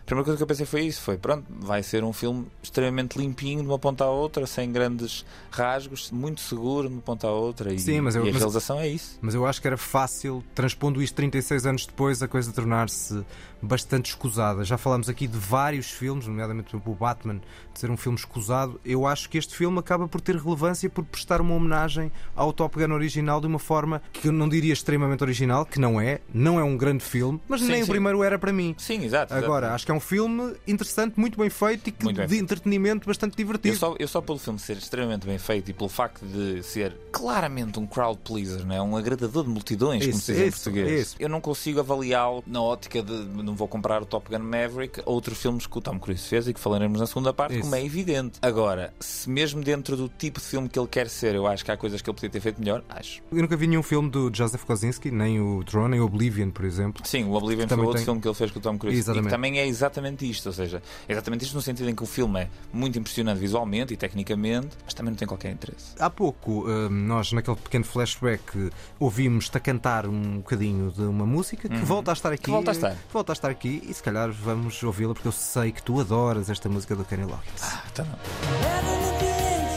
primeira 0.04 0.24
coisa 0.24 0.36
que 0.36 0.42
eu 0.42 0.46
pensei 0.46 0.66
foi 0.66 0.82
isso: 0.82 1.00
foi 1.00 1.16
pronto, 1.16 1.44
vai 1.60 1.82
ser 1.82 2.02
um 2.02 2.12
filme 2.12 2.46
extremamente 2.62 3.16
limpinho 3.18 3.62
de 3.62 3.68
uma 3.68 3.78
ponta 3.78 4.04
à 4.04 4.10
outra, 4.10 4.46
sem 4.46 4.70
grandes 4.72 5.24
rasgos, 5.50 6.10
muito 6.10 6.40
seguro 6.40 6.88
de 6.88 6.94
uma 6.94 7.02
ponta 7.02 7.26
à 7.28 7.30
outra. 7.30 7.72
E, 7.72 7.78
Sim, 7.78 8.00
mas 8.00 8.14
eu- 8.16 8.24
e 8.24 8.30
a 8.30 8.32
mas- 8.32 8.40
realização 8.42 8.80
é 8.80 8.88
isso. 8.88 9.18
Mas 9.22 9.34
eu 9.34 9.46
acho 9.46 9.60
que 9.60 9.66
era 9.68 9.76
fácil, 9.78 10.42
transpondo 10.54 11.00
isto 11.02 11.14
36 11.14 11.64
anos 11.66 11.86
depois, 11.86 12.22
a 12.22 12.28
coisa 12.28 12.52
tornar-se 12.52 13.22
bastante 13.62 14.10
escusada. 14.10 14.64
Já 14.64 14.76
falámos 14.76 15.08
aqui 15.08 15.26
de 15.26 15.38
vários 15.38 15.90
filmes, 15.90 16.26
nomeadamente 16.26 16.74
o 16.74 16.80
Batman, 16.94 17.40
de 17.72 17.78
ser 17.80 17.90
um 17.90 17.96
filme 17.96 18.18
escusado. 18.18 18.80
Eu 18.84 19.06
acho 19.06 19.28
que 19.28 19.38
este 19.38 19.54
filme 19.54 19.78
acaba 19.78 20.08
por 20.08 20.20
ter 20.20 20.36
relevância 20.36 20.90
por 20.90 21.04
prestar 21.04 21.40
uma 21.40 21.54
homenagem 21.54 22.10
ao 22.34 22.52
Top 22.52 22.78
Gun 22.78 22.92
original 22.92 23.40
de 23.40 23.46
uma 23.46 23.58
forma 23.58 24.02
que 24.12 24.28
eu 24.28 24.32
não 24.32 24.48
diria 24.48 24.72
extremamente 24.72 25.22
original, 25.22 25.64
que 25.64 25.78
não 25.78 26.00
é. 26.00 26.20
Não 26.34 26.58
é 26.58 26.64
um 26.64 26.76
grande 26.76 27.04
filme, 27.04 27.40
mas 27.48 27.60
Sim, 27.60 27.68
nem 27.68 27.82
o 27.82 27.86
sim. 27.86 27.90
primeiro 27.92 28.22
era 28.22 28.38
para 28.38 28.52
mim. 28.52 28.74
Sim, 28.78 29.04
exato. 29.04 29.32
exato. 29.32 29.44
Agora, 29.44 29.72
acho 29.74 29.86
que 29.86 29.92
é 29.92 29.94
um 29.94 30.00
filme 30.00 30.54
interessante, 30.66 31.18
muito 31.18 31.38
bem 31.38 31.48
feito 31.48 31.88
e 31.88 31.92
que 31.92 32.12
de 32.12 32.38
entretenimento 32.38 33.06
bastante 33.06 33.36
divertido. 33.36 33.74
Eu 33.74 33.78
só, 33.78 33.96
eu 33.98 34.08
só 34.08 34.20
pelo 34.20 34.38
filme 34.38 34.58
ser 34.58 34.76
extremamente 34.76 35.26
bem 35.26 35.38
feito 35.38 35.70
e 35.70 35.74
pelo 35.74 35.88
facto 35.88 36.24
de 36.26 36.62
ser 36.62 36.96
claramente 37.10 37.78
um 37.78 37.86
crowd 37.86 38.18
pleaser, 38.24 38.66
não 38.66 38.74
é? 38.74 38.82
um 38.82 38.96
agradador 38.96 39.44
de 39.44 39.50
multidões, 39.50 40.04
como 40.04 40.16
Isso, 40.16 40.26
se 40.26 40.32
diz 40.32 40.42
em 40.42 40.50
português, 40.50 41.00
isso. 41.00 41.16
eu 41.18 41.28
não 41.28 41.40
consigo 41.40 41.80
avaliá-lo 41.80 42.42
na 42.46 42.60
ótica 42.60 43.02
de 43.02 43.12
não 43.52 43.56
vou 43.56 43.68
comparar 43.68 44.02
o 44.02 44.06
Top 44.06 44.28
Gun 44.30 44.42
Maverick 44.42 45.00
a 45.00 45.10
outros 45.10 45.38
filmes 45.40 45.66
que 45.66 45.76
o 45.78 45.80
Tom 45.80 45.98
Cruise 45.98 46.26
fez 46.26 46.48
e 46.48 46.54
que 46.54 46.58
falaremos 46.60 46.98
na 46.98 47.06
segunda 47.06 47.32
parte, 47.32 47.52
Isso. 47.52 47.62
como 47.62 47.74
é 47.74 47.84
evidente. 47.84 48.38
Agora, 48.40 48.92
se 48.98 49.28
mesmo 49.28 49.62
dentro 49.62 49.94
do 49.96 50.08
tipo 50.08 50.40
de 50.40 50.46
filme 50.46 50.68
que 50.68 50.78
ele 50.78 50.88
quer 50.88 51.08
ser, 51.08 51.34
eu 51.34 51.46
acho 51.46 51.64
que 51.64 51.70
há 51.70 51.76
coisas 51.76 52.00
que 52.00 52.08
ele 52.08 52.14
podia 52.14 52.30
ter 52.30 52.40
feito 52.40 52.58
melhor, 52.58 52.82
acho. 52.88 53.22
Eu 53.30 53.42
nunca 53.42 53.56
vi 53.56 53.66
nenhum 53.66 53.82
filme 53.82 54.10
do 54.10 54.30
Joseph 54.34 54.64
Kosinski, 54.64 55.10
nem 55.10 55.38
o 55.40 55.62
Tron, 55.64 55.88
nem 55.88 56.00
o 56.00 56.04
Oblivion, 56.06 56.50
por 56.50 56.64
exemplo. 56.64 57.06
Sim, 57.06 57.24
o 57.24 57.34
Oblivion 57.34 57.68
foi 57.68 57.78
outro 57.78 57.94
tem- 57.96 58.04
filme 58.04 58.20
que 58.20 58.28
ele 58.28 58.34
fez 58.34 58.50
com 58.50 58.58
o 58.58 58.62
Tom 58.62 58.78
Cruise. 58.78 58.98
Exatamente. 58.98 59.26
E 59.26 59.28
que 59.28 59.34
também 59.34 59.58
é 59.60 59.66
exatamente 59.66 60.28
isto. 60.28 60.46
Ou 60.46 60.52
seja, 60.52 60.82
é 61.06 61.12
exatamente 61.12 61.44
isto 61.44 61.54
no 61.54 61.62
sentido 61.62 61.90
em 61.90 61.94
que 61.94 62.02
o 62.02 62.06
filme 62.06 62.40
é 62.40 62.48
muito 62.72 62.98
impressionante 62.98 63.38
visualmente 63.38 63.92
e 63.92 63.96
tecnicamente, 63.96 64.68
mas 64.84 64.94
também 64.94 65.10
não 65.10 65.18
tem 65.18 65.28
qualquer 65.28 65.52
interesse. 65.52 65.92
Há 65.98 66.08
pouco, 66.08 66.66
hum, 66.68 66.88
nós 66.90 67.32
naquele 67.32 67.56
pequeno 67.56 67.84
flashback 67.84 68.70
ouvimos-te 68.98 69.56
a 69.56 69.60
cantar 69.60 70.06
um 70.06 70.36
bocadinho 70.38 70.90
de 70.90 71.02
uma 71.02 71.26
música 71.26 71.68
que 71.68 71.76
volta 71.84 72.10
a 72.12 72.14
estar 72.14 72.32
aqui. 72.32 72.50
Uhum. 72.50 72.56
volta 72.56 72.70
a 72.70 72.72
estar. 72.72 72.96
Volta 73.12 73.32
a 73.32 73.34
estar 73.34 73.41
aqui 73.50 73.82
e 73.86 73.92
se 73.94 74.02
calhar 74.02 74.30
vamos 74.30 74.82
ouvi-la 74.82 75.14
porque 75.14 75.28
eu 75.28 75.32
sei 75.32 75.72
que 75.72 75.82
tu 75.82 76.00
adoras 76.00 76.48
esta 76.48 76.68
música 76.68 76.94
do 76.94 77.04
Kenny 77.04 77.24
Loggins. 77.24 77.62
Ah, 77.62 77.82
então 77.92 78.06
não. 78.06 79.71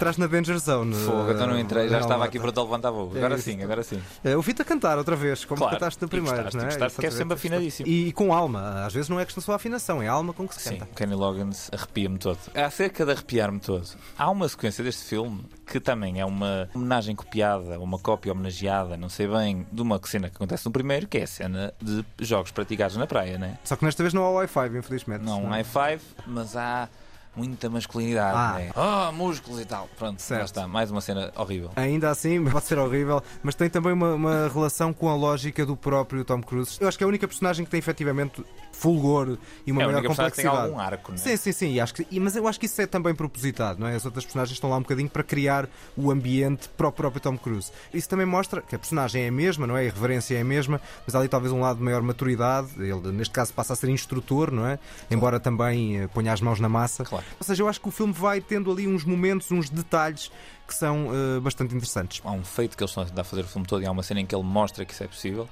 Entraste 0.00 0.18
na 0.18 0.26
Danger 0.28 0.58
Zone. 0.58 0.94
Fogo, 0.94 1.30
então 1.30 1.46
não 1.46 1.58
entrei, 1.58 1.86
já 1.86 1.98
eh, 1.98 2.00
estava 2.00 2.24
aqui 2.24 2.40
para 2.40 2.50
te 2.50 2.58
levantar 2.58 2.90
voo. 2.90 3.12
É 3.14 3.18
Agora 3.18 3.34
isso. 3.34 3.44
sim, 3.44 3.62
agora 3.62 3.82
sim. 3.82 4.00
Eh, 4.24 4.34
Ouvi-te 4.34 4.62
a 4.62 4.64
cantar 4.64 4.96
outra 4.96 5.14
vez, 5.14 5.44
como 5.44 5.58
Claro. 5.60 5.74
cantaste 5.76 6.00
no 6.00 6.08
primeiro, 6.08 6.36
gostaste, 6.36 6.56
não 6.56 6.62
é? 6.64 6.66
gostaste, 6.68 6.94
porque 6.96 7.06
é 7.06 7.10
sempre 7.10 7.34
afinadíssimo. 7.34 7.86
E, 7.86 8.08
e 8.08 8.12
com 8.12 8.32
alma, 8.32 8.86
às 8.86 8.94
vezes 8.94 9.10
não 9.10 9.20
é 9.20 9.26
questão 9.26 9.42
só 9.42 9.52
afinação, 9.52 10.02
é 10.02 10.08
alma 10.08 10.32
com 10.32 10.48
que 10.48 10.54
se 10.54 10.62
Sim, 10.62 10.78
canta. 10.78 10.86
Kenny 10.96 11.14
Loggins 11.14 11.68
arrepia-me 11.70 12.16
todo. 12.16 12.38
Acerca 12.54 13.04
de 13.04 13.12
arrepiar-me 13.12 13.60
todo, 13.60 13.86
há 14.18 14.30
uma 14.30 14.48
sequência 14.48 14.82
deste 14.82 15.04
filme 15.04 15.44
que 15.66 15.78
também 15.78 16.18
é 16.18 16.24
uma 16.24 16.70
homenagem 16.74 17.14
copiada, 17.14 17.78
uma 17.78 17.98
cópia 17.98 18.32
homenageada, 18.32 18.96
não 18.96 19.10
sei 19.10 19.28
bem, 19.28 19.66
de 19.70 19.82
uma 19.82 20.00
cena 20.02 20.30
que 20.30 20.36
acontece 20.36 20.64
no 20.64 20.72
primeiro, 20.72 21.06
que 21.06 21.18
é 21.18 21.24
a 21.24 21.26
cena 21.26 21.74
de 21.78 22.02
jogos 22.20 22.50
praticados 22.50 22.96
na 22.96 23.06
praia, 23.06 23.36
né? 23.36 23.58
Só 23.64 23.76
que 23.76 23.84
nesta 23.84 24.02
vez 24.02 24.14
não 24.14 24.24
há 24.24 24.30
Wi-Fi, 24.30 24.78
infelizmente. 24.78 25.22
Não 25.26 25.44
um 25.44 25.48
high 25.50 25.62
five, 25.62 26.02
mas 26.26 26.56
há 26.56 26.88
muita 27.36 27.70
masculinidade, 27.70 28.36
Ah. 28.36 28.58
né? 28.58 28.70
Ah, 28.74 29.12
músculos 29.12 29.60
e 29.60 29.64
tal. 29.64 29.88
Pronto, 29.96 30.20
Certo. 30.20 30.40
já 30.40 30.44
está. 30.44 30.68
Mais 30.68 30.90
uma 30.90 31.00
cena 31.00 31.32
horrível. 31.36 31.70
Ainda 31.76 32.10
assim, 32.10 32.42
pode 32.50 32.64
ser 32.66 32.78
horrível, 32.78 33.22
mas 33.42 33.54
tem 33.54 33.68
também 33.70 33.92
uma, 33.92 34.14
uma 34.14 34.48
relação 34.52 34.92
com 34.92 35.08
a 35.08 35.14
lógica 35.14 35.64
do 35.64 35.76
próprio 35.76 36.24
Tom 36.24 36.42
Cruise. 36.42 36.76
Eu 36.80 36.88
acho 36.88 36.98
que 36.98 37.04
é 37.04 37.06
a 37.06 37.08
única 37.08 37.26
personagem 37.28 37.64
que 37.64 37.70
tem 37.70 37.78
efetivamente 37.78 38.44
fulgor 38.72 39.36
e 39.66 39.72
uma 39.72 39.82
é 39.82 39.86
maior 39.86 40.00
que 40.00 40.06
tem 40.08 40.16
complexidade. 40.16 40.56
algum 40.56 40.80
arco, 40.80 41.12
né? 41.12 41.18
Sim, 41.18 41.36
sim, 41.36 41.52
sim. 41.52 41.72
E 41.74 41.80
acho 41.80 41.94
que, 41.94 42.06
e- 42.10 42.18
mas 42.20 42.34
eu 42.34 42.46
acho 42.48 42.58
que 42.58 42.66
isso 42.66 42.80
é 42.80 42.86
também 42.86 43.14
propositado, 43.14 43.78
não 43.78 43.86
é? 43.86 43.94
As 43.94 44.04
outras 44.04 44.24
personagens 44.24 44.54
estão 44.56 44.70
lá 44.70 44.76
um 44.76 44.82
bocadinho 44.82 45.08
para 45.08 45.22
criar 45.22 45.68
o 45.96 46.10
ambiente 46.10 46.68
para 46.70 46.88
o 46.88 46.92
próprio 46.92 47.20
Tom 47.20 47.36
Cruise. 47.36 47.70
Isso 47.92 48.08
também 48.08 48.26
mostra 48.26 48.62
que 48.62 48.74
a 48.74 48.78
personagem 48.78 49.24
é 49.24 49.28
a 49.28 49.32
mesma, 49.32 49.66
não 49.66 49.76
é? 49.76 49.80
A 49.80 49.84
irreverência 49.84 50.36
é 50.36 50.40
a 50.40 50.44
mesma, 50.44 50.80
mas 51.06 51.14
há 51.14 51.18
ali 51.18 51.28
talvez 51.28 51.52
um 51.52 51.60
lado 51.60 51.76
de 51.78 51.82
maior 51.84 52.02
maturidade. 52.02 52.68
Ele, 52.78 53.12
neste 53.12 53.32
caso, 53.32 53.52
passa 53.52 53.74
a 53.74 53.76
ser 53.76 53.88
instrutor, 53.90 54.50
não 54.50 54.66
é? 54.66 54.78
Embora 55.10 55.38
também 55.38 56.00
eh, 56.00 56.06
ponha 56.08 56.32
as 56.32 56.40
mãos 56.40 56.58
na 56.58 56.68
massa. 56.68 57.04
Claro. 57.04 57.19
Ou 57.38 57.44
seja, 57.44 57.62
eu 57.62 57.68
acho 57.68 57.80
que 57.80 57.88
o 57.88 57.90
filme 57.90 58.12
vai 58.12 58.40
tendo 58.40 58.70
ali 58.70 58.86
uns 58.86 59.04
momentos, 59.04 59.50
uns 59.50 59.70
detalhes 59.70 60.30
que 60.66 60.74
são 60.74 61.08
eh, 61.12 61.40
bastante 61.40 61.74
interessantes. 61.74 62.20
Há 62.24 62.30
um 62.30 62.44
feito 62.44 62.76
que 62.76 62.82
eles 62.82 62.90
estão 62.90 63.02
a 63.02 63.06
tentar 63.06 63.24
fazer 63.24 63.42
o 63.42 63.46
filme 63.46 63.66
todo 63.66 63.82
e 63.82 63.86
há 63.86 63.90
uma 63.90 64.02
cena 64.02 64.20
em 64.20 64.26
que 64.26 64.34
ele 64.34 64.44
mostra 64.44 64.84
que 64.84 64.92
isso 64.92 65.02
é 65.02 65.08
possível. 65.08 65.48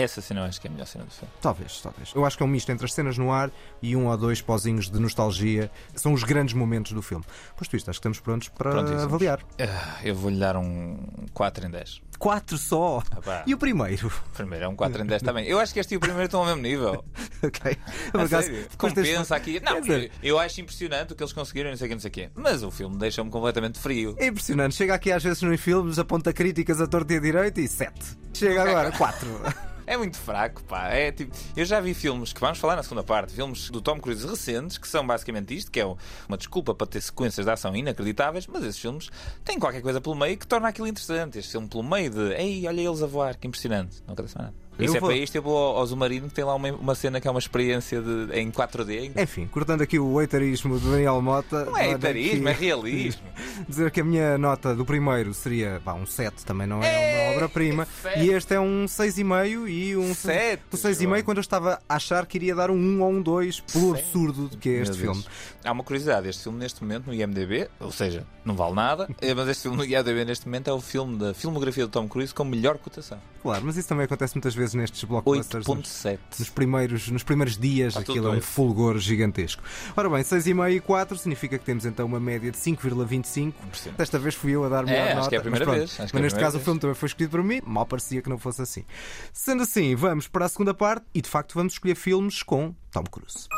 Essa 0.00 0.20
cena 0.20 0.40
eu 0.40 0.44
acho 0.44 0.60
que 0.60 0.66
é 0.66 0.70
a 0.70 0.72
melhor 0.72 0.86
cena 0.86 1.04
do 1.04 1.10
filme. 1.10 1.32
Talvez, 1.40 1.80
talvez. 1.80 2.12
Eu 2.14 2.24
acho 2.24 2.36
que 2.36 2.42
é 2.42 2.46
um 2.46 2.48
misto 2.48 2.70
entre 2.72 2.84
as 2.86 2.92
cenas 2.92 3.18
no 3.18 3.30
ar 3.32 3.50
e 3.82 3.94
um 3.96 4.06
ou 4.06 4.16
dois 4.16 4.40
pozinhos 4.40 4.88
de 4.90 4.98
nostalgia. 4.98 5.70
São 5.94 6.12
os 6.12 6.24
grandes 6.24 6.54
momentos 6.54 6.92
do 6.92 7.02
filme. 7.02 7.24
Posto 7.56 7.76
isto, 7.76 7.90
acho 7.90 7.98
que 7.98 8.00
estamos 8.00 8.20
prontos 8.20 8.48
para 8.48 8.70
Prontíssimos. 8.70 9.02
avaliar. 9.04 9.40
Ah, 9.60 9.98
Eu 10.02 10.14
vou-lhe 10.14 10.38
dar 10.38 10.56
um 10.56 10.98
4 11.34 11.66
em 11.66 11.70
10. 11.70 12.00
Quatro 12.18 12.58
só. 12.58 13.02
Ah, 13.10 13.20
pá. 13.22 13.42
E 13.46 13.54
o 13.54 13.58
primeiro? 13.58 14.12
Primeiro 14.34 14.64
é 14.66 14.68
um 14.68 14.76
4 14.76 15.02
em 15.02 15.06
10 15.06 15.22
também. 15.22 15.46
Eu 15.46 15.58
acho 15.58 15.72
que 15.72 15.80
este 15.80 15.94
e 15.94 15.96
o 15.96 16.00
primeiro 16.00 16.24
estão 16.26 16.40
ao 16.40 16.46
mesmo 16.46 16.60
nível. 16.62 17.04
ok. 17.42 17.76
Por 18.12 18.20
acaso, 18.20 18.50
Compensa 18.76 19.34
aqui. 19.36 19.58
Não, 19.60 19.80
dizer, 19.80 20.10
eu 20.22 20.38
acho 20.38 20.60
impressionante 20.60 21.12
o 21.12 21.16
que 21.16 21.22
eles 21.22 21.32
conseguiram, 21.32 21.70
não 21.70 21.76
sei 21.78 21.86
o 21.86 21.88
que, 21.88 21.94
não 21.94 22.00
sei 22.00 22.08
o 22.08 22.12
quê. 22.12 22.30
Mas 22.34 22.62
o 22.62 22.70
filme 22.70 22.96
deixa-me 22.98 23.30
completamente 23.30 23.78
frio. 23.78 24.14
É 24.18 24.26
impressionante. 24.26 24.74
Chega 24.74 24.94
aqui 24.94 25.10
às 25.12 25.22
vezes 25.22 25.40
nos 25.42 25.60
filmes, 25.60 25.98
aponta 25.98 26.32
críticas 26.32 26.80
a 26.80 26.86
torta 26.86 27.14
e 27.14 27.16
a 27.16 27.20
direita 27.20 27.60
e 27.60 27.68
sete. 27.68 28.18
Chega 28.34 28.62
agora, 28.62 28.92
quatro. 28.92 29.28
É 29.90 29.96
muito 29.96 30.16
fraco, 30.18 30.62
pá. 30.62 30.86
É 30.90 31.10
tipo, 31.10 31.36
eu 31.56 31.64
já 31.64 31.80
vi 31.80 31.94
filmes 31.94 32.32
que 32.32 32.40
vamos 32.40 32.60
falar 32.60 32.76
na 32.76 32.82
segunda 32.84 33.02
parte, 33.02 33.32
filmes 33.32 33.70
do 33.70 33.80
Tom 33.80 33.98
Cruise 33.98 34.24
recentes, 34.24 34.78
que 34.78 34.86
são 34.86 35.04
basicamente 35.04 35.52
isto, 35.52 35.68
que 35.68 35.80
é 35.80 35.84
uma 36.28 36.38
desculpa 36.38 36.72
para 36.72 36.86
ter 36.86 37.00
sequências 37.00 37.44
de 37.44 37.50
ação 37.50 37.74
inacreditáveis, 37.74 38.46
mas 38.46 38.62
esses 38.62 38.78
filmes 38.78 39.10
têm 39.44 39.58
qualquer 39.58 39.82
coisa 39.82 40.00
pelo 40.00 40.14
meio 40.14 40.38
que 40.38 40.46
torna 40.46 40.68
aquilo 40.68 40.86
interessante. 40.86 41.40
Este 41.40 41.50
filme 41.50 41.66
pelo 41.66 41.82
meio 41.82 42.08
de, 42.08 42.34
ei, 42.34 42.68
olha 42.68 42.80
eles 42.80 43.02
a 43.02 43.06
voar, 43.08 43.36
que 43.36 43.48
impressionante. 43.48 44.00
Não 44.06 44.14
acontece 44.14 44.38
mais 44.38 44.52
nada. 44.52 44.69
Eu 44.78 44.86
Isso 44.86 44.96
é 44.96 45.00
vou- 45.00 45.10
para 45.10 45.18
isto, 45.18 45.34
eu 45.36 45.42
vou 45.42 45.76
ao, 45.76 45.86
Zumarino, 45.86 46.28
que 46.28 46.34
tem 46.34 46.44
lá 46.44 46.54
uma, 46.54 46.70
uma 46.72 46.94
cena 46.94 47.20
que 47.20 47.28
é 47.28 47.30
uma 47.30 47.38
experiência 47.40 48.00
de, 48.00 48.32
em 48.32 48.50
4D. 48.50 49.12
Enfim, 49.22 49.46
cortando 49.46 49.82
aqui 49.82 49.98
o 49.98 50.18
eitarismo 50.20 50.78
de 50.80 50.88
Daniel 50.90 51.20
Mota. 51.20 51.66
Não 51.66 51.76
é 51.76 51.88
olha 51.88 51.94
etarismo, 51.96 52.48
é 52.48 52.52
realismo. 52.52 53.22
Dizer 53.68 53.90
que 53.90 54.00
a 54.00 54.04
minha 54.04 54.38
nota 54.38 54.74
do 54.74 54.84
primeiro 54.86 55.34
seria 55.34 55.82
pá, 55.84 55.92
um 55.92 56.06
7, 56.06 56.46
também 56.46 56.66
não 56.66 56.82
é 56.82 57.26
uma 57.28 57.34
obra-prima. 57.36 57.86
sete. 58.00 58.20
E 58.20 58.30
este 58.30 58.54
é 58.54 58.60
um 58.60 58.86
6,5 58.86 59.68
e 59.68 59.96
um 59.96 60.14
Sete, 60.14 60.62
Um 60.72 60.76
6,5 60.76 61.02
João. 61.08 61.22
quando 61.24 61.36
eu 61.38 61.42
estava 61.42 61.78
a 61.86 61.94
achar 61.96 62.24
que 62.24 62.38
iria 62.38 62.54
dar 62.54 62.70
um 62.70 62.74
1 62.76 63.02
ou 63.02 63.10
um 63.10 63.20
2 63.20 63.60
pelo 63.60 63.94
Sete. 63.94 64.04
absurdo 64.06 64.48
de 64.48 64.56
que 64.56 64.68
é 64.70 64.72
este 64.80 64.96
filme. 64.96 65.22
Há 65.62 65.72
uma 65.72 65.84
curiosidade, 65.84 66.26
este 66.28 66.42
filme 66.44 66.58
neste 66.58 66.82
momento 66.82 67.06
no 67.08 67.12
IMDB, 67.14 67.68
ou 67.78 67.92
seja, 67.92 68.26
não 68.46 68.54
vale 68.56 68.74
nada, 68.74 69.08
eh, 69.20 69.34
mas 69.34 69.46
este 69.48 69.64
filme 69.64 69.76
no 69.76 69.84
IMDB 69.84 70.24
neste 70.24 70.46
momento 70.46 70.70
é 70.70 70.72
o 70.72 70.80
filme 70.80 71.18
da 71.18 71.34
filmografia 71.34 71.84
do 71.86 71.90
Tom 71.90 72.08
Cruise 72.08 72.32
com 72.32 72.44
melhor 72.44 72.78
cotação. 72.78 73.18
Claro, 73.42 73.62
mas 73.64 73.76
isso 73.76 73.88
também 73.88 74.04
acontece 74.06 74.34
muitas 74.34 74.54
vezes 74.54 74.69
nestes 74.74 75.04
blockbusters. 75.04 75.66
nos- 75.66 75.88
8.7. 76.04 76.18
Nos 76.38 76.48
primeiros, 76.50 77.08
nos 77.10 77.22
primeiros 77.22 77.56
dias, 77.58 77.96
Está 77.96 78.00
aquilo 78.00 78.28
é 78.34 78.36
um 78.38 78.40
fulgor 78.40 78.98
gigantesco. 78.98 79.62
Ora 79.96 80.08
bem, 80.08 80.22
6,5 80.22 80.70
e 80.70 80.80
4 80.80 81.16
significa 81.18 81.58
que 81.58 81.64
temos 81.64 81.84
então 81.84 82.06
uma 82.06 82.20
média 82.20 82.50
de 82.50 82.58
5,25. 82.58 83.54
Impressionante. 83.64 83.98
Desta 83.98 84.18
vez 84.18 84.34
fui 84.34 84.52
eu 84.52 84.64
a 84.64 84.68
dar 84.68 84.84
melhor 84.84 84.98
É, 84.98 85.06
acho 85.08 85.16
nota. 85.16 85.28
que 85.28 85.34
é 85.34 85.38
a 85.38 85.40
primeira 85.42 85.66
mas 85.66 85.74
pronto. 85.74 85.88
vez, 85.88 86.00
acho 86.00 86.02
mas 86.02 86.14
é 86.14 86.18
a 86.18 86.22
neste 86.22 86.38
caso 86.38 86.56
o 86.56 86.58
vez. 86.58 86.64
filme 86.64 86.80
também 86.80 86.94
foi 86.94 87.06
escolhido 87.08 87.30
por 87.30 87.42
mim. 87.42 87.60
Mal 87.64 87.86
parecia 87.86 88.22
que 88.22 88.28
não 88.28 88.38
fosse 88.38 88.62
assim. 88.62 88.84
Sendo 89.32 89.62
assim, 89.62 89.94
vamos 89.94 90.26
para 90.28 90.44
a 90.46 90.48
segunda 90.48 90.74
parte 90.74 91.04
e 91.14 91.20
de 91.20 91.28
facto 91.28 91.54
vamos 91.54 91.74
escolher 91.74 91.94
filmes 91.94 92.42
com 92.42 92.74
Tom 92.90 93.04
Cruise. 93.04 93.48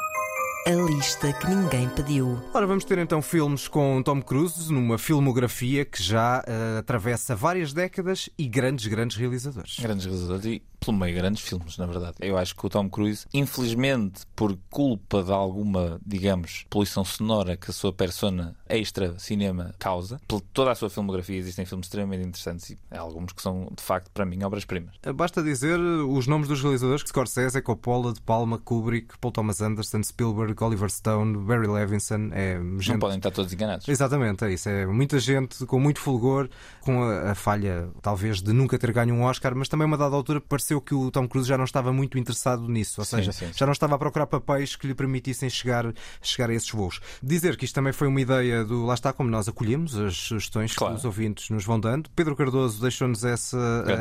A 0.65 0.71
lista 0.71 1.33
que 1.33 1.49
ninguém 1.49 1.89
pediu. 1.89 2.41
Ora, 2.55 2.69
vamos 2.69 2.85
ter 2.85 2.97
então 2.99 3.21
filmes 3.21 3.67
com 3.67 4.01
Tom 4.01 4.23
Cruise 4.23 4.73
numa 4.73 4.97
filmografia 4.97 5.85
que 5.85 6.01
já 6.01 6.41
eh, 6.47 6.79
atravessa 6.79 7.35
várias 7.35 7.73
décadas 7.73 8.31
e 8.39 8.47
grandes, 8.47 8.87
grandes 8.87 9.17
realizadores. 9.17 9.81
Grandes 9.81 10.05
realizadores 10.05 10.45
e, 10.45 10.63
pelo 10.79 10.97
meio, 10.97 11.17
grandes 11.17 11.43
filmes, 11.43 11.77
na 11.79 11.87
verdade. 11.87 12.15
Eu 12.21 12.39
acho 12.39 12.55
que 12.55 12.65
o 12.65 12.69
Tom 12.69 12.89
Cruise, 12.89 13.27
infelizmente, 13.35 14.23
por 14.37 14.57
culpa 14.71 15.25
de 15.25 15.33
alguma, 15.33 16.01
digamos, 16.07 16.65
poluição 16.71 17.05
sonora 17.05 17.57
que 17.57 17.73
a 17.73 17.75
sua 17.75 17.93
persona 17.93 18.55
extra 18.69 19.19
cinema 19.19 19.75
causa, 19.81 20.21
por 20.29 20.41
toda 20.41 20.71
a 20.71 20.77
sua 20.77 20.89
filmografia 20.89 21.37
existem 21.37 21.67
filmes 21.67 21.87
extremamente 21.87 22.25
interessantes 22.29 22.71
e 22.71 22.79
há 22.89 23.01
alguns 23.01 23.33
que 23.33 23.43
são, 23.43 23.69
de 23.77 23.83
facto, 23.83 24.13
para 24.13 24.25
mim, 24.25 24.41
obras-primas. 24.45 24.95
Basta 25.13 25.43
dizer 25.43 25.81
os 25.81 26.29
nomes 26.29 26.47
dos 26.47 26.63
realizadores: 26.63 27.03
Scorsese, 27.05 27.61
Coppola, 27.61 28.13
De 28.13 28.21
Palma, 28.21 28.61
Kubrick, 28.61 29.19
Paul 29.19 29.33
Thomas 29.33 29.61
Anderson, 29.61 30.05
Spielberg, 30.05 30.52
Oliver 30.61 30.91
Stone, 30.91 31.37
Barry 31.39 31.67
Levinson. 31.67 32.31
É 32.33 32.59
Não 32.59 32.81
gente... 32.81 32.99
podem 32.99 33.17
estar 33.17 33.31
todos 33.31 33.53
enganados. 33.53 33.89
Exatamente, 33.89 34.45
é 34.45 34.53
isso. 34.53 34.69
É 34.69 34.87
muita 34.87 35.19
gente 35.19 35.65
com 35.67 35.79
muito 35.79 36.01
fulgor, 36.01 36.49
com 36.81 37.03
a, 37.03 37.31
a 37.33 37.35
falha, 37.35 37.89
talvez, 38.01 38.43
de 38.43 38.53
nunca 38.53 38.79
ter 38.79 38.93
ganho 38.93 39.15
um 39.15 39.23
Oscar, 39.23 39.55
mas 39.55 39.69
também, 39.69 39.85
a 39.85 39.89
uma 39.89 39.97
dada 39.97 40.15
altura, 40.15 40.41
pareceu 40.41 40.81
que 40.81 40.95
o 40.95 41.11
Tom 41.11 41.29
Cruise 41.29 41.49
já 41.49 41.57
não 41.57 41.65
estava 41.65 41.93
muito 41.93 42.19
interessado 42.19 42.69
nisso, 42.69 43.01
ou 43.01 43.05
Sim, 43.05 43.17
seja, 43.17 43.33
sim, 43.33 43.47
sim. 43.47 43.53
já 43.55 43.67
não 43.67 43.73
estava 43.73 43.95
a 43.95 43.99
procurar 43.99 44.27
papéis 44.27 44.77
que 44.77 44.87
lhe 44.87 44.95
permitissem 44.95 45.49
chegar, 45.49 45.93
chegar 46.21 46.51
a 46.51 46.55
esses 46.55 46.71
voos. 46.71 47.01
Dizer 47.23 47.57
que 47.57 47.65
isto 47.65 47.75
também 47.75 47.93
foi 47.93 48.09
uma 48.09 48.21
ideia 48.21 48.65
do. 48.65 48.85
Lá 48.85 48.95
está, 48.95 49.13
como 49.13 49.31
nós 49.31 49.49
acolhemos 49.49 49.97
as 49.99 50.17
sugestões 50.17 50.75
Claro. 50.75 50.95
que 50.95 50.99
os 51.01 51.05
ouvintes 51.05 51.51
nos 51.51 51.65
vão 51.65 51.79
dando. 51.79 52.11
Pedro 52.17 52.35
Cardoso 52.37 52.81
deixou-nos 52.81 53.25
essa. 53.25 53.57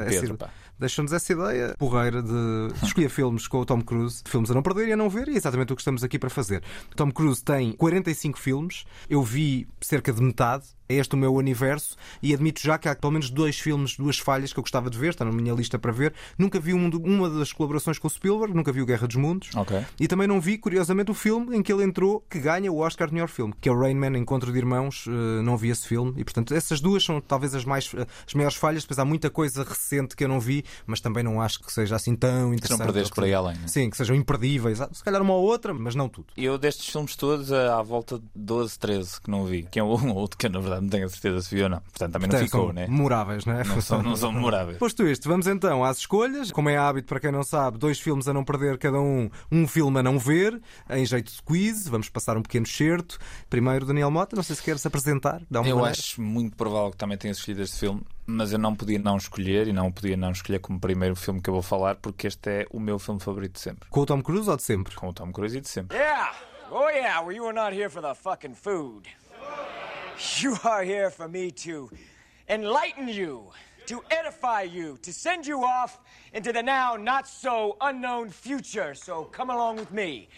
Pedro. 0.09 0.37
Deixou-nos 0.79 1.13
essa 1.13 1.31
ideia 1.31 1.75
porreira 1.77 2.23
de 2.23 2.31
escolher 2.83 3.09
filmes 3.09 3.47
com 3.47 3.59
o 3.59 3.65
Tom 3.65 3.81
Cruise, 3.81 4.23
filmes 4.25 4.49
a 4.49 4.53
não 4.55 4.63
perder 4.63 4.87
e 4.87 4.93
a 4.93 4.97
não 4.97 5.09
ver, 5.11 5.27
e 5.27 5.33
é 5.33 5.37
exatamente 5.37 5.71
o 5.71 5.75
que 5.75 5.81
estamos 5.81 6.03
aqui 6.03 6.17
para 6.17 6.29
fazer. 6.29 6.40
Tom 6.95 7.11
Cruise 7.11 7.43
tem 7.43 7.71
45 7.73 8.39
filmes, 8.39 8.85
eu 9.09 9.23
vi 9.23 9.67
cerca 9.81 10.11
de 10.11 10.21
metade. 10.21 10.65
É 10.91 10.95
este 10.95 11.15
o 11.15 11.17
meu 11.17 11.33
universo 11.33 11.95
e 12.21 12.33
admito 12.33 12.61
já 12.61 12.77
que 12.77 12.89
há 12.89 12.95
pelo 12.95 13.13
menos 13.13 13.29
dois 13.29 13.57
filmes, 13.59 13.95
duas 13.95 14.17
falhas 14.19 14.51
que 14.51 14.59
eu 14.59 14.63
gostava 14.63 14.89
de 14.89 14.97
ver, 14.97 15.09
está 15.09 15.23
na 15.23 15.31
minha 15.31 15.53
lista 15.53 15.79
para 15.79 15.91
ver. 15.91 16.13
Nunca 16.37 16.59
vi 16.59 16.73
um 16.73 16.89
uma 17.03 17.29
das 17.29 17.53
colaborações 17.53 17.97
com 17.97 18.07
o 18.07 18.09
Spielberg, 18.11 18.53
nunca 18.53 18.71
vi 18.71 18.81
o 18.81 18.85
Guerra 18.85 19.07
dos 19.07 19.15
Mundos. 19.15 19.49
Ok. 19.55 19.83
E 19.99 20.07
também 20.07 20.27
não 20.27 20.41
vi, 20.41 20.57
curiosamente, 20.57 21.09
o 21.11 21.13
filme 21.13 21.55
em 21.55 21.63
que 21.63 21.71
ele 21.71 21.83
entrou, 21.83 22.23
que 22.29 22.39
ganha 22.39 22.71
o 22.71 22.79
Oscar 22.79 23.07
de 23.07 23.13
melhor 23.13 23.29
filme, 23.29 23.53
que 23.61 23.69
é 23.69 23.71
o 23.71 23.79
Rain 23.79 23.95
Man 23.95 24.17
Encontro 24.17 24.51
de 24.51 24.57
Irmãos. 24.57 25.05
Eh, 25.07 25.41
Não 25.41 25.55
vi 25.57 25.69
esse 25.69 25.87
filme 25.87 26.13
e, 26.17 26.23
portanto, 26.23 26.53
essas 26.53 26.79
duas 26.81 27.03
são 27.03 27.21
talvez 27.21 27.55
as, 27.55 27.63
mais, 27.65 27.91
eh, 27.95 28.05
as 28.27 28.33
maiores 28.33 28.57
falhas. 28.57 28.83
Depois 28.83 28.99
há 28.99 29.05
muita 29.05 29.29
coisa 29.29 29.63
recente 29.63 30.15
que 30.15 30.23
eu 30.23 30.27
não 30.27 30.39
vi, 30.39 30.63
mas 30.85 30.99
também 30.99 31.23
não 31.23 31.41
acho 31.41 31.59
que 31.61 31.71
seja 31.71 31.95
assim 31.95 32.15
tão 32.15 32.29
Se 32.31 32.37
não 32.41 32.53
interessante. 32.53 32.83
perderes 32.83 33.09
por 33.09 33.23
aí 33.23 33.33
além. 33.33 33.55
né? 33.57 33.67
Sim, 33.67 33.89
que 33.89 33.97
sejam 33.97 34.15
imperdíveis. 34.15 34.81
Ah, 34.81 34.89
Se 34.91 35.03
calhar 35.03 35.21
uma 35.21 35.33
ou 35.33 35.43
outra, 35.43 35.73
mas 35.73 35.95
não 35.95 36.09
tudo. 36.09 36.27
Eu 36.35 36.57
destes 36.57 36.87
filmes 36.89 37.15
todos, 37.15 37.51
eh, 37.51 37.67
à 37.69 37.81
volta 37.81 38.17
de 38.19 38.25
12, 38.35 38.77
13 38.77 39.21
que 39.21 39.29
não 39.29 39.45
vi. 39.45 39.63
Que 39.71 39.79
é 39.79 39.83
um 39.83 39.87
ou 40.09 40.15
outro 40.15 40.37
que 40.37 40.45
eu, 40.47 40.49
na 40.51 40.59
verdade, 40.59 40.80
não 40.81 40.89
tenho 40.89 41.05
a 41.05 41.09
certeza 41.09 41.41
se 41.41 41.55
vi 41.55 41.63
ou 41.63 41.69
não. 41.69 41.79
Portanto, 41.81 42.13
também 42.13 42.27
não 42.27 42.31
Portanto, 42.39 42.45
ficou, 42.49 42.65
são 42.67 42.73
né? 42.73 42.87
memoráveis, 42.87 43.45
não 43.45 43.53
é? 43.53 43.63
Não 43.63 43.81
são, 43.81 44.01
não 44.03 44.15
são 44.15 44.31
memoráveis. 44.31 44.77
Posto 44.77 45.07
isto, 45.07 45.27
vamos 45.29 45.47
então 45.47 45.83
às 45.83 45.99
escolhas. 45.99 46.51
Como 46.51 46.69
é 46.69 46.77
hábito, 46.77 47.07
para 47.07 47.19
quem 47.19 47.31
não 47.31 47.43
sabe, 47.43 47.77
dois 47.77 47.99
filmes 47.99 48.27
a 48.27 48.33
não 48.33 48.43
perder 48.43 48.77
cada 48.77 48.99
um, 48.99 49.29
um 49.51 49.67
filme 49.67 49.99
a 49.99 50.03
não 50.03 50.17
ver, 50.19 50.61
em 50.89 51.05
jeito 51.05 51.31
de 51.31 51.41
quiz. 51.43 51.87
Vamos 51.87 52.09
passar 52.09 52.35
um 52.37 52.41
pequeno 52.41 52.65
certo. 52.65 53.17
Primeiro, 53.49 53.85
Daniel 53.85 54.11
Mota, 54.11 54.35
não 54.35 54.43
sei 54.43 54.55
se 54.55 54.63
queres 54.63 54.85
apresentar. 54.85 55.41
Dá 55.49 55.61
uma 55.61 55.69
Eu 55.69 55.75
maneira. 55.77 55.97
acho 55.99 56.21
muito 56.21 56.55
provável 56.55 56.91
que 56.91 56.97
também 56.97 57.17
tenha 57.17 57.31
escolhido 57.31 57.61
este 57.61 57.77
filme, 57.79 58.01
mas 58.25 58.51
eu 58.51 58.59
não 58.59 58.75
podia 58.75 58.99
não 58.99 59.17
escolher 59.17 59.67
e 59.67 59.73
não 59.73 59.91
podia 59.91 60.17
não 60.17 60.31
escolher 60.31 60.59
como 60.59 60.79
primeiro 60.79 61.15
filme 61.15 61.41
que 61.41 61.49
eu 61.49 61.53
vou 61.53 61.63
falar, 61.63 61.95
porque 61.95 62.27
este 62.27 62.49
é 62.49 62.67
o 62.71 62.79
meu 62.79 62.97
filme 62.99 63.19
favorito 63.21 63.53
de 63.53 63.59
sempre. 63.59 63.89
Com 63.89 64.01
o 64.01 64.05
Tom 64.05 64.21
Cruise 64.21 64.49
ou 64.49 64.55
de 64.57 64.63
sempre? 64.63 64.95
Com 64.95 65.09
o 65.09 65.13
Tom 65.13 65.31
Cruise 65.31 65.57
e 65.57 65.61
de 65.61 65.69
sempre. 65.69 65.97
Yeah. 65.97 66.33
Oh, 66.71 66.87
yeah. 66.89 67.19
Well, 67.19 67.35
you 67.35 67.45
are 67.45 67.53
not 67.53 67.75
here 67.75 67.89
for 67.89 68.01
the 68.01 68.15
fucking 68.15 68.53
food. 68.55 69.07
You 70.39 70.57
are 70.63 70.83
here 70.83 71.09
for 71.09 71.27
me 71.27 71.51
to 71.51 71.89
enlighten 72.49 73.07
you, 73.07 73.51
to 73.87 74.03
edify 74.11 74.63
you, 74.63 74.97
to 75.01 75.13
send 75.13 75.45
you 75.45 75.63
off 75.63 75.99
into 76.33 76.51
the 76.51 76.61
now 76.61 76.95
not 76.95 77.27
so 77.27 77.77
unknown 77.81 78.29
future. 78.29 78.93
So 78.93 79.25
come 79.25 79.49
along 79.49 79.77
with 79.77 79.91
me. 79.91 80.29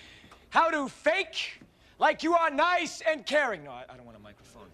How 0.49 0.69
to 0.69 0.87
fake 0.87 1.61
like 1.99 2.23
you 2.23 2.33
are 2.33 2.49
nice 2.49 3.01
and 3.01 3.25
caring. 3.25 3.63
No, 3.63 3.71
I, 3.71 3.85
I 3.89 3.95
don't 3.95 4.05
want 4.05 4.17
a 4.17 4.21
microphone. 4.21 4.67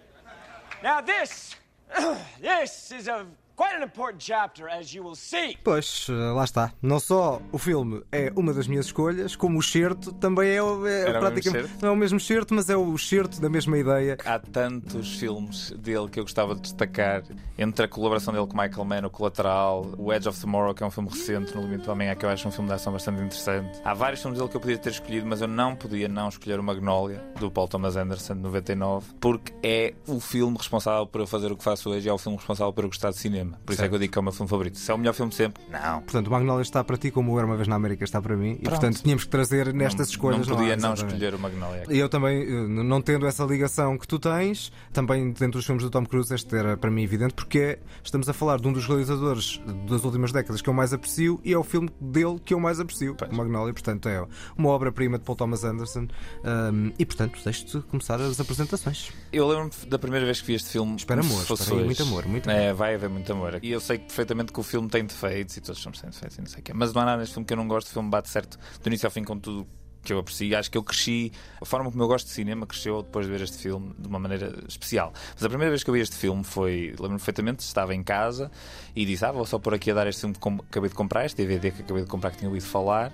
Now, 0.81 1.01
this, 1.01 1.55
this 2.41 2.91
is 2.91 3.07
a 3.07 3.25
quite 3.59 3.75
an 3.75 3.83
important 3.83 4.23
chapter, 4.23 4.67
as 4.69 4.93
you 4.93 5.03
will 5.03 5.15
see. 5.15 5.57
Pois, 5.63 6.07
lá 6.09 6.43
está. 6.45 6.71
Não 6.81 6.99
só 6.99 7.41
o 7.51 7.57
filme 7.57 8.01
é 8.11 8.31
uma 8.35 8.53
das 8.53 8.67
minhas 8.67 8.85
escolhas, 8.85 9.35
como 9.35 9.59
o 9.59 9.63
certo 9.63 10.13
também 10.13 10.51
é, 10.51 10.63
o- 10.63 10.87
é 10.87 11.11
praticamente. 11.19 11.69
Não 11.81 11.89
é 11.89 11.91
o 11.91 11.95
mesmo 11.95 12.19
certo, 12.19 12.53
mas 12.53 12.69
é 12.69 12.77
o 12.77 12.97
certo 12.97 13.41
da 13.41 13.49
mesma 13.49 13.77
ideia. 13.77 14.17
Há 14.23 14.39
tantos 14.39 15.15
filmes 15.19 15.71
dele 15.71 16.07
que 16.07 16.19
eu 16.19 16.23
gostava 16.23 16.55
de 16.55 16.61
destacar, 16.61 17.23
entre 17.57 17.85
a 17.85 17.87
colaboração 17.87 18.33
dele 18.33 18.47
com 18.47 18.55
Michael 18.57 18.85
Mann, 18.85 19.05
o 19.05 19.09
Colateral, 19.09 19.85
o 19.97 20.13
Edge 20.13 20.29
of 20.29 20.39
Tomorrow, 20.39 20.73
que 20.73 20.81
é 20.83 20.85
um 20.85 20.91
filme 20.91 21.09
recente, 21.09 21.53
No 21.55 21.61
Limite 21.63 21.83
do 21.83 21.91
Amanhã, 21.91 22.15
que 22.15 22.25
eu 22.25 22.29
acho 22.29 22.47
um 22.47 22.51
filme 22.51 22.69
de 22.69 22.75
ação 22.75 22.93
bastante 22.93 23.17
interessante. 23.21 23.81
Há 23.83 23.93
vários 23.93 24.21
filmes 24.21 24.39
dele 24.39 24.49
que 24.49 24.55
eu 24.55 24.61
podia 24.61 24.77
ter 24.77 24.91
escolhido, 24.91 25.25
mas 25.27 25.41
eu 25.41 25.47
não 25.49 25.75
podia 25.75 26.07
não 26.07 26.29
escolher 26.29 26.59
o 26.59 26.63
Magnolia, 26.63 27.21
do 27.39 27.51
Paul 27.51 27.67
Thomas 27.67 27.95
Anderson, 27.97 28.35
de 28.35 28.41
99, 28.41 29.07
porque 29.19 29.51
é 29.61 29.93
o 30.07 30.19
filme 30.19 30.55
responsável 30.57 31.05
por 31.05 31.21
eu 31.21 31.27
fazer 31.27 31.51
o 31.51 31.57
que 31.57 31.63
faço 31.63 31.89
hoje 31.89 32.07
e 32.07 32.09
é 32.09 32.13
o 32.13 32.17
filme 32.17 32.37
responsável 32.37 32.71
por 32.71 32.83
eu 32.85 32.89
gostar 32.89 33.09
de 33.09 33.17
cinema. 33.17 33.48
Por 33.65 33.73
isso 33.73 33.83
é 33.83 33.87
que 33.89 33.95
eu 33.95 33.99
digo 33.99 34.11
que 34.13 34.17
é 34.17 34.21
o 34.21 34.23
meu 34.23 34.31
filme 34.33 34.49
favorito. 34.49 34.77
Se 34.77 34.91
é 34.91 34.93
o 34.93 34.97
melhor 34.97 35.13
filme 35.13 35.29
de 35.29 35.35
sempre, 35.35 35.63
não. 35.71 36.01
Portanto, 36.01 36.27
o 36.27 36.31
Magnolia 36.31 36.61
está 36.61 36.83
para 36.83 36.97
ti 36.97 37.11
como 37.11 37.33
o 37.33 37.37
Era 37.37 37.45
uma 37.47 37.55
vez 37.55 37.67
na 37.67 37.75
América 37.75 38.03
está 38.03 38.21
para 38.21 38.35
mim. 38.35 38.51
E, 38.51 38.55
Pronto. 38.63 38.69
portanto, 38.69 39.01
tínhamos 39.03 39.23
que 39.23 39.29
trazer 39.29 39.73
nestas 39.73 40.07
não, 40.07 40.11
escolhas. 40.11 40.47
Não 40.47 40.55
podia 40.55 40.73
há, 40.73 40.77
não 40.77 40.93
exatamente. 40.93 41.13
escolher 41.15 41.33
o 41.35 41.39
Magnolia. 41.39 41.83
E 41.89 41.97
eu 41.97 42.09
também, 42.09 42.41
eh, 42.43 42.67
não 42.67 43.01
tendo 43.01 43.25
essa 43.25 43.43
ligação 43.43 43.97
que 43.97 44.07
tu 44.07 44.19
tens, 44.19 44.71
também 44.93 45.27
dentro 45.31 45.59
dos 45.59 45.65
filmes 45.65 45.83
do 45.83 45.89
Tom 45.89 46.05
Cruise, 46.05 46.33
este 46.33 46.55
era 46.55 46.75
para 46.77 46.89
mim 46.91 47.03
evidente, 47.03 47.33
porque 47.33 47.59
é- 47.59 47.79
estamos 48.03 48.27
a 48.29 48.33
falar 48.33 48.59
de 48.59 48.67
um 48.67 48.73
dos 48.73 48.85
realizadores 48.87 49.61
das 49.89 50.03
últimas 50.03 50.31
décadas 50.31 50.61
que 50.61 50.69
eu 50.69 50.73
mais 50.73 50.93
aprecio 50.93 51.39
e 51.43 51.53
é 51.53 51.57
o 51.57 51.63
filme 51.63 51.89
dele 51.99 52.39
que 52.43 52.53
eu 52.53 52.59
mais 52.59 52.79
aprecio, 52.79 53.15
Pois. 53.15 53.31
o 53.31 53.35
Magnolia. 53.35 53.73
Portanto, 53.73 54.09
é 54.09 54.25
uma 54.57 54.69
obra-prima 54.69 55.17
de 55.17 55.23
Paul 55.23 55.35
Thomas 55.35 55.63
Anderson. 55.63 56.07
Ahm, 56.43 56.91
e, 56.97 57.05
portanto, 57.05 57.39
deixo-te 57.43 57.79
começar 57.81 58.19
as 58.21 58.39
apresentações. 58.39 59.11
Eu 59.31 59.47
lembro-me 59.47 59.71
da 59.89 59.97
primeira 59.99 60.25
vez 60.25 60.41
que 60.41 60.47
vi 60.47 60.53
este 60.55 60.69
filme. 60.69 60.95
Espera 60.95 61.21
amor, 61.21 61.41
espera 61.41 61.79
aí, 61.79 61.85
muito 61.85 62.03
amor, 62.03 62.25
muito 62.25 62.49
É, 62.49 62.73
vai 62.73 62.95
haver 62.95 63.09
muito 63.09 63.31
amor. 63.31 63.38
E 63.63 63.71
eu 63.71 63.79
sei 63.79 63.97
perfeitamente 63.97 64.51
que 64.51 64.59
o 64.59 64.63
filme 64.63 64.89
tem 64.89 65.05
defeitos 65.05 65.57
e 65.57 65.61
todos 65.61 65.77
os 65.77 65.83
filmes 65.83 65.99
têm 65.99 66.09
defeitos 66.09 66.37
e 66.37 66.41
não 66.41 66.47
sei 66.47 66.59
o 66.59 66.63
quê. 66.63 66.73
Mas 66.73 66.93
não 66.93 67.01
há 67.01 67.05
nada 67.05 67.17
neste 67.19 67.33
filme 67.33 67.45
que 67.45 67.53
eu 67.53 67.57
não 67.57 67.67
gosto. 67.67 67.87
O 67.87 67.91
filme 67.91 68.09
bate 68.09 68.29
certo 68.29 68.57
do 68.81 68.87
início 68.87 69.07
ao 69.07 69.11
fim 69.11 69.23
com 69.23 69.37
tudo 69.37 69.67
que 70.03 70.13
eu 70.13 70.19
aprecio. 70.19 70.57
Acho 70.57 70.71
que 70.71 70.77
eu 70.77 70.83
cresci, 70.83 71.31
a 71.61 71.65
forma 71.65 71.89
como 71.91 72.03
eu 72.03 72.07
gosto 72.07 72.27
de 72.27 72.31
cinema 72.31 72.65
cresceu 72.65 73.01
depois 73.01 73.25
de 73.25 73.31
ver 73.31 73.41
este 73.41 73.57
filme 73.57 73.93
de 73.97 74.07
uma 74.07 74.19
maneira 74.19 74.53
especial. 74.67 75.13
Mas 75.33 75.43
a 75.43 75.49
primeira 75.49 75.69
vez 75.71 75.83
que 75.83 75.89
eu 75.89 75.93
vi 75.93 75.99
este 75.99 76.15
filme 76.15 76.43
foi, 76.43 76.89
lembro-me 76.91 77.17
perfeitamente, 77.17 77.59
estava 77.59 77.93
em 77.93 78.03
casa 78.03 78.51
e 78.95 79.05
disse: 79.05 79.25
Ah, 79.25 79.31
vou 79.31 79.45
só 79.45 79.59
por 79.59 79.73
aqui 79.73 79.91
a 79.91 79.93
dar 79.93 80.07
este 80.07 80.21
filme 80.21 80.35
que 80.35 80.47
acabei 80.69 80.89
de 80.89 80.95
comprar, 80.95 81.25
este 81.25 81.37
DVD 81.37 81.71
que 81.71 81.81
acabei 81.81 82.03
de 82.03 82.09
comprar 82.09 82.31
que 82.31 82.37
tinha 82.37 82.49
ouvido 82.49 82.65
falar 82.65 83.13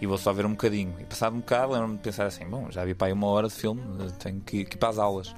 e 0.00 0.06
vou 0.06 0.18
só 0.18 0.32
ver 0.32 0.46
um 0.46 0.50
bocadinho. 0.50 0.94
E 1.00 1.04
passado 1.04 1.34
um 1.34 1.40
bocado, 1.40 1.72
lembro-me 1.72 1.96
de 1.96 2.02
pensar 2.02 2.26
assim: 2.26 2.44
Bom, 2.44 2.70
já 2.70 2.84
vi 2.84 2.94
para 2.94 3.08
aí 3.08 3.12
uma 3.12 3.26
hora 3.26 3.48
de 3.48 3.54
filme, 3.54 3.82
tenho 4.18 4.40
que, 4.40 4.64
que 4.64 4.76
ir 4.76 4.78
para 4.78 4.90
as 4.90 4.98
aulas. 4.98 5.34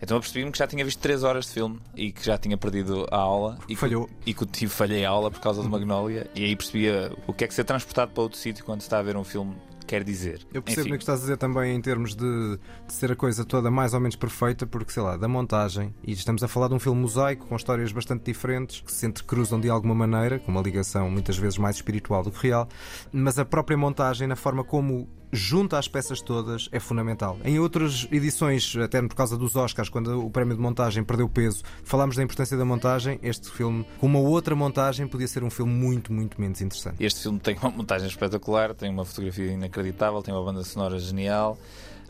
Então 0.00 0.16
eu 0.16 0.20
percebi-me 0.20 0.50
que 0.52 0.58
já 0.58 0.66
tinha 0.66 0.84
visto 0.84 1.00
3 1.00 1.22
horas 1.24 1.46
de 1.46 1.52
filme 1.52 1.78
e 1.96 2.12
que 2.12 2.24
já 2.24 2.38
tinha 2.38 2.56
perdido 2.56 3.06
a 3.10 3.16
aula 3.16 3.58
e 3.64 3.74
que- 3.74 3.76
Falhou. 3.76 4.08
e 4.24 4.32
que 4.34 4.46
tive 4.46 4.72
falhei 4.72 5.04
a 5.04 5.10
aula 5.10 5.30
por 5.30 5.40
causa 5.40 5.62
do 5.62 5.68
Magnolia 5.68 6.30
e 6.34 6.44
aí 6.44 6.54
percebia 6.56 7.12
o 7.26 7.32
que 7.32 7.44
é 7.44 7.48
que 7.48 7.54
ser 7.54 7.64
transportado 7.64 8.12
para 8.12 8.22
outro 8.22 8.38
sítio 8.38 8.64
quando 8.64 8.80
se 8.80 8.86
está 8.86 8.98
a 8.98 9.02
ver 9.02 9.16
um 9.16 9.24
filme 9.24 9.56
quer 9.86 10.04
dizer. 10.04 10.46
Eu 10.52 10.60
percebo 10.60 10.90
no 10.90 10.96
que 10.98 11.02
estás 11.02 11.20
a 11.20 11.22
dizer 11.22 11.36
também 11.38 11.74
em 11.74 11.80
termos 11.80 12.14
de, 12.14 12.58
de 12.86 12.92
ser 12.92 13.10
a 13.10 13.16
coisa 13.16 13.42
toda 13.42 13.70
mais 13.70 13.94
ou 13.94 14.00
menos 14.00 14.16
perfeita, 14.16 14.66
porque 14.66 14.92
sei 14.92 15.02
lá, 15.02 15.16
da 15.16 15.26
montagem, 15.26 15.94
e 16.04 16.12
estamos 16.12 16.42
a 16.42 16.48
falar 16.48 16.68
de 16.68 16.74
um 16.74 16.78
filme 16.78 17.00
mosaico 17.00 17.46
com 17.46 17.56
histórias 17.56 17.90
bastante 17.90 18.22
diferentes 18.22 18.82
que 18.82 18.92
se 18.92 19.06
entrecruzam 19.06 19.58
de 19.58 19.70
alguma 19.70 19.94
maneira, 19.94 20.38
com 20.38 20.52
uma 20.52 20.60
ligação 20.60 21.10
muitas 21.10 21.38
vezes 21.38 21.56
mais 21.56 21.76
espiritual 21.76 22.22
do 22.22 22.30
que 22.30 22.48
real, 22.48 22.68
mas 23.10 23.38
a 23.38 23.46
própria 23.46 23.78
montagem, 23.78 24.28
na 24.28 24.36
forma 24.36 24.62
como 24.62 25.08
junta 25.32 25.78
as 25.78 25.88
peças 25.88 26.20
todas, 26.20 26.68
é 26.72 26.80
fundamental. 26.80 27.38
Em 27.44 27.58
outras 27.58 28.08
edições, 28.10 28.74
até 28.76 29.00
por 29.02 29.14
causa 29.14 29.36
dos 29.36 29.56
Oscars, 29.56 29.88
quando 29.88 30.24
o 30.24 30.30
prémio 30.30 30.54
de 30.54 30.60
montagem 30.60 31.04
perdeu 31.04 31.28
peso, 31.28 31.62
falámos 31.84 32.16
da 32.16 32.22
importância 32.22 32.56
da 32.56 32.64
montagem. 32.64 33.18
Este 33.22 33.50
filme, 33.50 33.86
com 33.98 34.06
uma 34.06 34.18
outra 34.18 34.54
montagem, 34.54 35.06
podia 35.06 35.28
ser 35.28 35.42
um 35.42 35.50
filme 35.50 35.72
muito, 35.72 36.12
muito 36.12 36.40
menos 36.40 36.60
interessante. 36.60 37.02
Este 37.02 37.22
filme 37.22 37.38
tem 37.38 37.56
uma 37.56 37.70
montagem 37.70 38.08
espetacular, 38.08 38.74
tem 38.74 38.90
uma 38.90 39.04
fotografia 39.04 39.52
inacreditável, 39.52 40.22
tem 40.22 40.34
uma 40.34 40.44
banda 40.44 40.62
sonora 40.64 40.98
genial. 40.98 41.58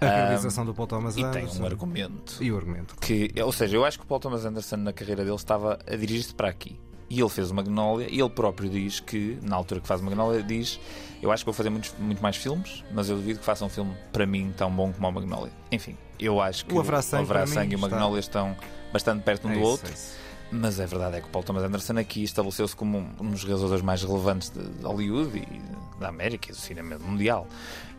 A 0.00 0.06
realização 0.06 0.64
do 0.64 0.72
Paul 0.72 0.86
Thomas 0.86 1.16
e 1.16 1.16
tem 1.16 1.26
Anderson 1.26 1.62
um 1.62 1.66
argumento 1.66 2.36
e 2.40 2.52
o 2.52 2.56
argumento. 2.56 2.94
que, 3.00 3.32
ou 3.42 3.50
seja, 3.50 3.76
eu 3.76 3.84
acho 3.84 3.98
que 3.98 4.04
o 4.04 4.06
Paul 4.06 4.20
Thomas 4.20 4.44
Anderson 4.44 4.76
na 4.76 4.92
carreira 4.92 5.24
dele 5.24 5.34
estava 5.34 5.76
a 5.84 5.96
dirigir-se 5.96 6.32
para 6.32 6.48
aqui. 6.48 6.78
E 7.10 7.20
ele 7.20 7.28
fez 7.30 7.50
o 7.50 7.54
Magnolia 7.54 8.06
e 8.10 8.20
ele 8.20 8.28
próprio 8.28 8.68
diz 8.68 9.00
que, 9.00 9.38
na 9.42 9.56
altura 9.56 9.80
que 9.80 9.86
faz 9.88 10.00
o 10.00 10.04
Magnolia, 10.04 10.42
diz: 10.42 10.78
Eu 11.22 11.32
acho 11.32 11.42
que 11.42 11.46
vou 11.46 11.54
fazer 11.54 11.70
muitos, 11.70 11.94
muito 11.98 12.22
mais 12.22 12.36
filmes, 12.36 12.84
mas 12.92 13.08
eu 13.08 13.16
duvido 13.16 13.38
que 13.38 13.44
faça 13.44 13.64
um 13.64 13.68
filme 13.68 13.94
para 14.12 14.26
mim 14.26 14.52
tão 14.56 14.70
bom 14.70 14.92
como 14.92 15.08
o 15.08 15.12
Magnolia. 15.12 15.52
Enfim, 15.72 15.96
eu 16.20 16.40
acho 16.40 16.66
que 16.66 16.74
O 16.74 16.78
Haverá 16.80 17.00
Sangue, 17.00 17.22
Haverá 17.24 17.40
para 17.40 17.48
mim, 17.48 17.54
Sangue 17.54 17.72
e 17.72 17.76
o 17.76 17.78
está- 17.78 17.88
Magnolia 17.88 18.20
estão 18.20 18.56
bastante 18.92 19.22
perto 19.22 19.48
um 19.48 19.50
É 19.50 19.54
do 19.54 19.60
isso, 19.60 19.68
outro. 19.70 19.90
é. 19.90 20.27
Mas 20.50 20.80
a 20.80 20.86
verdade 20.86 21.16
é 21.16 21.20
que 21.20 21.26
o 21.26 21.30
Paul 21.30 21.44
Thomas 21.44 21.62
Anderson 21.62 21.98
aqui 21.98 22.22
estabeleceu-se 22.22 22.74
como 22.74 22.98
um- 22.98 23.10
um 23.20 23.30
dos 23.30 23.44
realizadores 23.44 23.82
mais 23.82 24.02
relevantes 24.02 24.48
de 24.50 24.62
de 24.66 24.84
Hollywood 24.84 25.36
e 25.38 25.98
da 26.00 26.08
América 26.08 26.48
e 26.48 26.52
do 26.52 26.56
cinema 26.56 26.96
mundial. 26.98 27.46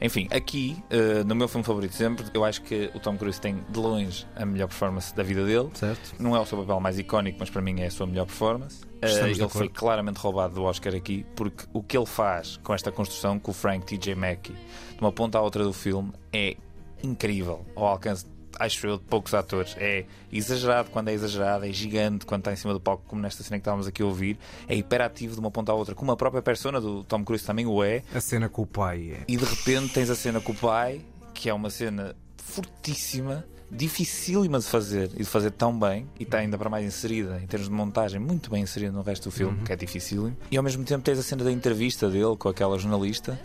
Enfim, 0.02 0.28
aqui, 0.32 0.82
eh, 0.90 1.24
no 1.26 1.36
meu 1.36 1.48
filme 1.48 1.64
favorito 1.66 1.94
sempre, 1.94 2.26
eu 2.34 2.44
acho 2.46 2.62
que 2.62 2.90
o 2.96 3.00
Tom 3.00 3.18
Cruise 3.18 3.40
tem 3.40 3.64
de 3.70 3.78
longe 3.80 4.26
a 4.36 4.46
melhor 4.46 4.68
performance 4.68 5.14
da 5.14 5.22
vida 5.22 5.46
dele. 5.46 5.70
Certo? 5.74 6.16
Não 6.18 6.36
é 6.36 6.40
o 6.40 6.46
seu 6.46 6.58
papel 6.58 6.80
mais 6.80 6.98
icónico, 6.98 7.38
mas 7.40 7.50
para 7.50 7.62
mim 7.62 7.82
é 7.82 7.86
a 7.88 7.92
sua 7.92 8.08
melhor 8.08 8.26
performance. 8.26 8.82
De 9.02 9.08
ele 9.42 9.50
foi 9.50 9.70
claramente 9.70 10.18
roubado 10.18 10.56
do 10.56 10.64
Oscar 10.64 10.96
aqui, 10.96 11.26
porque 11.36 11.66
o 11.74 11.84
que 11.84 11.98
ele 11.98 12.06
faz 12.06 12.58
com 12.64 12.74
esta 12.74 12.92
construção 12.92 13.38
com 13.40 13.52
o 13.52 13.54
Frank 13.54 13.86
T.J. 13.86 14.16
Mackey, 14.16 14.54
de 14.54 15.00
uma 15.02 15.12
ponta 15.12 15.38
à 15.38 15.42
outra 15.42 15.64
do 15.64 15.74
filme, 15.74 16.12
é 16.34 16.56
incrível 17.04 17.66
ao 17.76 17.86
alcance, 17.88 18.26
acho 18.58 18.88
eu, 18.88 18.98
de 18.98 19.04
poucos 19.04 19.34
atores. 19.34 19.76
É 19.78 20.06
exagerado 20.32 20.90
quando 20.90 21.10
é 21.10 21.14
exagerado, 21.14 21.66
é 21.66 21.72
gigante 21.72 22.26
quando 22.26 22.42
está 22.42 22.54
em 22.54 22.56
cima 22.56 22.74
do 22.74 22.80
palco, 22.80 23.04
como 23.08 23.22
nesta 23.22 23.44
cena 23.44 23.58
que 23.58 23.62
estávamos 23.62 23.88
aqui 23.88 24.02
a 24.02 24.06
ouvir, 24.06 24.38
é 24.68 24.76
hiperativo 24.76 25.34
de 25.34 25.40
uma 25.40 25.52
ponta 25.52 25.72
à 25.72 25.76
outra, 25.76 25.96
como 25.96 26.12
a 26.12 26.18
própria 26.18 26.42
persona 26.42 26.80
do 26.80 27.04
Tom 27.04 27.24
Cruise 27.24 27.46
também 27.46 27.66
o 27.66 27.84
é, 27.84 28.04
A 28.14 28.22
cena 28.22 28.50
com 28.50 28.62
o 28.62 28.66
pai 28.66 29.12
é. 29.12 29.24
e 29.28 29.38
de 29.38 29.46
repente 29.46 29.94
tens 29.94 30.10
a 30.10 30.16
cena 30.16 30.40
com 30.40 30.52
o 30.52 30.56
pai, 30.56 31.02
que 31.34 31.50
é 31.50 31.54
uma 31.54 31.70
cena 31.70 32.16
fortíssima, 32.38 33.46
dificílima 33.72 34.60
de 34.60 34.66
fazer 34.66 35.12
e 35.14 35.20
de 35.20 35.26
fazer 35.26 35.52
tão 35.52 35.78
bem, 35.78 36.08
e 36.20 36.24
está 36.24 36.40
ainda 36.40 36.58
para 36.58 36.70
mais 36.70 36.86
inserida 36.86 37.40
em 37.42 37.46
termos 37.48 37.70
de 37.70 37.74
montagem, 37.74 38.20
muito 38.20 38.50
bem 38.50 38.64
inserida 38.64 38.92
no 38.92 39.02
resto 39.02 39.30
do 39.30 39.32
filme, 39.32 39.62
que 39.64 39.72
é 39.72 39.76
dificílimo. 39.76 40.36
E 40.50 40.58
ao 40.58 40.64
mesmo 40.64 40.84
tempo 40.84 41.04
tens 41.04 41.20
a 41.20 41.24
cena 41.24 41.44
da 41.44 41.52
entrevista 41.52 42.10
dele 42.10 42.36
com 42.38 42.50
aquela 42.50 42.78
jornalista. 42.80 43.40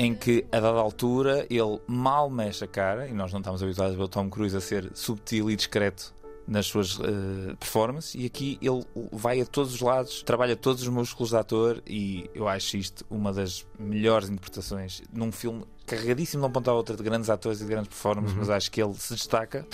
Em 0.00 0.14
que, 0.14 0.46
a 0.52 0.60
dada 0.60 0.78
altura, 0.78 1.44
ele 1.50 1.80
mal 1.88 2.30
mexe 2.30 2.62
a 2.62 2.68
cara, 2.68 3.08
e 3.08 3.12
nós 3.12 3.32
não 3.32 3.40
estamos 3.40 3.60
habituados 3.60 3.94
a 3.94 3.98
ver 3.98 4.04
o 4.04 4.08
Tom 4.08 4.30
Cruise 4.30 4.56
a 4.56 4.60
ser 4.60 4.88
subtil 4.94 5.50
e 5.50 5.56
discreto 5.56 6.14
nas 6.46 6.66
suas 6.66 7.00
eh, 7.00 7.56
performances, 7.58 8.14
e 8.14 8.24
aqui 8.24 8.60
ele 8.62 8.86
vai 9.10 9.40
a 9.40 9.44
todos 9.44 9.74
os 9.74 9.80
lados, 9.80 10.22
trabalha 10.22 10.54
todos 10.54 10.82
os 10.82 10.88
músculos 10.88 11.30
de 11.30 11.36
ator, 11.36 11.82
e 11.84 12.30
eu 12.32 12.46
acho 12.46 12.76
isto 12.76 13.04
uma 13.10 13.32
das 13.32 13.66
melhores 13.76 14.30
interpretações 14.30 15.02
num 15.12 15.32
filme 15.32 15.64
carregadíssimo 15.88 16.42
de 16.42 16.48
um 16.48 16.52
ponto 16.52 16.70
à 16.70 16.74
outra 16.74 16.96
de 16.96 17.02
grandes 17.02 17.28
atores 17.30 17.60
e 17.60 17.64
de 17.64 17.70
grandes 17.70 17.88
performances, 17.88 18.36
mas 18.36 18.50
acho 18.50 18.70
que 18.70 18.82
ele 18.82 18.94
se 18.94 19.14
destaca. 19.14 19.66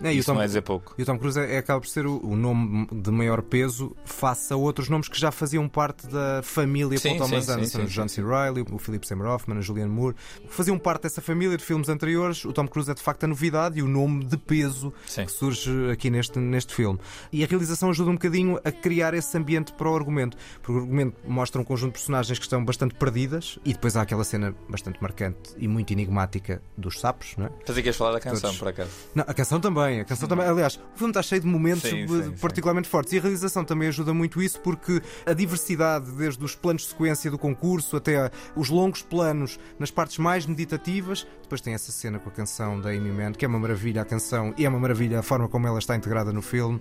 É, 0.00 0.10
o 0.10 0.12
Isso 0.12 0.26
Tom- 0.26 0.34
não 0.34 0.42
é 0.42 0.46
dizer 0.46 0.62
pouco. 0.62 0.94
E 0.96 1.02
o 1.02 1.04
Tom 1.04 1.18
Cruise 1.18 1.40
é, 1.40 1.56
é- 1.56 1.58
acaba 1.58 1.80
por 1.80 1.88
ser 1.88 2.06
o, 2.06 2.24
o 2.24 2.36
nome 2.36 2.86
de 2.92 3.10
maior 3.10 3.42
peso 3.42 3.96
face 4.04 4.52
a 4.52 4.56
outros 4.56 4.88
nomes 4.88 5.08
que 5.08 5.18
já 5.18 5.32
faziam 5.32 5.68
parte 5.68 6.06
da 6.06 6.40
família 6.44 6.96
Sim, 6.98 7.16
Paul 7.16 7.28
Thomas 7.28 7.44
sim, 7.44 7.50
sim, 7.50 7.56
Anderson, 7.56 7.78
sim, 7.78 7.84
o 7.84 7.88
John 7.88 8.08
sim, 8.08 8.22
C. 8.22 8.22
Reilly, 8.22 8.64
o 8.70 8.78
Philip 8.78 9.04
Seymour 9.04 9.26
Hoffman, 9.26 9.58
a 9.58 9.60
Julianne 9.60 9.90
Moore, 9.90 10.14
faziam 10.48 10.78
parte 10.78 11.02
dessa 11.02 11.20
família 11.20 11.56
de 11.56 11.64
filmes 11.64 11.88
anteriores. 11.88 12.44
O 12.44 12.52
Tom 12.52 12.68
Cruise 12.68 12.88
é 12.88 12.94
de 12.94 13.02
facto 13.02 13.24
a 13.24 13.26
novidade 13.26 13.80
e 13.80 13.82
o 13.82 13.88
nome 13.88 14.24
de 14.24 14.36
peso 14.36 14.92
Sim. 15.04 15.24
que 15.24 15.32
surge 15.32 15.90
aqui 15.90 16.10
neste, 16.10 16.38
neste 16.38 16.72
filme. 16.76 17.00
E 17.32 17.42
a 17.42 17.46
realização 17.48 17.90
ajuda 17.90 18.10
um 18.10 18.14
bocadinho 18.14 18.60
a 18.64 18.70
criar 18.70 19.14
esse 19.14 19.36
ambiente 19.36 19.72
para 19.72 19.90
o 19.90 19.96
argumento, 19.96 20.36
porque 20.62 20.78
o 20.78 20.80
argumento 20.80 21.16
mostra 21.26 21.60
um 21.60 21.64
conjunto 21.64 21.94
de 21.94 21.98
personagens 21.98 22.38
que 22.38 22.44
estão 22.44 22.64
bastante 22.64 22.94
perdidas 22.94 23.58
e 23.64 23.72
depois 23.72 23.96
há 23.96 24.02
aquela 24.02 24.22
cena 24.22 24.54
bastante 24.68 25.02
marcante 25.02 25.47
e 25.56 25.68
muito 25.68 25.92
enigmática 25.92 26.62
dos 26.76 27.00
sapos, 27.00 27.36
não 27.36 27.46
é? 27.46 27.50
Fazer 27.64 27.82
que 27.82 27.88
ias 27.88 27.96
falar 27.96 28.12
da 28.12 28.20
canção, 28.20 28.50
Todos. 28.50 28.58
por 28.58 28.68
acaso. 28.68 28.90
Não, 29.14 29.24
a 29.26 29.34
canção 29.34 29.60
também, 29.60 30.00
a 30.00 30.04
canção 30.04 30.28
também. 30.28 30.46
Aliás, 30.46 30.76
o 30.76 30.98
filme 30.98 31.10
está 31.10 31.22
cheio 31.22 31.40
de 31.40 31.46
momentos 31.46 31.88
Sim, 31.88 32.04
eh, 32.04 32.08
sim, 32.08 32.22
sim. 32.24 32.30
particularmente 32.40 32.88
fortes 32.88 33.12
e 33.12 33.18
a 33.18 33.20
realização 33.20 33.64
também 33.64 33.88
ajuda 33.88 34.12
muito 34.12 34.42
isso 34.42 34.60
porque 34.60 35.00
a 35.24 35.32
diversidade, 35.32 36.10
desde 36.12 36.44
os 36.44 36.54
planos 36.54 36.82
de 36.82 36.88
sequência 36.88 37.30
do 37.30 37.38
concurso 37.38 37.96
até 37.96 38.30
os 38.56 38.68
longos 38.68 39.02
planos 39.02 39.58
nas 39.78 39.90
partes 39.90 40.18
mais 40.18 40.46
meditativas, 40.46 41.26
depois 41.42 41.60
tem 41.60 41.74
essa 41.74 41.92
cena 41.92 42.18
com 42.18 42.28
a 42.28 42.32
canção 42.32 42.80
da 42.80 42.90
Amy 42.90 43.10
Mann, 43.10 43.32
que 43.32 43.44
é 43.44 43.48
uma 43.48 43.58
maravilha 43.58 44.02
a 44.02 44.04
canção 44.04 44.54
e 44.56 44.64
é 44.64 44.68
uma 44.68 44.78
maravilha 44.78 45.20
a 45.20 45.22
forma 45.22 45.48
como 45.48 45.66
ela 45.66 45.78
está 45.78 45.96
integrada 45.96 46.32
no 46.32 46.42
filme. 46.42 46.80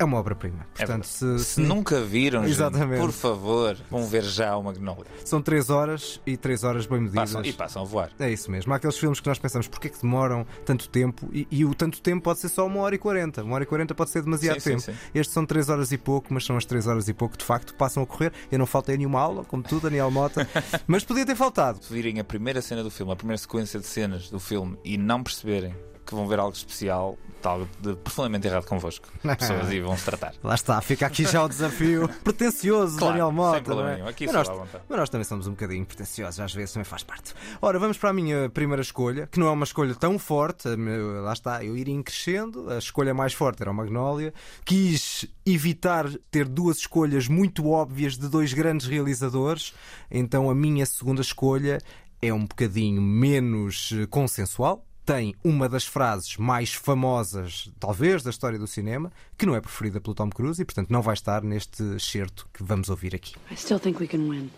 É 0.00 0.04
uma 0.04 0.16
obra-prima. 0.18 0.60
É 0.78 0.78
Portanto, 0.86 1.06
verdade. 1.06 1.42
se, 1.42 1.44
Se 1.44 1.60
nunca 1.60 2.00
viram, 2.00 2.48
gente, 2.48 2.96
por 2.98 3.12
favor, 3.12 3.76
vão 3.90 4.06
ver 4.06 4.22
já 4.24 4.56
o 4.56 4.62
Magnolia. 4.64 5.04
são 5.26 5.42
três 5.42 5.68
horas 5.68 6.18
e 6.26 6.38
três 6.38 6.64
horas 6.64 6.86
bem 6.86 7.00
medidas. 7.00 7.32
Passam, 7.34 7.44
e 7.44 7.52
passam 7.52 7.82
a 7.82 7.84
voar. 7.84 8.10
É 8.18 8.30
isso 8.32 8.50
mesmo. 8.50 8.72
Há 8.72 8.76
aqueles 8.76 8.96
filmes 8.96 9.20
que 9.20 9.28
nós 9.28 9.38
pensamos 9.38 9.68
porque 9.68 9.88
é 9.88 9.90
que 9.90 10.00
demoram 10.00 10.46
tanto 10.64 10.88
tempo 10.88 11.28
e, 11.34 11.46
e 11.50 11.66
o 11.66 11.74
tanto 11.74 12.00
tempo 12.00 12.22
pode 12.24 12.38
ser 12.38 12.48
só 12.48 12.66
uma 12.66 12.80
hora 12.80 12.94
e 12.94 12.98
quarenta. 12.98 13.42
Uma 13.44 13.56
hora 13.56 13.64
e 13.64 13.66
quarenta 13.66 13.94
pode 13.94 14.08
ser 14.08 14.22
demasiado 14.22 14.58
Sim, 14.60 14.78
sim, 14.78 14.86
tempo. 14.86 14.98
sim. 14.98 15.08
Estes 15.14 15.34
são 15.34 15.44
três 15.44 15.68
horas 15.68 15.92
e 15.92 15.98
pouco, 15.98 16.32
mas 16.32 16.46
são 16.46 16.56
as 16.56 16.64
três 16.64 16.86
horas 16.86 17.06
e 17.06 17.12
pouco 17.12 17.32
que 17.32 17.40
de 17.40 17.44
facto 17.44 17.74
passam 17.74 18.02
a 18.02 18.06
correr. 18.06 18.32
Eu 18.50 18.58
não 18.58 18.66
faltei 18.66 18.96
nenhuma 18.96 19.20
aula, 19.20 19.44
como 19.44 19.62
tu, 19.62 19.80
Daniel 19.80 20.10
Mota, 20.10 20.48
mas 20.86 21.04
podia 21.04 21.26
ter 21.26 21.36
faltado. 21.36 21.84
Se 21.84 21.92
virem 21.92 22.18
a 22.20 22.24
primeira 22.24 22.62
cena 22.62 22.82
do 22.82 22.90
filme, 22.90 23.12
a 23.12 23.16
primeira 23.16 23.36
sequência 23.38 23.78
de 23.78 23.86
cenas 23.86 24.30
do 24.30 24.40
filme 24.40 24.78
e 24.82 24.96
não 24.96 25.22
perceberem 25.22 25.74
que 26.10 26.14
vão 26.16 26.26
ver 26.26 26.38
algo 26.40 26.54
especial, 26.54 27.16
algo 27.42 27.68
de 27.80 27.94
profundamente 27.96 28.46
errado 28.46 28.66
convosco. 28.66 29.08
As 29.24 29.36
pessoas 29.36 29.68
aí 29.68 29.80
vão 29.80 29.96
se 29.96 30.04
tratar. 30.04 30.34
Lá 30.42 30.54
está, 30.54 30.80
fica 30.80 31.06
aqui 31.06 31.24
já 31.24 31.42
o 31.42 31.48
desafio 31.48 32.08
pretencioso, 32.22 32.98
Claro, 32.98 33.12
Daniel 33.12 33.32
Mota. 33.32 33.54
sem 33.54 33.64
problema 33.64 33.90
é? 33.90 33.94
nenhum. 33.94 34.08
Aqui 34.08 34.26
mas, 34.26 34.34
nós, 34.34 34.48
mas 34.88 34.98
nós 34.98 35.08
também 35.08 35.24
somos 35.24 35.46
um 35.46 35.52
bocadinho 35.52 35.86
pretenciosos, 35.86 36.40
às 36.40 36.52
vezes 36.52 36.72
também 36.72 36.84
faz 36.84 37.02
parte. 37.02 37.32
Ora, 37.62 37.78
vamos 37.78 37.96
para 37.96 38.10
a 38.10 38.12
minha 38.12 38.50
primeira 38.50 38.82
escolha, 38.82 39.26
que 39.28 39.38
não 39.38 39.46
é 39.46 39.50
uma 39.50 39.64
escolha 39.64 39.94
tão 39.94 40.18
forte, 40.18 40.68
lá 40.68 41.32
está, 41.32 41.64
eu 41.64 41.76
iria 41.76 42.00
crescendo. 42.02 42.68
A 42.70 42.78
escolha 42.78 43.14
mais 43.14 43.32
forte 43.32 43.62
era 43.62 43.70
o 43.70 43.74
Magnolia. 43.74 44.34
Quis 44.64 45.26
evitar 45.46 46.06
ter 46.30 46.46
duas 46.46 46.78
escolhas 46.78 47.28
muito 47.28 47.68
óbvias 47.68 48.18
de 48.18 48.28
dois 48.28 48.52
grandes 48.52 48.86
realizadores, 48.86 49.72
então 50.10 50.50
a 50.50 50.54
minha 50.54 50.84
segunda 50.84 51.20
escolha 51.22 51.78
é 52.22 52.32
um 52.34 52.44
bocadinho 52.44 53.00
menos 53.00 53.92
eh, 53.94 54.06
consensual. 54.06 54.84
Tem 55.04 55.34
uma 55.42 55.68
das 55.68 55.84
frases 55.86 56.36
mais 56.36 56.72
famosas, 56.72 57.70
talvez, 57.80 58.22
da 58.22 58.30
história 58.30 58.58
do 58.58 58.66
cinema, 58.66 59.10
que 59.36 59.46
não 59.46 59.54
é 59.56 59.60
preferida 59.60 60.00
pelo 60.00 60.14
Tom 60.14 60.30
Cruise 60.30 60.60
e, 60.60 60.64
portanto, 60.64 60.90
não 60.90 61.02
vai 61.02 61.14
estar 61.14 61.42
neste 61.42 61.82
excerto 61.96 62.46
que 62.52 62.62
vamos 62.62 62.88
ouvir 62.90 63.14
aqui. 63.14 63.34
I 63.50 63.56
still 63.56 63.78
think 63.80 64.00
we 64.00 64.06
can 64.06 64.28
win. 64.28 64.50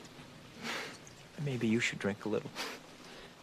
Maybe 1.44 1.66
you 1.66 1.80
should 1.80 1.98
drink 2.00 2.18
a 2.26 2.28
little. 2.28 2.50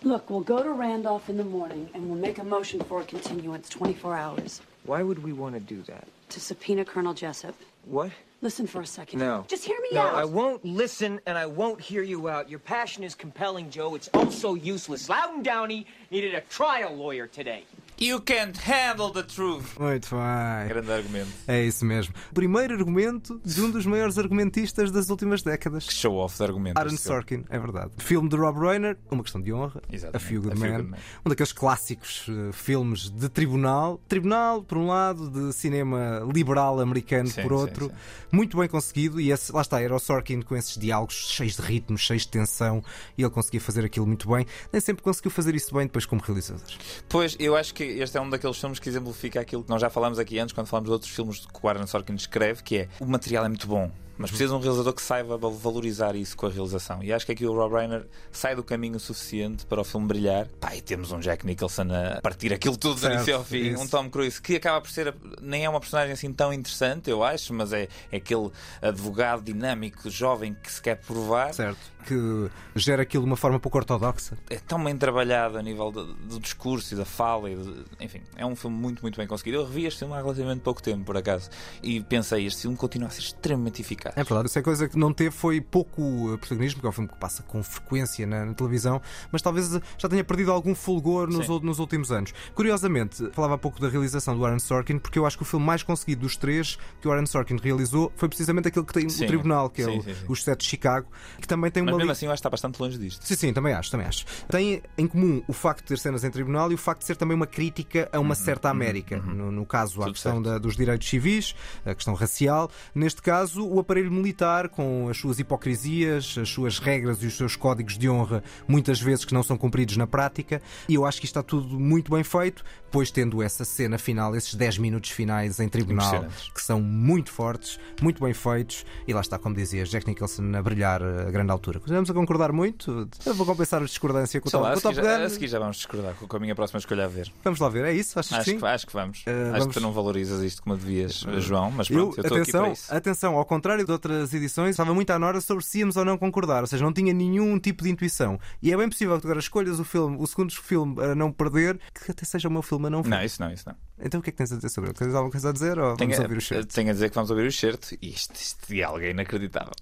Look, 0.03 0.29
we'll 0.29 0.43
go 0.45 0.61
to 0.63 0.71
Randolph 0.71 1.29
in 1.29 1.37
the 1.37 1.43
morning 1.43 1.89
and 1.93 2.03
we'll 2.05 2.19
make 2.19 2.39
a 2.39 2.43
motion 2.43 2.79
for 2.81 3.01
a 3.01 3.05
continuance 3.05 3.67
24 3.69 4.15
hours 4.15 4.61
Why 4.85 5.03
would 5.03 5.21
we 5.23 5.33
want 5.33 5.55
to 5.55 5.59
do 5.59 5.81
that? 5.83 6.07
to 6.29 6.39
subpoena 6.39 6.85
Colonel 6.85 7.13
Jessup. 7.13 7.55
What? 7.85 8.11
Listen 8.41 8.65
for 8.67 8.79
a 8.81 8.85
second. 8.85 9.19
No. 9.19 9.43
Just 9.49 9.65
hear 9.65 9.77
me 9.81 9.89
No, 9.91 10.01
out. 10.01 10.15
I 10.15 10.23
won't 10.23 10.63
listen 10.63 11.19
and 11.25 11.37
I 11.37 11.45
won't 11.45 11.81
hear 11.81 12.03
you 12.03 12.29
out. 12.29 12.49
Your 12.49 12.59
passion 12.59 13.03
is 13.03 13.13
compelling, 13.13 13.69
Joe. 13.69 13.95
It's 13.95 14.09
oh 14.13 14.21
also 14.25 14.53
useless. 14.53 15.09
Loudon 15.09 15.43
Downey 15.43 15.85
needed 16.09 16.33
a 16.35 16.41
trial 16.41 16.95
lawyer 16.95 17.27
today. 17.27 17.65
You 18.01 18.21
can't 18.21 18.57
handle 18.61 19.11
the 19.11 19.23
truth. 19.23 19.77
Muito 19.77 20.09
bem. 20.15 20.67
Grande 20.69 20.89
argumento. 20.91 21.29
É 21.45 21.61
isso 21.65 21.83
mesmo. 21.83 22.13
Primeiro 22.33 22.73
argumento 22.73 23.41
de 23.43 23.61
um 23.61 23.69
dos 23.69 23.85
maiores 23.85 24.17
argumentistas 24.17 24.89
das 24.89 25.09
últimas 25.09 25.41
décadas. 25.43 25.85
Que 25.85 25.93
show 25.93 26.15
off 26.15 26.37
de 26.37 26.43
argumento. 26.43 26.77
Aaron. 26.79 26.95
Sorkin, 26.95 27.43
é 27.49 27.59
verdade. 27.59 27.91
Filme 27.97 28.29
de 28.29 28.37
Rob 28.37 28.57
Reiner, 28.57 28.97
Uma 29.11 29.21
Questão 29.21 29.41
de 29.41 29.51
Honra, 29.51 29.81
Exatamente, 29.91 30.15
A 30.15 30.19
Few 30.29 30.41
Good 30.41 30.55
Good 30.55 30.71
Men. 30.71 30.93
um 31.25 31.29
daqueles 31.29 31.51
clássicos 31.51 32.25
eh, 32.29 32.51
filmes 32.53 33.09
de 33.09 33.27
tribunal. 33.27 33.99
Tribunal, 34.07 34.63
por 34.63 34.77
um 34.77 34.87
lado, 34.87 35.29
de 35.29 35.53
cinema 35.53 36.25
liberal 36.33 36.79
americano, 36.79 37.27
Sim, 37.27 37.41
por 37.41 37.49
sim, 37.49 37.53
outro. 37.55 37.85
sim. 37.87 37.91
Muito 38.31 38.57
bem 38.57 38.69
conseguido. 38.69 39.19
E 39.19 39.29
esse, 39.31 39.51
lá 39.51 39.61
está, 39.61 39.81
era 39.81 39.93
o 39.93 39.99
Sorkin 39.99 40.41
com 40.41 40.55
esses 40.55 40.77
diálogos 40.77 41.15
cheios 41.15 41.57
de 41.57 41.61
ritmo, 41.63 41.97
cheios 41.97 42.21
de 42.21 42.29
tensão, 42.29 42.81
e 43.17 43.23
ele 43.23 43.31
conseguia 43.31 43.59
fazer 43.59 43.83
aquilo 43.83 44.07
muito 44.07 44.29
bem. 44.29 44.45
Nem 44.71 44.79
sempre 44.79 45.03
conseguiu 45.03 45.31
fazer 45.31 45.53
isso 45.53 45.73
bem 45.75 45.85
depois 45.85 46.05
como 46.05 46.21
realizador. 46.21 46.63
Pois, 47.09 47.35
eu 47.39 47.55
acho 47.57 47.73
que 47.73 47.88
este 47.89 48.17
é 48.17 48.21
um 48.21 48.29
daqueles 48.29 48.57
filmes 48.57 48.79
que 48.79 48.89
exemplifica 48.89 49.39
aquilo 49.39 49.63
que 49.63 49.69
nós 49.69 49.81
já 49.81 49.89
falámos 49.89 50.19
aqui 50.19 50.39
antes, 50.39 50.53
quando 50.53 50.67
falamos 50.67 50.87
de 50.89 50.93
outros 50.93 51.11
filmes 51.11 51.45
que 51.45 51.59
o 51.61 51.67
Aaron 51.67 51.87
Sorkin 51.87 52.13
escreve, 52.15 52.63
que 52.63 52.77
é 52.77 52.87
o 52.99 53.05
material 53.05 53.45
é 53.45 53.49
muito 53.49 53.67
bom. 53.67 53.91
Mas 54.19 54.29
precisa 54.29 54.49
de 54.49 54.55
um 54.55 54.59
realizador 54.61 54.93
que 54.93 55.01
saiba 55.01 55.37
valorizar 55.37 56.13
isso 56.13 56.35
com 56.35 56.45
a 56.45 56.49
realização. 56.49 57.01
E 57.01 57.13
acho 57.13 57.25
que 57.25 57.31
aqui 57.31 57.45
o 57.45 57.53
Rob 57.53 57.73
Reiner 57.73 58.05
sai 58.33 58.53
do 58.53 58.63
caminho 58.63 58.99
suficiente 58.99 59.65
para 59.65 59.79
o 59.79 59.83
filme 59.83 60.07
brilhar. 60.07 60.47
Pá, 60.59 60.75
e 60.75 60.81
temos 60.81 61.11
um 61.13 61.19
Jack 61.19 61.45
Nicholson 61.45 61.87
a 62.17 62.21
partir 62.21 62.51
aquilo 62.53 62.75
tudo 62.75 62.95
do 62.95 62.99
Certo, 62.99 63.13
início 63.15 63.35
ao 63.37 63.43
fim. 63.45 63.69
isso. 63.69 63.81
Um 63.81 63.87
Tom 63.87 64.09
Cruise 64.09 64.41
que 64.41 64.57
acaba 64.57 64.81
por 64.81 64.91
ser, 64.91 65.15
nem 65.41 65.63
é 65.63 65.69
uma 65.69 65.79
personagem 65.79 66.11
assim 66.11 66.33
tão 66.33 66.51
interessante, 66.53 67.09
eu 67.09 67.23
acho, 67.23 67.53
mas 67.53 67.71
é, 67.71 67.87
é 68.11 68.17
aquele 68.17 68.51
advogado 68.81 69.41
dinâmico, 69.41 70.09
jovem 70.09 70.53
que 70.53 70.69
se 70.69 70.81
quer 70.81 70.95
provar. 70.95 71.53
Certo. 71.53 71.79
Que 72.05 72.49
gera 72.75 73.03
aquilo 73.03 73.23
de 73.23 73.29
uma 73.29 73.35
forma 73.37 73.59
pouco 73.59 73.77
ortodoxa. 73.77 74.37
é 74.49 74.55
tão 74.57 74.83
bem 74.83 74.97
trabalhado 74.97 75.57
a 75.57 75.61
nível 75.61 75.91
do, 75.91 76.13
do 76.13 76.39
discurso 76.39 76.93
e 76.93 76.97
da 76.97 77.05
fala. 77.05 77.49
E 77.49 77.57
enfim, 77.99 78.21
é 78.35 78.45
um 78.45 78.55
filme 78.55 78.75
muito, 78.75 79.01
muito 79.01 79.17
bem 79.17 79.27
conseguido. 79.27 79.57
Eu 79.57 79.65
revi 79.65 79.85
este 79.85 79.99
filme 79.99 80.13
há 80.13 80.17
relativamente 80.17 80.61
pouco 80.61 80.81
tempo, 80.81 81.03
por 81.05 81.15
acaso, 81.17 81.49
e 81.83 82.01
pensei: 82.01 82.45
este 82.45 82.61
filme 82.63 82.75
continua 82.77 83.07
a 83.09 83.11
ser 83.11 83.21
extremamente 83.21 83.81
eficaz. 83.81 84.08
É 84.15 84.23
verdade, 84.23 84.47
isso 84.47 84.59
é 84.59 84.61
coisa 84.61 84.87
que 84.89 84.97
não 84.97 85.13
teve 85.13 85.31
foi 85.31 85.61
pouco 85.61 86.33
eh, 86.33 86.37
protagonismo, 86.37 86.79
que 86.81 86.85
é 86.85 86.89
um 86.89 86.93
filme 86.93 87.07
que 87.09 87.15
passa 87.17 87.43
com 87.43 87.61
frequência 87.63 88.25
na, 88.27 88.45
na 88.45 88.53
televisão, 88.53 89.01
mas 89.31 89.41
talvez 89.41 89.73
eh, 89.75 89.81
já 89.97 90.07
tenha 90.09 90.23
perdido 90.23 90.51
algum 90.51 90.73
fulgor 90.75 91.27
nos, 91.29 91.49
ul- 91.49 91.61
nos 91.61 91.79
últimos 91.79 92.11
anos. 92.11 92.33
Curiosamente, 92.55 93.29
falava 93.31 93.55
há 93.55 93.57
pouco 93.57 93.79
da 93.79 93.89
realização 93.89 94.35
do 94.37 94.45
Aaron 94.45 94.59
Sorkin, 94.59 94.99
porque 94.99 95.17
eu 95.17 95.25
acho 95.25 95.37
que 95.37 95.43
o 95.43 95.45
filme 95.45 95.65
mais 95.65 95.81
conseguido 95.83 96.21
dos 96.21 96.35
três 96.37 96.77
que 97.01 97.07
o 97.07 97.11
Aaron 97.11 97.25
Sorkin 97.25 97.57
realizou 97.57 98.11
foi 98.15 98.27
precisamente 98.29 98.67
aquele 98.67 98.85
que 98.85 98.93
tem 98.93 99.09
Sim. 99.09 99.23
o 99.23 99.27
tribunal, 99.27 99.69
que 99.69 99.81
é 99.81 99.85
Sim, 99.85 99.99
o, 99.99 100.03
sim, 100.03 100.13
sim. 100.13 100.25
Os 100.27 100.43
Sete 100.43 100.59
de 100.61 100.65
Chicago, 100.67 101.07
que 101.39 101.47
também 101.47 101.71
tem 101.71 101.83
Mas 101.83 101.91
uma 101.93 101.97
mesmo 101.97 102.07
li- 102.07 102.11
assim, 102.11 102.25
eu 102.25 102.31
acho 102.31 102.37
que 102.37 102.39
está 102.41 102.49
bastante 102.49 102.79
longe 102.81 102.97
disto. 102.97 103.25
Sim, 103.25 103.35
sim, 103.35 103.53
também 103.53 103.73
acho, 103.73 103.89
também 103.91 104.07
acho. 104.07 104.25
Tem 104.49 104.81
em 104.97 105.07
comum 105.07 105.41
o 105.47 105.53
facto 105.53 105.79
de 105.81 105.87
ter 105.87 105.99
cenas 105.99 106.23
em 106.23 106.29
tribunal 106.31 106.71
e 106.71 106.75
o 106.75 106.77
facto 106.77 106.99
de 107.01 107.05
ser 107.07 107.15
também 107.15 107.35
uma 107.35 107.47
crítica 107.47 108.07
a 108.11 108.19
uma 108.19 108.35
certa 108.35 108.69
América. 108.69 109.17
No, 109.17 109.51
no 109.51 109.65
caso, 109.65 110.01
a 110.01 110.05
Uhum, 110.05 110.11
questão 110.13 110.41
da- 110.41 110.57
dos 110.57 110.75
direitos 110.75 111.07
civis, 111.09 111.55
a 111.85 111.93
questão 111.95 112.13
racial. 112.13 112.69
Neste 112.93 113.21
caso, 113.21 113.65
o 113.67 113.79
aparelho 113.79 113.98
militar, 114.07 114.69
com 114.69 115.07
as 115.09 115.17
suas 115.17 115.39
hipocrisias, 115.39 116.35
as 116.39 116.49
suas 116.49 116.79
regras 116.79 117.21
e 117.23 117.27
os 117.27 117.35
seus 117.35 117.55
códigos 117.55 117.97
de 117.97 118.09
honra, 118.09 118.43
muitas 118.67 118.99
vezes 119.01 119.25
que 119.25 119.33
não 119.33 119.43
são 119.43 119.57
cumpridos 119.57 119.97
na 119.97 120.07
prática. 120.07 120.61
E 120.87 120.95
eu 120.95 121.05
acho 121.05 121.19
que 121.19 121.25
isto 121.25 121.37
está 121.39 121.43
tudo 121.43 121.79
muito 121.79 122.11
bem 122.11 122.23
feito, 122.23 122.63
pois 122.91 123.11
tendo 123.11 123.41
essa 123.43 123.65
cena 123.65 123.97
final, 123.97 124.35
esses 124.35 124.55
10 124.55 124.77
minutos 124.77 125.09
finais 125.11 125.59
em 125.59 125.67
tribunal, 125.69 126.25
que 126.53 126.61
são 126.61 126.81
muito 126.81 127.31
fortes, 127.31 127.79
muito 128.01 128.23
bem 128.23 128.33
feitos. 128.33 128.85
E 129.07 129.13
lá 129.13 129.21
está, 129.21 129.37
como 129.37 129.55
dizia, 129.55 129.83
Jack 129.85 130.07
Nicholson 130.07 130.51
a 130.55 130.61
brilhar 130.61 131.01
a 131.03 131.29
grande 131.31 131.51
altura. 131.51 131.79
Continuamos 131.79 132.09
a 132.09 132.13
concordar 132.13 132.51
muito. 132.51 133.07
Eu 133.25 133.33
vou 133.35 133.45
compensar 133.45 133.81
a 133.81 133.85
discordância 133.85 134.39
com 134.41 134.47
o 134.47 134.51
Top, 134.51 134.65
a 134.65 134.91
já, 134.93 135.23
a 135.25 135.29
seguir 135.29 135.47
já 135.47 135.59
vamos 135.59 135.77
discordar 135.77 136.13
com 136.15 136.37
a 136.37 136.39
minha 136.39 136.55
próxima 136.55 136.79
escolha 136.79 137.05
a 137.05 137.07
ver. 137.07 137.31
Vamos 137.43 137.59
lá 137.59 137.69
ver, 137.69 137.85
é 137.85 137.93
isso? 137.93 138.19
Achas 138.19 138.33
Acho 138.33 138.43
que 138.45 138.51
sim? 138.51 138.59
que, 138.59 138.65
acho 138.65 138.87
que 138.87 138.93
vamos. 138.93 139.23
Eh, 139.25 139.31
acho 139.31 139.51
vamos- 139.51 139.67
que 139.67 139.73
tu 139.73 139.79
não 139.79 139.91
valorizas 139.91 140.41
isto 140.41 140.61
como 140.63 140.75
devias, 140.75 141.25
João, 141.37 141.71
mas 141.71 141.87
pronto, 141.87 142.17
eu 142.17 142.23
estou 142.23 142.37
aqui 142.37 142.51
para 142.51 142.59
atenção, 142.61 142.71
isso. 142.73 142.93
atenção, 142.95 143.35
ao 143.37 143.45
contrário 143.45 143.85
de 143.89 143.93
outras 143.93 144.33
edições, 144.33 144.71
estava 144.71 144.93
muito 144.93 145.09
à 145.09 145.17
nora 145.17 145.41
sobre 145.41 145.63
se 145.65 145.79
íamos 145.79 145.97
ou 145.97 146.05
não 146.05 146.17
concordar, 146.17 146.61
ou 146.61 146.67
seja, 146.67 146.83
não 146.83 146.93
tinha 146.93 147.11
nenhum 147.11 147.59
tipo 147.59 147.83
de 147.83 147.89
intuição. 147.89 148.39
E 148.61 148.71
é 148.71 148.77
bem 148.77 148.87
possível 148.87 149.15
que 149.15 149.21
tu 149.23 149.25
agora 149.25 149.39
escolhas 149.39 149.79
o 149.79 149.83
filme, 149.83 150.15
o 150.19 150.27
segundo 150.27 150.53
filme 150.53 151.01
a 151.03 151.15
não 151.15 151.31
perder, 151.31 151.79
que 151.93 152.11
até 152.11 152.23
seja 152.25 152.47
o 152.47 152.51
meu 152.51 152.61
filme 152.61 152.87
a 152.87 152.89
não 152.89 153.01
ver. 153.01 153.09
Não, 153.09 153.23
isso 153.23 153.41
não, 153.41 153.51
isso 153.51 153.67
não. 153.67 153.75
Então 154.01 154.19
o 154.19 154.23
que 154.23 154.29
é 154.29 154.31
que 154.31 154.37
tens 154.37 154.51
a 154.51 154.55
dizer 154.55 154.69
sobre 154.69 154.91
ele? 154.91 154.97
Tens 154.97 155.13
alguma 155.13 155.31
coisa 155.31 155.49
a 155.49 155.51
dizer 155.51 155.77
ou 155.79 155.95
vamos 155.97 155.97
Tenho, 155.97 156.21
ouvir 156.21 156.37
o 156.37 156.41
cheiro? 156.41 156.65
tenho 156.67 156.89
a 156.89 156.93
dizer 156.93 157.09
que 157.09 157.15
vamos 157.15 157.29
ouvir 157.31 157.47
o 157.47 157.51
certo 157.51 157.95
e 158.01 158.09
este, 158.09 158.33
este 158.33 158.73
diálogo 158.73 159.03
é 159.03 159.09
inacreditável. 159.09 159.73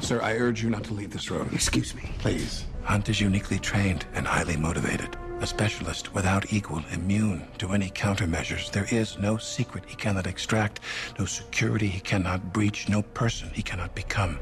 Sir, 0.00 0.20
I 0.22 0.40
urge 0.40 0.64
you 0.64 0.70
not 0.70 0.88
to 0.88 0.94
leave 0.94 1.10
this 1.10 1.28
road. 1.30 1.54
Excuse 1.54 1.94
me. 1.94 2.02
Please. 2.22 2.64
Hunt 2.88 3.10
is 3.10 3.20
uniquely 3.20 3.58
trained 3.58 4.06
and 4.14 4.26
highly 4.26 4.56
motivated. 4.56 5.14
A 5.42 5.46
specialist 5.46 6.14
without 6.14 6.54
equal, 6.54 6.82
immune 6.90 7.46
to 7.58 7.72
any 7.72 7.90
countermeasures. 7.90 8.70
There 8.70 8.86
is 8.90 9.18
no 9.18 9.36
secret 9.36 9.84
he 9.86 9.94
cannot 9.94 10.26
extract, 10.26 10.80
no 11.18 11.26
security 11.26 11.86
he 11.86 12.00
cannot 12.00 12.50
breach, 12.50 12.88
no 12.88 13.02
person 13.02 13.50
he 13.52 13.62
cannot 13.62 13.94
become. 13.94 14.40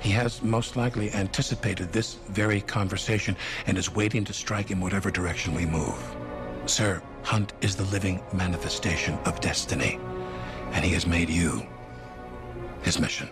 He 0.00 0.08
has 0.12 0.42
most 0.42 0.76
likely 0.76 1.12
anticipated 1.12 1.92
this 1.92 2.14
very 2.30 2.62
conversation 2.62 3.36
and 3.66 3.76
is 3.76 3.94
waiting 3.94 4.24
to 4.24 4.32
strike 4.32 4.70
in 4.70 4.80
whatever 4.80 5.10
direction 5.10 5.54
we 5.54 5.66
move. 5.66 6.02
Sir, 6.64 7.02
Hunt 7.22 7.52
is 7.60 7.76
the 7.76 7.84
living 7.92 8.22
manifestation 8.32 9.18
of 9.26 9.42
destiny, 9.42 10.00
and 10.72 10.82
he 10.82 10.94
has 10.94 11.06
made 11.06 11.28
you 11.28 11.62
his 12.82 12.98
mission. 12.98 13.28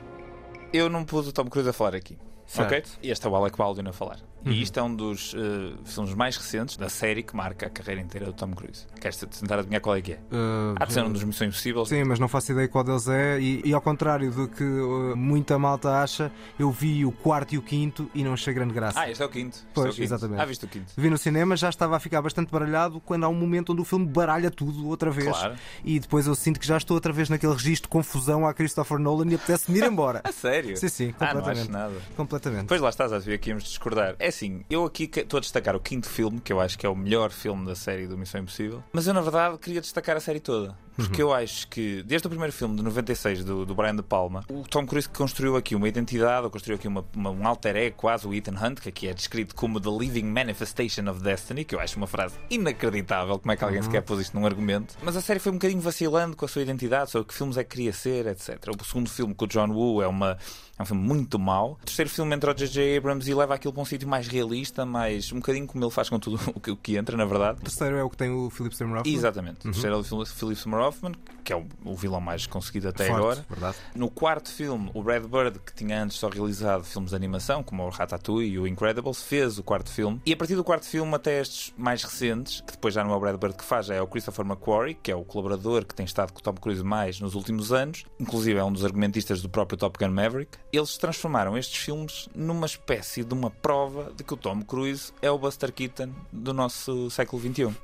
Eu 0.74 0.90
não 0.90 1.06
pus 1.06 1.26
o 1.26 1.32
Tom 1.32 1.48
Cruise 1.48 1.66
a 1.66 1.72
falar 1.72 1.94
aqui. 1.94 2.18
Certo. 2.50 2.74
Ok? 2.74 2.82
E 3.00 3.10
este 3.12 3.26
é 3.26 3.30
o 3.30 3.36
Alec 3.36 3.56
Baldwin 3.56 3.88
a 3.88 3.92
falar. 3.92 4.18
E 4.44 4.62
isto 4.62 4.78
é 4.78 4.82
um 4.82 4.94
dos 4.94 5.34
eh, 5.36 5.74
filmes 5.84 6.14
mais 6.14 6.36
recentes 6.36 6.76
da 6.76 6.88
série 6.88 7.22
que 7.22 7.36
marca 7.36 7.66
a 7.66 7.70
carreira 7.70 8.00
inteira 8.00 8.26
do 8.26 8.32
Tom 8.32 8.52
Cruise. 8.52 8.86
Queres 9.00 9.16
tentar 9.18 9.58
adivinhar 9.58 9.80
qual 9.82 9.96
é 9.96 10.00
que 10.00 10.12
é? 10.12 10.16
Uh, 10.32 10.74
Há 10.80 10.84
de 10.86 10.92
ser 10.94 11.04
um 11.04 11.12
dos 11.12 11.22
Missões 11.24 11.48
Impossíveis. 11.50 11.88
Sim, 11.88 12.04
mas 12.04 12.18
não 12.18 12.26
faço 12.28 12.52
ideia 12.52 12.66
qual 12.68 12.82
deles 12.82 13.06
é. 13.08 13.38
E, 13.40 13.60
e 13.64 13.74
ao 13.74 13.80
contrário 13.80 14.30
do 14.30 14.48
que 14.48 14.64
uh, 14.64 15.14
muita 15.16 15.58
malta 15.58 16.00
acha, 16.02 16.32
eu 16.58 16.70
vi 16.70 17.04
o 17.04 17.12
quarto 17.12 17.54
e 17.54 17.58
o 17.58 17.62
quinto 17.62 18.10
e 18.14 18.24
não 18.24 18.32
achei 18.32 18.54
grande 18.54 18.72
graça. 18.72 18.98
Ah, 19.00 19.10
este 19.10 19.22
é 19.22 19.26
o 19.26 19.28
quinto. 19.28 19.56
Este 19.56 19.66
Pois, 19.74 19.86
é 19.86 19.90
o 19.90 19.92
quinto. 19.94 20.04
exatamente. 20.04 20.40
Ah, 20.40 20.44
viste 20.46 20.64
o 20.64 20.68
quinto? 20.68 20.92
Vi 20.96 21.10
no 21.10 21.18
cinema, 21.18 21.56
já 21.56 21.68
estava 21.68 21.96
a 21.96 22.00
ficar 22.00 22.22
bastante 22.22 22.50
baralhado 22.50 23.00
quando 23.00 23.24
há 23.24 23.28
um 23.28 23.34
momento 23.34 23.72
onde 23.72 23.82
o 23.82 23.84
filme 23.84 24.06
baralha 24.06 24.50
tudo 24.50 24.88
outra 24.88 25.10
vez. 25.10 25.28
Claro. 25.28 25.54
E 25.84 26.00
depois 26.00 26.26
eu 26.26 26.34
sinto 26.34 26.58
que 26.58 26.66
já 26.66 26.76
estou 26.78 26.94
outra 26.96 27.12
vez 27.12 27.28
naquele 27.28 27.52
registro 27.52 27.88
de 27.88 27.92
confusão 27.92 28.46
à 28.46 28.54
Christopher 28.54 28.98
Nolan 28.98 29.26
e 29.30 29.34
apetece-me 29.34 29.78
ir 29.78 29.84
embora. 29.84 30.20
A 30.24 30.32
sério? 30.32 30.76
Sim, 30.76 30.88
sim, 30.88 31.14
Ah, 31.20 31.26
não 31.34 31.40
completamente. 31.42 31.60
acho 31.62 31.70
nada. 31.72 31.94
completamente. 32.16 32.62
Depois 32.62 32.80
lá 32.80 32.88
estás 32.88 33.12
a 33.12 33.18
ver 33.18 33.38
que 33.38 33.50
íamos 33.50 33.64
discordar. 33.64 34.14
É 34.18 34.29
assim, 34.30 34.64
eu 34.70 34.84
aqui 34.84 35.10
estou 35.14 35.38
a 35.38 35.40
destacar 35.40 35.76
o 35.76 35.80
quinto 35.80 36.08
filme, 36.08 36.40
que 36.40 36.52
eu 36.52 36.60
acho 36.60 36.78
que 36.78 36.86
é 36.86 36.88
o 36.88 36.96
melhor 36.96 37.30
filme 37.30 37.66
da 37.66 37.74
série 37.74 38.06
do 38.06 38.16
Missão 38.16 38.40
Impossível. 38.40 38.82
Mas 38.92 39.06
eu, 39.06 39.14
na 39.14 39.20
verdade, 39.20 39.58
queria 39.58 39.80
destacar 39.80 40.16
a 40.16 40.20
série 40.20 40.40
toda. 40.40 40.76
Porque 41.08 41.22
eu 41.22 41.32
acho 41.32 41.66
que, 41.68 42.02
desde 42.02 42.26
o 42.26 42.30
primeiro 42.30 42.52
filme 42.52 42.76
de 42.76 42.82
96 42.82 43.44
do, 43.44 43.64
do 43.66 43.74
Brian 43.74 43.96
De 43.96 44.02
Palma, 44.02 44.44
o 44.50 44.62
Tom 44.62 44.86
Cruise 44.86 45.08
construiu 45.08 45.56
aqui 45.56 45.74
uma 45.74 45.88
identidade, 45.88 46.44
ou 46.44 46.50
construiu 46.50 46.76
aqui 46.76 46.88
uma, 46.88 47.04
uma- 47.14 47.30
um 47.30 47.46
alter 47.46 47.76
ego, 47.76 47.96
quase 47.96 48.26
o 48.26 48.34
Ethan 48.34 48.54
Hunt, 48.60 48.80
que 48.80 48.88
aqui 48.88 49.08
é 49.08 49.14
descrito 49.14 49.54
como 49.54 49.80
The 49.80 49.90
Living 49.90 50.24
Manifestation 50.24 51.08
of 51.10 51.20
Destiny, 51.22 51.64
que 51.64 51.74
eu 51.74 51.80
acho 51.80 51.96
uma 51.96 52.06
frase 52.06 52.34
inacreditável. 52.50 53.38
Como 53.38 53.52
é 53.52 53.56
que 53.56 53.64
alguém 53.64 53.82
sequer 53.82 54.02
pôs 54.02 54.20
isto 54.20 54.38
num 54.38 54.46
argumento? 54.46 54.94
Mas 55.02 55.16
a 55.16 55.20
série 55.20 55.38
foi 55.40 55.50
um 55.52 55.56
bocadinho 55.56 55.80
vacilando 55.80 56.36
com 56.36 56.44
a 56.44 56.48
sua 56.48 56.62
identidade, 56.62 57.10
sobre 57.10 57.28
que 57.28 57.34
filmes 57.34 57.56
é 57.56 57.64
que 57.64 57.70
queria 57.70 57.92
ser, 57.92 58.26
etc. 58.26 58.58
O 58.80 58.84
segundo 58.84 59.08
filme 59.10 59.34
com 59.34 59.44
o 59.44 59.48
John 59.48 59.70
Woo 59.70 60.02
é 60.02 60.06
uma. 60.06 60.36
É 60.78 60.82
um 60.82 60.86
filme 60.86 61.02
muito 61.02 61.38
mau. 61.38 61.72
O 61.82 61.84
terceiro 61.84 62.08
filme 62.10 62.34
entra 62.34 62.52
o 62.52 62.54
J.J. 62.54 62.96
Abrams 62.96 63.30
e 63.30 63.34
leva 63.34 63.54
aquilo 63.54 63.70
para 63.70 63.82
um 63.82 63.84
sítio 63.84 64.08
mais 64.08 64.26
realista, 64.26 64.86
mais 64.86 65.30
um 65.30 65.36
bocadinho 65.36 65.66
como 65.66 65.84
ele 65.84 65.90
faz 65.90 66.08
com 66.08 66.18
tudo 66.18 66.40
o 66.54 66.58
que, 66.60 66.70
o 66.70 66.76
que 66.76 66.96
entra, 66.96 67.18
na 67.18 67.26
verdade. 67.26 67.58
O 67.58 67.62
terceiro 67.64 67.96
é 67.96 68.02
o 68.02 68.08
que 68.08 68.16
tem 68.16 68.30
o 68.30 68.48
Philip 68.48 68.74
Seymour 68.74 69.00
Hoffman. 69.00 69.14
Exatamente. 69.14 69.68
O 69.68 69.72
terceiro 69.72 69.96
é 69.96 69.98
o 69.98 70.02
Phil- 70.02 70.24
Philip 70.24 70.56
Seymour 70.58 70.80
Hoffman, 70.90 71.14
que 71.44 71.52
é 71.52 71.56
o, 71.56 71.66
o 71.84 71.94
vilão 71.94 72.20
mais 72.20 72.46
conseguido 72.46 72.88
até 72.88 73.06
Forte, 73.06 73.18
agora. 73.18 73.46
verdade. 73.48 73.76
No 73.94 74.10
quarto 74.10 74.50
filme, 74.52 74.90
o 74.92 75.02
Red 75.02 75.20
Bird, 75.20 75.58
que 75.60 75.74
tinha 75.74 76.02
antes 76.02 76.16
só 76.16 76.28
realizado 76.28 76.84
filmes 76.84 77.10
de 77.10 77.16
animação, 77.16 77.62
como 77.62 77.84
o 77.84 77.88
Ratatouille 77.88 78.50
e 78.50 78.58
o 78.58 78.66
Incredibles, 78.66 79.22
fez 79.22 79.58
o 79.58 79.62
quarto 79.62 79.90
filme. 79.90 80.20
E 80.26 80.32
a 80.32 80.36
partir 80.36 80.56
do 80.56 80.64
quarto 80.64 80.86
filme 80.86 81.14
até 81.14 81.40
estes 81.40 81.72
mais 81.76 82.02
recentes, 82.02 82.60
que 82.60 82.72
depois 82.72 82.94
já 82.94 83.04
não 83.04 83.12
é 83.12 83.16
o 83.16 83.20
Red 83.20 83.36
Bird 83.36 83.56
que 83.56 83.64
faz, 83.64 83.86
já 83.86 83.94
é 83.94 84.02
o 84.02 84.06
Christopher 84.06 84.44
McQuarrie, 84.44 84.94
que 84.94 85.10
é 85.10 85.16
o 85.16 85.24
colaborador 85.24 85.84
que 85.84 85.94
tem 85.94 86.04
estado 86.04 86.32
com 86.32 86.40
o 86.40 86.42
Tom 86.42 86.54
Cruise 86.54 86.82
mais 86.82 87.20
nos 87.20 87.34
últimos 87.34 87.72
anos, 87.72 88.04
inclusive 88.18 88.58
é 88.58 88.64
um 88.64 88.72
dos 88.72 88.84
argumentistas 88.84 89.40
do 89.42 89.48
próprio 89.48 89.78
Top 89.78 89.98
Gun 89.98 90.12
Maverick. 90.12 90.58
Eles 90.72 90.96
transformaram 90.96 91.56
estes 91.56 91.82
filmes 91.82 92.28
numa 92.34 92.66
espécie 92.66 93.24
de 93.24 93.34
uma 93.34 93.50
prova 93.50 94.12
de 94.16 94.24
que 94.24 94.34
o 94.34 94.36
Tom 94.36 94.62
Cruise 94.62 95.12
é 95.22 95.30
o 95.30 95.38
Buster 95.38 95.72
Keaton 95.72 96.10
do 96.32 96.52
nosso 96.52 97.10
século 97.10 97.40
XXI. 97.42 97.74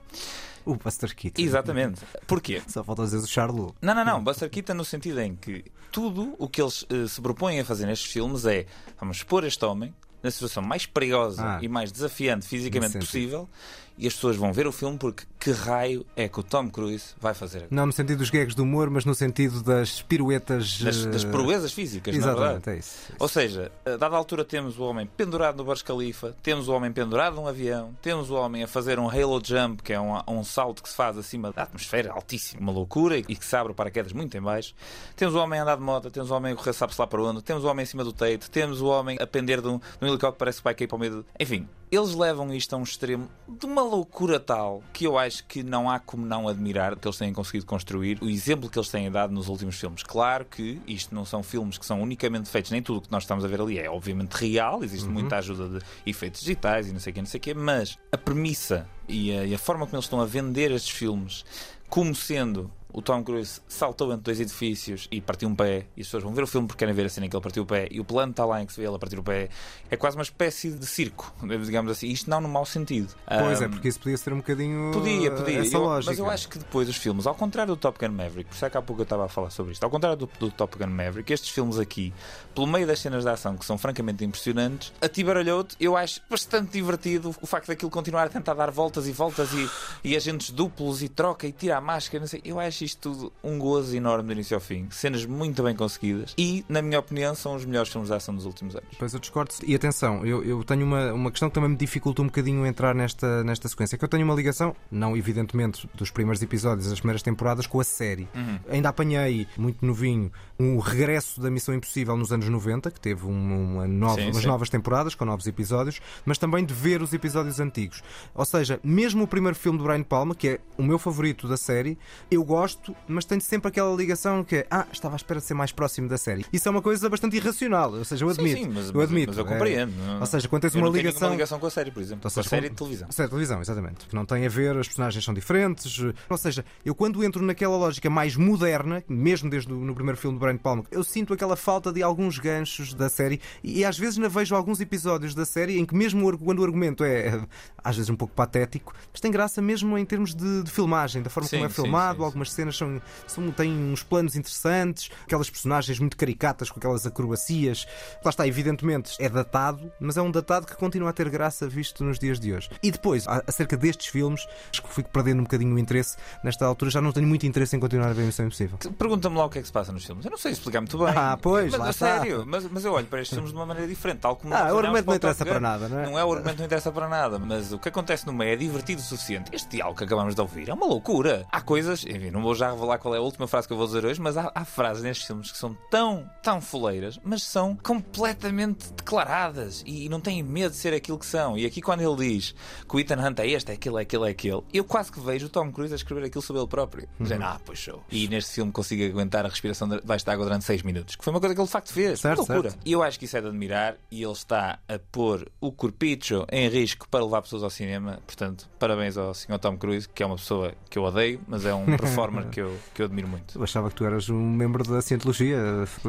O 0.66 0.74
Buster 0.74 1.14
Keaton. 1.14 1.40
Exatamente. 1.40 2.02
Porquê? 2.26 2.60
Só 2.68 2.84
falta 2.84 3.04
dizer 3.04 3.16
o 3.18 3.26
Charlo. 3.26 3.74
Não, 3.80 3.94
não, 3.94 4.04
não. 4.04 4.22
Buster 4.22 4.50
Keaton 4.50 4.74
no 4.74 4.84
sentido 4.84 5.20
em 5.20 5.34
que 5.36 5.64
tudo 5.90 6.34
o 6.38 6.48
que 6.48 6.60
eles 6.60 6.84
eh, 6.90 7.06
se 7.06 7.20
propõem 7.22 7.60
a 7.60 7.64
fazer 7.64 7.86
nestes 7.86 8.12
filmes 8.12 8.44
é 8.44 8.66
vamos 9.00 9.18
expor 9.18 9.44
este 9.44 9.64
homem 9.64 9.94
na 10.22 10.30
situação 10.30 10.62
mais 10.62 10.84
perigosa 10.84 11.42
Ah. 11.42 11.58
e 11.62 11.68
mais 11.68 11.90
desafiante 11.92 12.46
fisicamente 12.46 12.98
possível 12.98 13.48
e 13.96 14.06
as 14.06 14.12
pessoas 14.14 14.36
vão 14.36 14.52
ver 14.52 14.66
o 14.66 14.72
filme 14.72 14.98
porque 14.98 15.24
que 15.38 15.50
raio 15.50 16.04
é 16.16 16.28
que 16.28 16.40
o 16.40 16.42
Tom 16.42 16.68
Cruise 16.68 17.14
vai 17.20 17.34
fazer 17.34 17.58
agora? 17.58 17.70
Não 17.72 17.86
no 17.86 17.92
sentido 17.92 18.18
dos 18.18 18.30
gags 18.30 18.54
do 18.54 18.62
humor, 18.62 18.90
mas 18.90 19.04
no 19.04 19.14
sentido 19.14 19.62
das 19.62 20.02
piruetas. 20.02 20.80
Das, 20.80 21.04
eh, 21.04 21.08
das 21.08 21.24
proezas 21.24 21.72
físicas, 21.72 22.14
verdade. 22.14 22.38
Exatamente, 22.38 22.70
é 22.70 22.76
isso. 22.76 23.12
Ou 23.18 23.28
seja, 23.28 23.70
a 23.84 23.96
dada 23.96 24.16
altura 24.16 24.44
temos 24.44 24.78
o 24.78 24.82
homem 24.82 25.06
pendurado 25.06 25.56
no 25.56 25.64
Burj 25.64 25.82
Khalifa, 25.84 26.34
temos 26.42 26.68
o 26.68 26.72
homem 26.72 26.92
pendurado 26.92 27.36
num 27.36 27.46
avião, 27.46 27.94
temos 28.02 28.30
o 28.30 28.34
homem 28.34 28.62
a 28.62 28.68
fazer 28.68 28.98
um 28.98 29.08
halo 29.08 29.40
jump, 29.44 29.82
que 29.82 29.92
é 29.92 30.00
um, 30.00 30.18
um 30.28 30.44
salto 30.44 30.82
que 30.82 30.88
se 30.88 30.96
faz 30.96 31.16
acima 31.16 31.52
da 31.52 31.62
atmosfera, 31.62 32.12
altíssimo, 32.12 32.60
uma 32.60 32.72
loucura, 32.72 33.18
e 33.18 33.22
que 33.22 33.44
se 33.44 33.56
abre 33.56 33.72
para 33.74 33.90
quedas 33.90 34.12
muito 34.12 34.36
em 34.36 34.40
baixo. 34.40 34.74
Temos 35.14 35.34
o 35.34 35.38
homem 35.38 35.60
a 35.60 35.62
andar 35.62 35.76
de 35.76 35.82
moto, 35.82 36.10
temos 36.10 36.30
o 36.30 36.34
homem 36.34 36.52
a 36.52 36.56
correr 36.56 36.72
sabe-se 36.72 37.00
lá 37.00 37.06
para 37.06 37.22
onde, 37.22 37.42
temos 37.42 37.64
o 37.64 37.68
homem 37.68 37.82
em 37.82 37.86
cima 37.86 38.04
do 38.04 38.12
teito, 38.12 38.50
temos 38.50 38.80
o 38.80 38.86
homem 38.86 39.16
a 39.20 39.26
pender 39.26 39.60
de 39.60 39.68
um, 39.68 39.78
de 39.78 39.84
um 40.02 40.06
helicóptero 40.06 40.32
que 40.32 40.38
parece 40.38 40.58
que 40.58 40.64
vai 40.64 40.74
cair 40.74 40.86
para 40.86 40.96
o 40.96 40.98
meio 40.98 41.12
do... 41.16 41.26
Enfim, 41.38 41.68
eles 41.90 42.14
levam 42.14 42.52
isto 42.52 42.74
a 42.74 42.78
um 42.78 42.82
extremo 42.82 43.28
de 43.48 43.64
uma 43.64 43.82
loucura 43.82 44.40
tal 44.40 44.82
que 44.92 45.06
eu 45.06 45.16
acho 45.16 45.25
que 45.40 45.62
não 45.62 45.90
há 45.90 45.98
como 45.98 46.24
não 46.24 46.48
admirar 46.48 46.96
que 46.96 47.06
eles 47.06 47.18
têm 47.18 47.32
conseguido 47.32 47.66
construir, 47.66 48.18
o 48.22 48.28
exemplo 48.28 48.68
que 48.70 48.78
eles 48.78 48.88
têm 48.88 49.10
dado 49.10 49.32
nos 49.32 49.48
últimos 49.48 49.78
filmes. 49.78 50.02
Claro 50.02 50.44
que 50.44 50.80
isto 50.86 51.14
não 51.14 51.24
são 51.24 51.42
filmes 51.42 51.78
que 51.78 51.86
são 51.86 52.00
unicamente 52.02 52.48
feitos, 52.48 52.70
nem 52.70 52.82
tudo 52.82 52.98
o 52.98 53.02
que 53.02 53.10
nós 53.10 53.24
estamos 53.24 53.44
a 53.44 53.48
ver 53.48 53.60
ali 53.60 53.78
é 53.78 53.90
obviamente 53.90 54.32
real, 54.32 54.82
existe 54.82 55.08
muita 55.08 55.36
ajuda 55.36 55.78
de 55.78 55.84
efeitos 56.06 56.40
digitais 56.40 56.88
e 56.88 56.92
não 56.92 57.00
sei 57.00 57.10
o 57.10 57.14
que, 57.14 57.20
não 57.20 57.26
sei 57.26 57.38
o 57.38 57.40
quê, 57.40 57.54
mas 57.54 57.98
a 58.12 58.18
premissa 58.18 58.88
e 59.08 59.32
a, 59.32 59.44
e 59.44 59.54
a 59.54 59.58
forma 59.58 59.86
como 59.86 59.96
eles 59.96 60.04
estão 60.04 60.20
a 60.20 60.26
vender 60.26 60.70
estes 60.70 60.90
filmes 60.90 61.44
como 61.88 62.14
sendo 62.14 62.70
o 62.96 63.02
Tom 63.02 63.22
Cruise 63.22 63.60
saltou 63.68 64.10
entre 64.10 64.22
dois 64.24 64.40
edifícios 64.40 65.06
e 65.12 65.20
partiu 65.20 65.48
um 65.50 65.54
pé, 65.54 65.86
e 65.96 66.00
as 66.00 66.06
pessoas 66.06 66.22
vão 66.24 66.32
ver 66.32 66.42
o 66.42 66.46
filme 66.46 66.66
porque 66.66 66.78
querem 66.80 66.94
ver 66.94 67.04
a 67.06 67.08
cena 67.10 67.26
em 67.26 67.28
que 67.30 67.36
ele 67.36 67.42
partiu 67.42 67.62
o 67.62 67.66
pé, 67.66 67.86
e 67.90 68.00
o 68.00 68.04
plano 68.04 68.30
está 68.30 68.44
lá 68.46 68.62
em 68.62 68.66
que 68.66 68.72
se 68.72 68.80
vê 68.80 68.86
ele 68.86 68.96
a 68.96 68.98
partir 68.98 69.18
o 69.18 69.22
pé. 69.22 69.50
É 69.90 69.96
quase 69.98 70.16
uma 70.16 70.22
espécie 70.22 70.70
de 70.72 70.86
circo, 70.86 71.30
digamos 71.64 71.92
assim. 71.92 72.08
Isto 72.08 72.30
não 72.30 72.40
no 72.40 72.48
mau 72.48 72.64
sentido. 72.64 73.14
Pois 73.28 73.60
é, 73.60 73.66
Ahm, 73.66 73.70
porque 73.70 73.88
isso 73.88 74.00
podia 74.00 74.16
ser 74.16 74.32
um 74.32 74.38
bocadinho. 74.38 74.92
Podia, 74.92 75.30
podia. 75.30 75.58
Essa 75.60 75.76
Eu- 75.76 75.82
lógica. 75.82 76.10
mas 76.10 76.18
eu 76.18 76.30
acho 76.30 76.48
que 76.48 76.58
depois 76.58 76.88
os 76.88 76.96
filmes, 76.96 77.26
ao 77.26 77.34
contrário 77.34 77.74
do 77.74 77.78
Top 77.78 77.98
Gun 77.98 78.12
Maverick, 78.14 78.48
por 78.48 78.54
isso 78.56 78.64
é 78.64 78.70
que 78.70 78.78
há 78.78 78.82
pouco 78.82 79.02
eu 79.02 79.04
estava 79.04 79.26
a 79.26 79.28
falar 79.28 79.50
sobre 79.50 79.72
isto, 79.72 79.84
ao 79.84 79.90
contrário 79.90 80.16
do, 80.16 80.30
do 80.38 80.50
Top 80.50 80.76
Gun 80.78 80.86
Maverick, 80.86 81.30
estes 81.30 81.50
filmes 81.50 81.78
aqui, 81.78 82.14
pelo 82.54 82.66
meio 82.66 82.86
das 82.86 82.98
cenas 83.00 83.24
de 83.24 83.30
ação 83.30 83.56
que 83.58 83.64
são 83.66 83.76
francamente 83.76 84.24
impressionantes, 84.24 84.90
a 85.02 85.08
ti 85.08 85.22
baralhou-te, 85.22 85.76
eu 85.78 85.96
acho 85.96 86.22
bastante 86.30 86.72
divertido 86.72 87.34
o 87.42 87.46
facto 87.46 87.66
daquilo 87.68 87.90
continuar 87.90 88.24
a 88.24 88.28
tentar 88.30 88.54
dar 88.54 88.70
voltas 88.70 89.06
e 89.06 89.12
voltas 89.12 89.50
e, 89.52 89.68
e 90.02 90.16
agentes 90.16 90.50
duplos 90.50 91.02
e 91.02 91.08
troca 91.10 91.46
e 91.46 91.52
tira 91.52 91.76
a 91.76 91.80
máscara, 91.80 92.20
não 92.20 92.26
sei. 92.26 92.40
Eu 92.42 92.58
acho 92.58 92.85
isto 92.86 93.12
tudo 93.12 93.32
um 93.44 93.58
gozo 93.58 93.94
enorme 93.96 94.28
do 94.28 94.32
início 94.32 94.54
ao 94.54 94.60
fim. 94.60 94.86
Cenas 94.90 95.24
muito 95.26 95.62
bem 95.62 95.74
conseguidas 95.74 96.34
e, 96.38 96.64
na 96.68 96.80
minha 96.80 96.98
opinião, 96.98 97.34
são 97.34 97.54
os 97.54 97.64
melhores 97.64 97.90
filmes 97.90 98.08
de 98.08 98.14
ação 98.16 98.34
dos 98.34 98.46
últimos 98.46 98.74
anos. 98.74 98.88
Pois 98.98 99.12
eu 99.12 99.20
discordo. 99.20 99.52
E 99.66 99.74
atenção, 99.74 100.24
eu, 100.24 100.42
eu 100.44 100.64
tenho 100.64 100.84
uma, 100.86 101.12
uma 101.12 101.30
questão 101.30 101.48
que 101.48 101.54
também 101.54 101.70
me 101.70 101.76
dificulta 101.76 102.22
um 102.22 102.26
bocadinho 102.26 102.64
entrar 102.66 102.94
nesta, 102.94 103.42
nesta 103.44 103.68
sequência. 103.68 103.98
Que 103.98 104.04
eu 104.04 104.08
tenho 104.08 104.24
uma 104.24 104.34
ligação, 104.34 104.74
não 104.90 105.16
evidentemente 105.16 105.88
dos 105.94 106.10
primeiros 106.10 106.40
episódios, 106.42 106.88
das 106.88 106.98
primeiras 107.00 107.22
temporadas, 107.22 107.66
com 107.66 107.80
a 107.80 107.84
série. 107.84 108.28
Ainda 108.70 108.88
apanhei, 108.88 109.46
muito 109.56 109.84
novinho, 109.84 110.30
um 110.58 110.78
regresso 110.78 111.40
da 111.40 111.50
Missão 111.50 111.74
Impossível 111.74 112.16
nos 112.16 112.32
anos 112.32 112.48
90, 112.48 112.90
que 112.90 113.00
teve 113.00 113.26
um- 113.26 113.74
uma 113.76 113.86
nova, 113.86 114.16
Sim, 114.16 114.26
umas 114.30 114.36
sim. 114.42 114.46
novas 114.46 114.70
temporadas 114.70 115.14
com 115.14 115.24
novos 115.24 115.46
episódios, 115.46 116.00
mas 116.24 116.38
também 116.38 116.64
de 116.64 116.72
ver 116.72 117.02
os 117.02 117.12
episódios 117.12 117.60
antigos. 117.60 118.02
Ou 118.34 118.44
seja, 118.44 118.80
mesmo 118.82 119.24
o 119.24 119.26
primeiro 119.26 119.56
filme 119.56 119.78
do 119.78 119.84
Brian 119.84 120.02
Palma, 120.02 120.34
que 120.34 120.48
é 120.48 120.60
o 120.78 120.82
meu 120.82 120.98
favorito 120.98 121.46
da 121.48 121.56
série, 121.56 121.98
eu 122.30 122.42
gosto, 122.44 122.75
mas 123.08 123.24
tenho 123.24 123.40
sempre 123.40 123.68
aquela 123.68 123.94
ligação 123.94 124.42
que 124.44 124.56
é, 124.56 124.66
ah, 124.70 124.86
estava 124.92 125.14
à 125.14 125.16
espera 125.16 125.40
de 125.40 125.46
ser 125.46 125.54
mais 125.54 125.72
próximo 125.72 126.08
da 126.08 126.18
série. 126.18 126.44
Isso 126.52 126.68
é 126.68 126.70
uma 126.70 126.82
coisa 126.82 127.08
bastante 127.08 127.36
irracional, 127.36 127.92
ou 127.92 128.04
seja, 128.04 128.24
eu 128.24 128.34
Sim, 128.34 128.40
admito. 128.40 128.58
sim, 128.62 128.68
mas, 128.72 128.86
eu 128.88 128.92
mas- 128.94 129.04
admito. 129.04 129.28
mas 129.28 129.38
eu 129.38 129.44
é. 129.44 129.48
compreendo. 129.48 129.92
Ou 130.20 130.26
seja, 130.26 130.48
quando 130.48 130.62
tens 130.62 130.74
Eu 130.74 130.80
uma 130.82 130.90
ligação. 130.90 131.30
ligação 131.30 131.58
com 131.58 131.66
a 131.66 131.70
série, 131.70 131.90
por 131.90 132.02
exemplo. 132.02 132.22
Ou 132.24 132.30
Com 132.30 132.40
a 132.40 132.42
seja, 132.42 132.48
série 132.48 132.68
de 132.68 132.74
televisão. 132.76 133.10
Série 133.10 133.26
de 133.26 133.30
televisão, 133.30 133.60
exatamente. 133.60 134.06
Que 134.06 134.14
não 134.14 134.24
tem 134.24 134.46
a 134.46 134.48
ver, 134.48 134.76
as 134.76 134.86
personagens 134.86 135.24
são 135.24 135.34
diferentes. 135.34 135.98
Ou 136.28 136.36
seja, 136.38 136.64
eu 136.84 136.94
quando 136.94 137.22
entro 137.24 137.42
naquela 137.44 137.76
lógica 137.76 138.08
mais 138.10 138.36
moderna, 138.36 139.02
mesmo 139.08 139.48
desde 139.50 139.72
o, 139.72 139.76
no 139.76 139.94
primeiro 139.94 140.18
filme 140.18 140.36
do 140.38 140.40
Brian 140.40 140.56
Palma, 140.56 140.84
eu 140.90 141.02
sinto 141.04 141.32
aquela 141.32 141.56
falta 141.56 141.92
de 141.92 142.02
alguns 142.02 142.38
ganchos 142.38 142.94
da 142.94 143.08
série 143.08 143.40
e, 143.62 143.84
às 143.84 143.98
vezes 143.98 144.16
ainda 144.18 144.28
vejo 144.28 144.54
alguns 144.54 144.80
episódios 144.80 145.34
da 145.34 145.44
série 145.44 145.78
em 145.78 145.84
que 145.84 145.94
mesmo 145.94 146.36
quando 146.38 146.60
o 146.60 146.64
argumento 146.64 147.04
é 147.04 147.40
às 147.82 147.96
vezes 147.96 148.10
um 148.10 148.16
pouco 148.16 148.34
patético, 148.34 148.92
mas 149.12 149.20
tem 149.20 149.30
graça 149.30 149.62
mesmo 149.62 149.96
em 149.96 150.04
termos 150.04 150.34
de, 150.34 150.62
de 150.62 150.70
filmagem, 150.70 151.22
da 151.22 151.30
forma 151.30 151.48
Sim, 151.48 151.56
como 151.56 151.66
é 151.66 151.68
sim, 151.68 151.74
filmado, 151.82 152.14
sim, 152.14 152.18
sim. 152.20 152.24
algumas 152.24 152.52
cenas 152.56 152.76
são, 152.76 153.00
são, 153.26 153.50
têm 153.50 153.72
uns 153.92 154.02
planos 154.02 154.34
interessantes, 154.36 155.10
aquelas 155.24 155.48
personagens 155.48 155.98
muito 155.98 156.16
caricatas 156.16 156.70
com 156.70 156.78
aquelas 156.78 157.06
acrobacias. 157.06 157.86
Lá 158.24 158.30
está, 158.30 158.46
evidentemente, 158.46 159.14
é 159.20 159.28
datado, 159.28 159.90
mas 160.00 160.16
é 160.16 160.22
um 160.22 160.30
datado 160.30 160.66
que 160.66 160.74
continua 160.76 161.10
a 161.10 161.12
ter 161.12 161.28
graça 161.28 161.68
visto 161.68 162.02
nos 162.02 162.18
dias 162.18 162.40
de 162.40 162.52
hoje. 162.52 162.70
E 162.82 162.90
depois, 162.90 163.26
acerca 163.46 163.76
destes 163.76 164.06
filmes, 164.06 164.46
acho 164.70 164.82
que 164.82 164.88
fui 164.88 165.04
perdendo 165.04 165.40
um 165.40 165.44
bocadinho 165.44 165.74
o 165.74 165.78
interesse. 165.78 166.16
Nesta 166.42 166.64
altura 166.64 166.90
já 166.90 167.00
não 167.00 167.12
tenho 167.12 167.26
muito 167.26 167.46
interesse 167.46 167.76
em 167.76 167.80
continuar 167.80 168.08
a 168.08 168.12
ver 168.12 168.24
Missão 168.24 168.46
Impossível. 168.46 168.78
Pergunta-me 168.98 169.36
lá 169.36 169.44
o 169.44 169.50
que 169.50 169.58
é 169.58 169.60
que 169.60 169.66
se 169.66 169.72
passa 169.72 169.92
nos 169.92 170.04
filmes. 170.04 170.24
Eu 170.24 170.30
não 170.30 170.38
sei 170.38 170.52
explicar 170.52 170.80
muito 170.80 170.96
bem. 170.98 171.14
Ah, 171.16 171.38
pois, 171.40 171.72
mas, 171.72 171.80
lá 171.80 171.90
está. 171.90 172.18
sério, 172.18 172.44
mas, 172.46 172.64
mas 172.70 172.84
eu 172.84 172.92
olho 172.92 173.06
para 173.06 173.20
estes 173.20 173.34
filmes 173.34 173.52
de 173.52 173.58
uma 173.58 173.66
maneira 173.66 173.88
diferente, 173.88 174.18
tal 174.20 174.36
como 174.36 174.54
Ah, 174.54 174.72
o 174.72 174.78
argumento 174.78 175.06
não 175.06 175.14
interessa 175.14 175.44
para 175.44 175.60
nada, 175.60 175.88
não 175.88 175.98
é? 176.00 176.06
Não 176.06 176.18
é 176.18 176.24
o 176.24 176.32
argumento 176.32 176.58
não 176.58 176.66
interessa 176.66 176.92
para 176.92 177.08
nada, 177.08 177.38
mas 177.38 177.72
o 177.72 177.78
que 177.78 177.88
acontece 177.88 178.26
no 178.26 178.32
meio 178.32 178.52
é 178.52 178.56
divertido 178.56 179.00
o 179.00 179.04
suficiente. 179.04 179.50
Este 179.54 179.68
diálogo 179.76 179.98
que 179.98 180.04
acabamos 180.04 180.34
de 180.34 180.40
ouvir 180.40 180.68
é 180.68 180.74
uma 180.74 180.86
loucura. 180.86 181.46
Há 181.50 181.60
coisas, 181.60 182.04
enfim, 182.04 182.30
não 182.30 182.42
vou 182.46 182.54
já 182.54 182.70
revelar 182.70 182.98
qual 182.98 183.14
é 183.14 183.18
a 183.18 183.20
última 183.20 183.46
frase 183.48 183.66
que 183.66 183.72
eu 183.72 183.76
vou 183.76 183.86
dizer 183.86 184.04
hoje, 184.04 184.20
mas 184.20 184.36
há, 184.36 184.50
há 184.54 184.64
frases 184.64 185.02
nestes 185.02 185.26
filmes 185.26 185.50
que 185.50 185.58
são 185.58 185.76
tão, 185.90 186.30
tão 186.42 186.60
foleiras, 186.60 187.18
mas 187.24 187.42
são 187.42 187.76
completamente 187.76 188.92
declaradas 188.92 189.82
e 189.86 190.08
não 190.08 190.20
têm 190.20 190.42
medo 190.42 190.70
de 190.70 190.76
ser 190.76 190.94
aquilo 190.94 191.18
que 191.18 191.26
são. 191.26 191.58
E 191.58 191.66
aqui 191.66 191.80
quando 191.82 192.00
ele 192.00 192.28
diz 192.30 192.54
que 192.88 192.96
o 192.96 193.00
Ethan 193.00 193.16
Hunt 193.26 193.38
é 193.40 193.46
este, 193.48 193.70
é 193.70 193.74
aquele, 193.74 193.96
é 193.98 194.00
aquele, 194.02 194.26
é 194.26 194.30
aquele, 194.30 194.62
eu 194.72 194.84
quase 194.84 195.10
que 195.10 195.18
vejo 195.20 195.46
o 195.46 195.48
Tom 195.48 195.70
Cruise 195.72 195.92
a 195.92 195.96
escrever 195.96 196.24
aquilo 196.24 196.42
sobre 196.42 196.60
ele 196.62 196.68
próprio. 196.68 197.08
Dizendo, 197.20 197.42
Uhum. 197.42 197.48
ah, 197.48 197.60
pois 197.64 197.78
show. 197.78 198.02
E 198.10 198.28
neste 198.28 198.52
filme 198.52 198.70
consigo 198.72 199.04
aguentar 199.04 199.44
a 199.44 199.48
respiração 199.48 199.88
debaixo 199.88 200.24
da 200.24 200.32
água 200.32 200.44
durante 200.46 200.64
6 200.64 200.82
minutos, 200.82 201.16
que 201.16 201.24
foi 201.24 201.32
uma 201.32 201.40
coisa 201.40 201.54
que 201.54 201.60
ele 201.60 201.66
de 201.66 201.72
facto 201.72 201.92
fez. 201.92 202.20
Certo, 202.20 202.38
loucura. 202.38 202.70
certo. 202.70 202.78
E 202.84 202.92
eu 202.92 203.02
acho 203.02 203.18
que 203.18 203.24
isso 203.24 203.36
é 203.36 203.40
de 203.40 203.48
admirar 203.48 203.96
e 204.10 204.22
ele 204.22 204.32
está 204.32 204.78
a 204.88 204.98
pôr 205.10 205.50
o 205.60 205.72
corpicho 205.72 206.46
em 206.50 206.68
risco 206.68 207.08
para 207.08 207.24
levar 207.24 207.42
pessoas 207.42 207.62
ao 207.62 207.70
cinema. 207.70 208.20
Portanto, 208.26 208.68
parabéns 208.78 209.16
ao 209.16 209.34
Sr. 209.34 209.58
Tom 209.58 209.76
Cruise, 209.76 210.08
que 210.08 210.22
é 210.22 210.26
uma 210.26 210.36
pessoa 210.36 210.72
que 210.88 210.98
eu 210.98 211.02
odeio, 211.04 211.40
mas 211.46 211.64
é 211.66 211.74
um 211.74 211.84
performer 211.96 212.35
que 212.44 212.60
eu, 212.60 212.76
que 212.94 213.02
eu 213.02 213.06
admiro 213.06 213.28
muito. 213.28 213.58
Eu 213.58 213.64
achava 213.64 213.88
que 213.88 213.94
tu 213.94 214.04
eras 214.04 214.28
um 214.28 214.50
membro 214.50 214.84
da 214.84 215.00
Cientologia. 215.02 215.58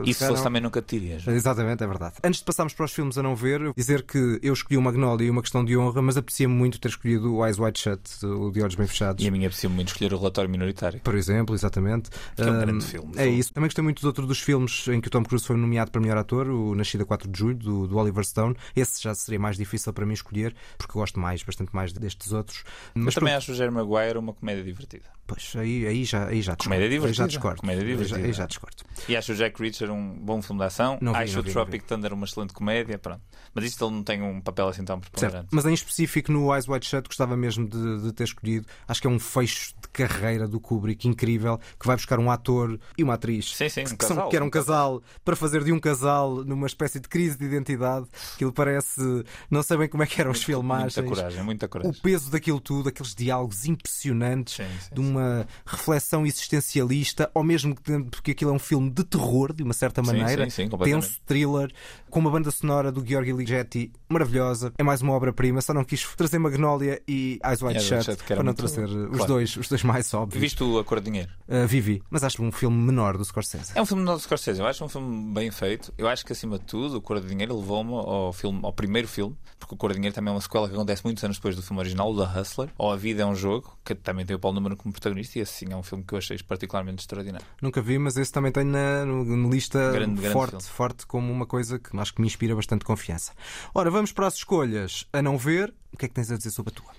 E 0.04 0.14
se 0.14 0.28
fosse 0.28 0.44
também 0.44 0.62
nunca 0.62 0.82
te 0.82 1.00
dirias. 1.00 1.28
Exatamente, 1.28 1.84
é 1.84 1.88
verdade. 1.88 2.16
Antes 2.24 2.40
de 2.40 2.46
passarmos 2.46 2.74
para 2.74 2.86
os 2.86 2.94
filmes 2.94 3.18
a 3.18 3.24
não 3.24 3.36
ver, 3.36 3.74
dizer 3.76 4.04
que 4.04 4.40
eu 4.42 4.54
escolhi 4.54 4.78
o 4.78 4.82
Magnolia 4.82 5.28
e 5.28 5.30
uma 5.30 5.42
questão 5.42 5.64
de 5.64 5.78
honra, 5.78 6.02
mas 6.02 6.18
aprecia 6.18 6.48
muito 6.48 6.80
ter 6.80 6.90
escolhido 6.90 7.36
o 7.36 7.46
Eyes 7.46 7.60
Wide 7.60 7.80
Shut, 7.80 8.26
o 8.26 8.52
de 8.52 8.62
olhos 8.62 8.76
bem 8.76 8.88
fechados. 8.88 9.24
E 9.24 9.28
a 9.28 9.32
minha 9.32 9.48
aprecia 9.48 9.70
muito 9.70 9.90
escolher 9.90 10.14
o 10.14 10.18
relatório 10.18 10.50
minoritário. 10.50 11.00
Por 11.00 11.16
exemplo, 11.16 11.56
exatamente. 11.56 12.10
Que 12.36 12.42
é 12.42 12.52
um 12.52 12.60
grande 12.60 12.86
filme. 12.86 13.12
É 13.16 13.28
isso. 13.28 13.54
Também 13.54 13.68
gostei 13.68 13.84
muito 13.84 13.98
dos 13.98 14.06
outros 14.06 14.28
dos 14.28 14.40
filmes 14.40 14.88
em 14.88 15.02
que 15.02 15.08
o 15.08 15.12
Tom 15.12 15.24
Cruise 15.24 15.46
foi 15.46 15.56
nomeado 15.56 15.92
para 15.92 16.02
melhor 16.02 16.18
ator, 16.18 16.48
o 16.48 16.76
Nascida 16.76 17.06
4 17.06 17.30
de 17.30 17.38
Julho, 17.38 17.58
do, 17.58 17.88
do 17.88 17.98
Oliver 17.98 18.24
Stone. 18.26 18.56
Esse 18.76 19.02
já 19.02 19.14
seria 19.16 19.40
mais 19.40 19.58
difícil 19.58 19.94
para 19.94 20.06
mim 20.06 20.14
escolher, 20.14 20.56
porque 20.78 20.94
gosto 20.94 21.20
mais, 21.20 21.44
bastante 21.44 21.76
mais 21.76 21.94
destes 21.94 22.32
outros. 22.32 22.64
Mas 22.94 23.16
também 23.16 23.34
pronto, 23.34 23.38
acho 23.38 23.52
o 23.52 23.56
Jerry 23.56 23.72
Maguire 23.72 24.18
uma 24.18 24.34
comédia 24.34 24.64
divertida. 24.64 25.06
pois, 25.26 25.54
aí, 25.56 25.86
aí, 25.86 26.04
já, 26.04 26.17
aí 26.26 26.42
já 26.42 26.54
discordo. 26.56 26.64
Comédia 26.64 26.86
Aí 26.88 26.92
já 26.92 26.98
divertida. 27.00 27.28
discordo. 27.28 27.62
Comédia 27.62 27.84
Aí 27.84 27.90
já- 27.90 27.96
divertida. 28.04 28.28
Aí 28.28 28.34
já 28.34 28.46
discordo. 28.46 28.76
E 29.08 29.16
acho 29.16 29.32
o 29.32 29.36
Jack 29.36 29.62
Reacher 29.62 29.92
um 29.92 30.14
bom 30.20 30.42
filme 30.42 30.60
de 30.62 30.66
ação. 30.68 30.98
Vi, 31.02 31.08
acho 31.10 31.40
o 31.40 31.44
vi, 31.44 31.52
Tropic 31.52 31.84
Thunder 31.84 32.14
uma 32.14 32.26
excelente 32.26 32.54
comédia. 32.54 32.98
Pronto. 32.98 33.22
Mas 33.54 33.66
isto 33.66 33.86
ele 33.86 33.94
não 33.96 34.04
tem 34.04 34.22
um 34.22 34.42
papel 34.42 34.68
assim 34.68 34.84
tão 34.84 35.00
preponderante. 35.00 35.48
Mas 35.52 35.66
em 35.66 35.74
específico 35.74 36.32
no 36.32 36.54
Eyes 36.54 36.68
Wide 36.68 36.86
Shut 36.86 37.08
gostava 37.08 37.36
mesmo 37.38 37.68
de, 37.68 38.02
de 38.04 38.14
ter 38.14 38.24
escolhido. 38.26 38.66
Acho 38.88 39.02
que 39.02 39.08
é 39.08 39.10
um 39.10 39.20
fecho 39.20 39.74
de 39.82 39.88
carreira 39.90 40.48
do 40.48 40.60
Kubrick 40.60 41.08
incrível 41.08 41.60
que 41.80 41.88
vai 41.88 41.96
buscar 41.96 42.20
um 42.20 42.30
ator 42.30 42.80
e 42.98 43.04
uma 43.04 43.14
atriz 43.16 43.56
Sim, 43.56 43.70
sim, 43.70 43.84
que, 43.84 43.94
um 43.94 43.98
que 43.98 44.06
são- 44.06 44.16
casal, 44.16 44.30
que 44.30 44.36
era 44.36 44.46
um 44.46 44.48
um 44.48 44.52
casal. 44.52 45.00
casal 45.02 45.04
para 45.26 45.36
fazer 45.36 45.64
de 45.64 45.72
um 45.72 45.80
casal 45.80 46.44
numa 46.46 46.68
espécie 46.68 47.00
de 47.00 47.08
crise 47.08 47.38
de 47.38 47.46
identidade. 47.46 48.06
Aquilo 48.36 48.52
parece. 48.54 49.02
Não 49.50 49.64
sei 49.64 49.78
bem 49.78 49.90
como 49.90 50.04
é 50.04 50.06
que 50.08 50.20
eram 50.22 50.32
as 50.32 50.44
filmagens. 50.44 50.96
Muita 50.98 51.10
coragem, 51.16 51.44
muita 51.44 51.66
O 51.66 51.70
coragem. 51.70 52.02
peso 52.02 52.30
daquilo 52.32 52.60
tudo, 52.60 52.90
aqueles 52.90 53.16
diálogos 53.16 53.66
impressionantes, 53.66 54.56
Sim, 54.56 54.64
sim, 54.80 54.94
de 54.94 55.00
uma 55.02 55.48
reflexão 55.66 55.98
existencialista, 56.26 57.30
ao 57.34 57.44
mesmo 57.44 57.76
porque 58.10 58.32
aquilo 58.32 58.52
é 58.52 58.54
um 58.54 58.60
filme 58.60 58.90
de 58.90 59.04
terror, 59.04 59.54
de 59.54 59.64
uma 59.64 59.74
certa 59.74 60.04
Sim, 60.04 60.08
maneira, 60.08 60.50
sim, 60.50 60.70
sim, 60.70 60.78
tenso, 60.78 61.20
thriller, 61.26 61.72
com 62.10 62.20
uma 62.20 62.32
banda 62.32 62.52
sonora 62.52 62.92
do 62.92 63.06
Georgi 63.06 63.32
Ligeti 63.32 63.92
maravilhosa. 64.10 64.74
É 64.78 64.84
mais 64.84 65.02
uma 65.02 65.14
obra-prima, 65.14 65.62
só 65.62 65.74
não 65.74 65.84
quis 65.84 66.04
trazer 66.16 66.40
Magnolia 66.40 67.02
e 67.08 67.40
Eyes 67.44 67.62
Wide 67.62 67.82
Shut, 67.82 68.06
Shut, 68.06 68.24
para 68.24 68.44
não 68.44 68.54
trazer 68.54 68.86
os, 68.86 69.10
claro. 69.10 69.26
dois, 69.26 69.56
os 69.58 69.68
dois 69.68 69.84
mais 69.84 70.14
óbvios. 70.14 70.42
Viste 70.42 70.64
o 70.64 70.80
A 70.80 70.84
Cor 70.84 71.00
de 71.00 71.06
Dinheiro? 71.06 71.32
Uh, 71.48 71.68
Vivi, 71.68 72.02
mas 72.10 72.24
acho 72.24 72.42
um 72.42 72.52
filme 72.52 72.78
menor 72.78 73.18
do 73.18 73.26
Scorsese. 73.26 73.72
É 73.76 73.82
um 73.82 73.86
filme 73.86 74.06
do 74.06 74.20
Scorsese, 74.20 74.60
eu 74.60 74.68
acho 74.68 74.84
um 74.84 74.90
filme 74.90 75.34
bem 75.34 75.52
feito. 75.52 75.94
Eu 75.98 76.08
acho 76.08 76.26
que 76.26 76.32
acima 76.32 76.58
de 76.58 76.66
tudo, 76.66 76.98
o 76.98 77.02
Cor 77.02 77.20
de 77.20 77.28
Dinheiro 77.28 77.58
levou-me 77.58 77.94
ao, 77.94 78.32
filme, 78.34 78.60
ao 78.64 78.74
primeiro 78.74 79.08
filme, 79.08 79.36
porque 79.60 79.74
o 79.74 79.78
Cor 79.78 79.92
de 79.92 79.96
Dinheiro 79.96 80.16
também 80.16 80.32
é 80.32 80.36
uma 80.36 80.42
sequela 80.42 80.68
que 80.68 80.76
acontece 80.76 81.04
muitos 81.04 81.24
anos 81.24 81.38
depois 81.38 81.56
do 81.56 81.62
filme 81.62 81.80
original, 81.80 82.12
o 82.12 82.18
The 82.18 82.40
Hustler, 82.40 82.70
ou 82.78 82.92
A 82.92 82.96
Vida 82.96 83.24
é 83.24 83.26
um 83.26 83.36
Jogo, 83.36 83.78
que 83.84 83.96
também 83.96 84.26
tem 84.26 84.36
o 84.36 84.40
Paulo 84.40 84.56
Número 84.56 84.76
como 84.76 84.92
protagonista, 84.92 85.40
e 85.40 85.42
esse 85.42 85.54
sim 85.54 85.72
é 85.72 85.76
um 85.76 85.84
filme 85.84 85.97
que 86.04 86.14
eu 86.14 86.18
achei 86.18 86.38
particularmente 86.40 87.02
extraordinário. 87.02 87.46
Nunca 87.62 87.82
vi, 87.82 87.98
mas 87.98 88.18
esse 88.18 88.32
também 88.32 88.52
tenho 88.52 88.68
na, 88.68 89.06
na 89.06 89.50
lista 89.50 89.92
Grande, 89.92 90.22
grande 90.22 90.34
forte, 90.34 90.52
filme. 90.52 90.66
forte 90.66 91.06
como 91.08 91.32
uma 91.32 91.46
coisa 91.46 91.80
que 91.80 91.98
acho 91.98 92.14
que 92.14 92.22
me 92.22 92.28
inspira 92.28 92.56
bastante 92.56 92.86
confiança. 92.86 93.32
Ora, 93.74 93.90
vamos 93.90 94.12
para 94.12 94.28
as 94.28 94.36
escolhas 94.36 95.06
a 95.14 95.22
não 95.22 95.38
ver. 95.38 95.74
O 95.94 95.98
que 95.98 96.06
é 96.06 96.08
que 96.08 96.14
tens 96.14 96.32
a 96.32 96.38
dizer 96.38 96.52
sobre 96.52 96.74
a 96.74 96.76
tua? 96.76 96.92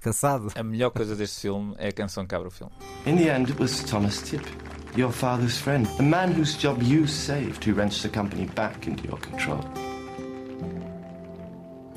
Cansado? 0.00 0.52
A 0.54 0.62
melhor 0.62 0.90
coisa 0.90 1.16
deste 1.16 1.40
filme 1.40 1.74
é 1.78 1.88
a 1.88 1.92
canção 1.92 2.26
que 2.26 2.34
abre 2.34 2.48
o 2.48 2.50
filme. 2.50 2.72
In 3.06 3.16
the 3.16 3.34
end, 3.34 3.50
it 3.50 3.60
was 3.60 3.82
Thomas 3.84 4.20
Tipp, 4.22 4.44
your 4.96 5.10
father's 5.10 5.58
friend, 5.58 5.88
the 5.96 6.02
man 6.02 6.30
whose 6.38 6.56
job 6.56 6.82
you 6.82 7.06
saved, 7.08 7.68
who 7.68 7.74
wrenched 7.74 8.02
the 8.02 8.08
company 8.08 8.46
back 8.54 8.88
into 8.88 9.04
your 9.06 9.18
control. 9.18 9.60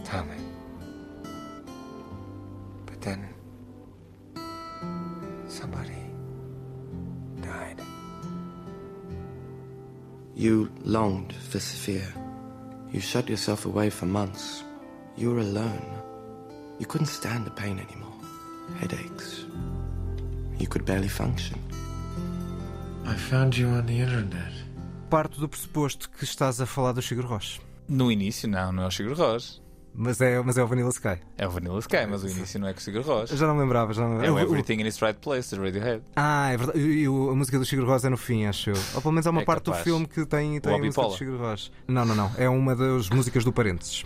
Tommy. 0.05 0.46
Somebody. 5.61 6.07
died. 7.47 7.81
You 10.35 10.69
longed 10.83 11.33
for 11.33 11.59
Sophia. 11.59 12.07
You 12.93 12.99
shut 12.99 13.29
yourself 13.29 13.65
away 13.65 13.89
for 13.89 14.05
months. 14.05 14.63
You 15.15 15.31
were 15.31 15.41
alone. 15.41 15.87
You 16.79 16.85
couldn't 16.85 17.07
stand 17.19 17.45
the 17.45 17.51
pain 17.51 17.79
anymore. 17.79 18.19
Headaches. 18.79 19.45
You 20.59 20.67
could 20.67 20.85
barely 20.85 21.07
function. 21.09 21.57
I 23.05 23.15
found 23.15 23.57
you 23.57 23.67
on 23.69 23.85
the 23.85 23.99
internet. 23.99 24.53
Parto 25.09 25.39
do 25.39 25.47
pressuposto 25.47 26.09
que 26.09 26.25
estás 26.25 26.59
a 26.59 26.65
falar 26.65 26.93
do 26.93 27.01
Sigur 27.01 27.25
Rós. 27.25 27.59
No 27.87 28.11
início, 28.11 28.47
não, 28.49 28.71
não 28.73 28.83
é 28.83 28.87
o 28.87 28.91
Sigur 28.91 29.15
Rós. 29.17 29.61
Mas 29.99 30.21
é, 30.21 30.39
mas 30.43 30.57
é 30.59 30.63
o 30.63 30.67
Vanilla 30.67 30.89
Sky. 30.89 31.17
É 31.39 31.47
o 31.47 31.49
Vanilla 31.49 31.79
Sky, 31.79 32.05
mas 32.07 32.23
o 32.23 32.27
início 32.29 32.59
não 32.59 32.67
é 32.67 32.73
com 32.73 32.79
o 32.79 32.81
Sigur 32.83 33.01
Rós. 33.01 33.31
Já 33.31 33.47
não 33.47 33.55
me 33.55 33.61
lembrava. 33.61 33.91
Já 33.93 34.03
não... 34.07 34.21
É 34.23 34.29
o 34.31 34.37
Everything 34.37 34.75
in 34.75 34.85
its 34.85 35.01
Right 35.01 35.19
Place, 35.19 35.55
de 35.55 35.59
Radiohead. 35.59 36.03
Ah, 36.15 36.51
é 36.51 36.57
verdade. 36.57 36.79
E 36.79 37.09
o- 37.09 37.31
a 37.31 37.35
música 37.35 37.57
do 37.57 37.65
Sigur 37.65 37.87
Rós 37.87 38.05
é 38.05 38.09
no 38.09 38.17
fim, 38.17 38.45
acho 38.45 38.69
eu. 38.69 38.75
Ou 38.93 39.01
pelo 39.01 39.11
menos 39.13 39.25
é 39.25 39.29
uma 39.31 39.41
É 39.41 39.45
parte 39.45 39.63
capaz. 39.65 39.81
do 39.83 39.83
filme 39.83 40.05
que 40.07 40.23
tem, 40.27 40.59
tem 40.61 40.73
a 40.75 40.77
música 40.77 41.01
do 41.01 41.11
Sigur 41.17 41.39
Rós. 41.39 41.71
Não, 41.87 42.05
não, 42.05 42.13
não. 42.15 42.31
É 42.37 42.47
uma 42.47 42.75
das 42.75 43.09
músicas 43.09 43.43
do 43.43 43.51
Parênteses. 43.51 44.05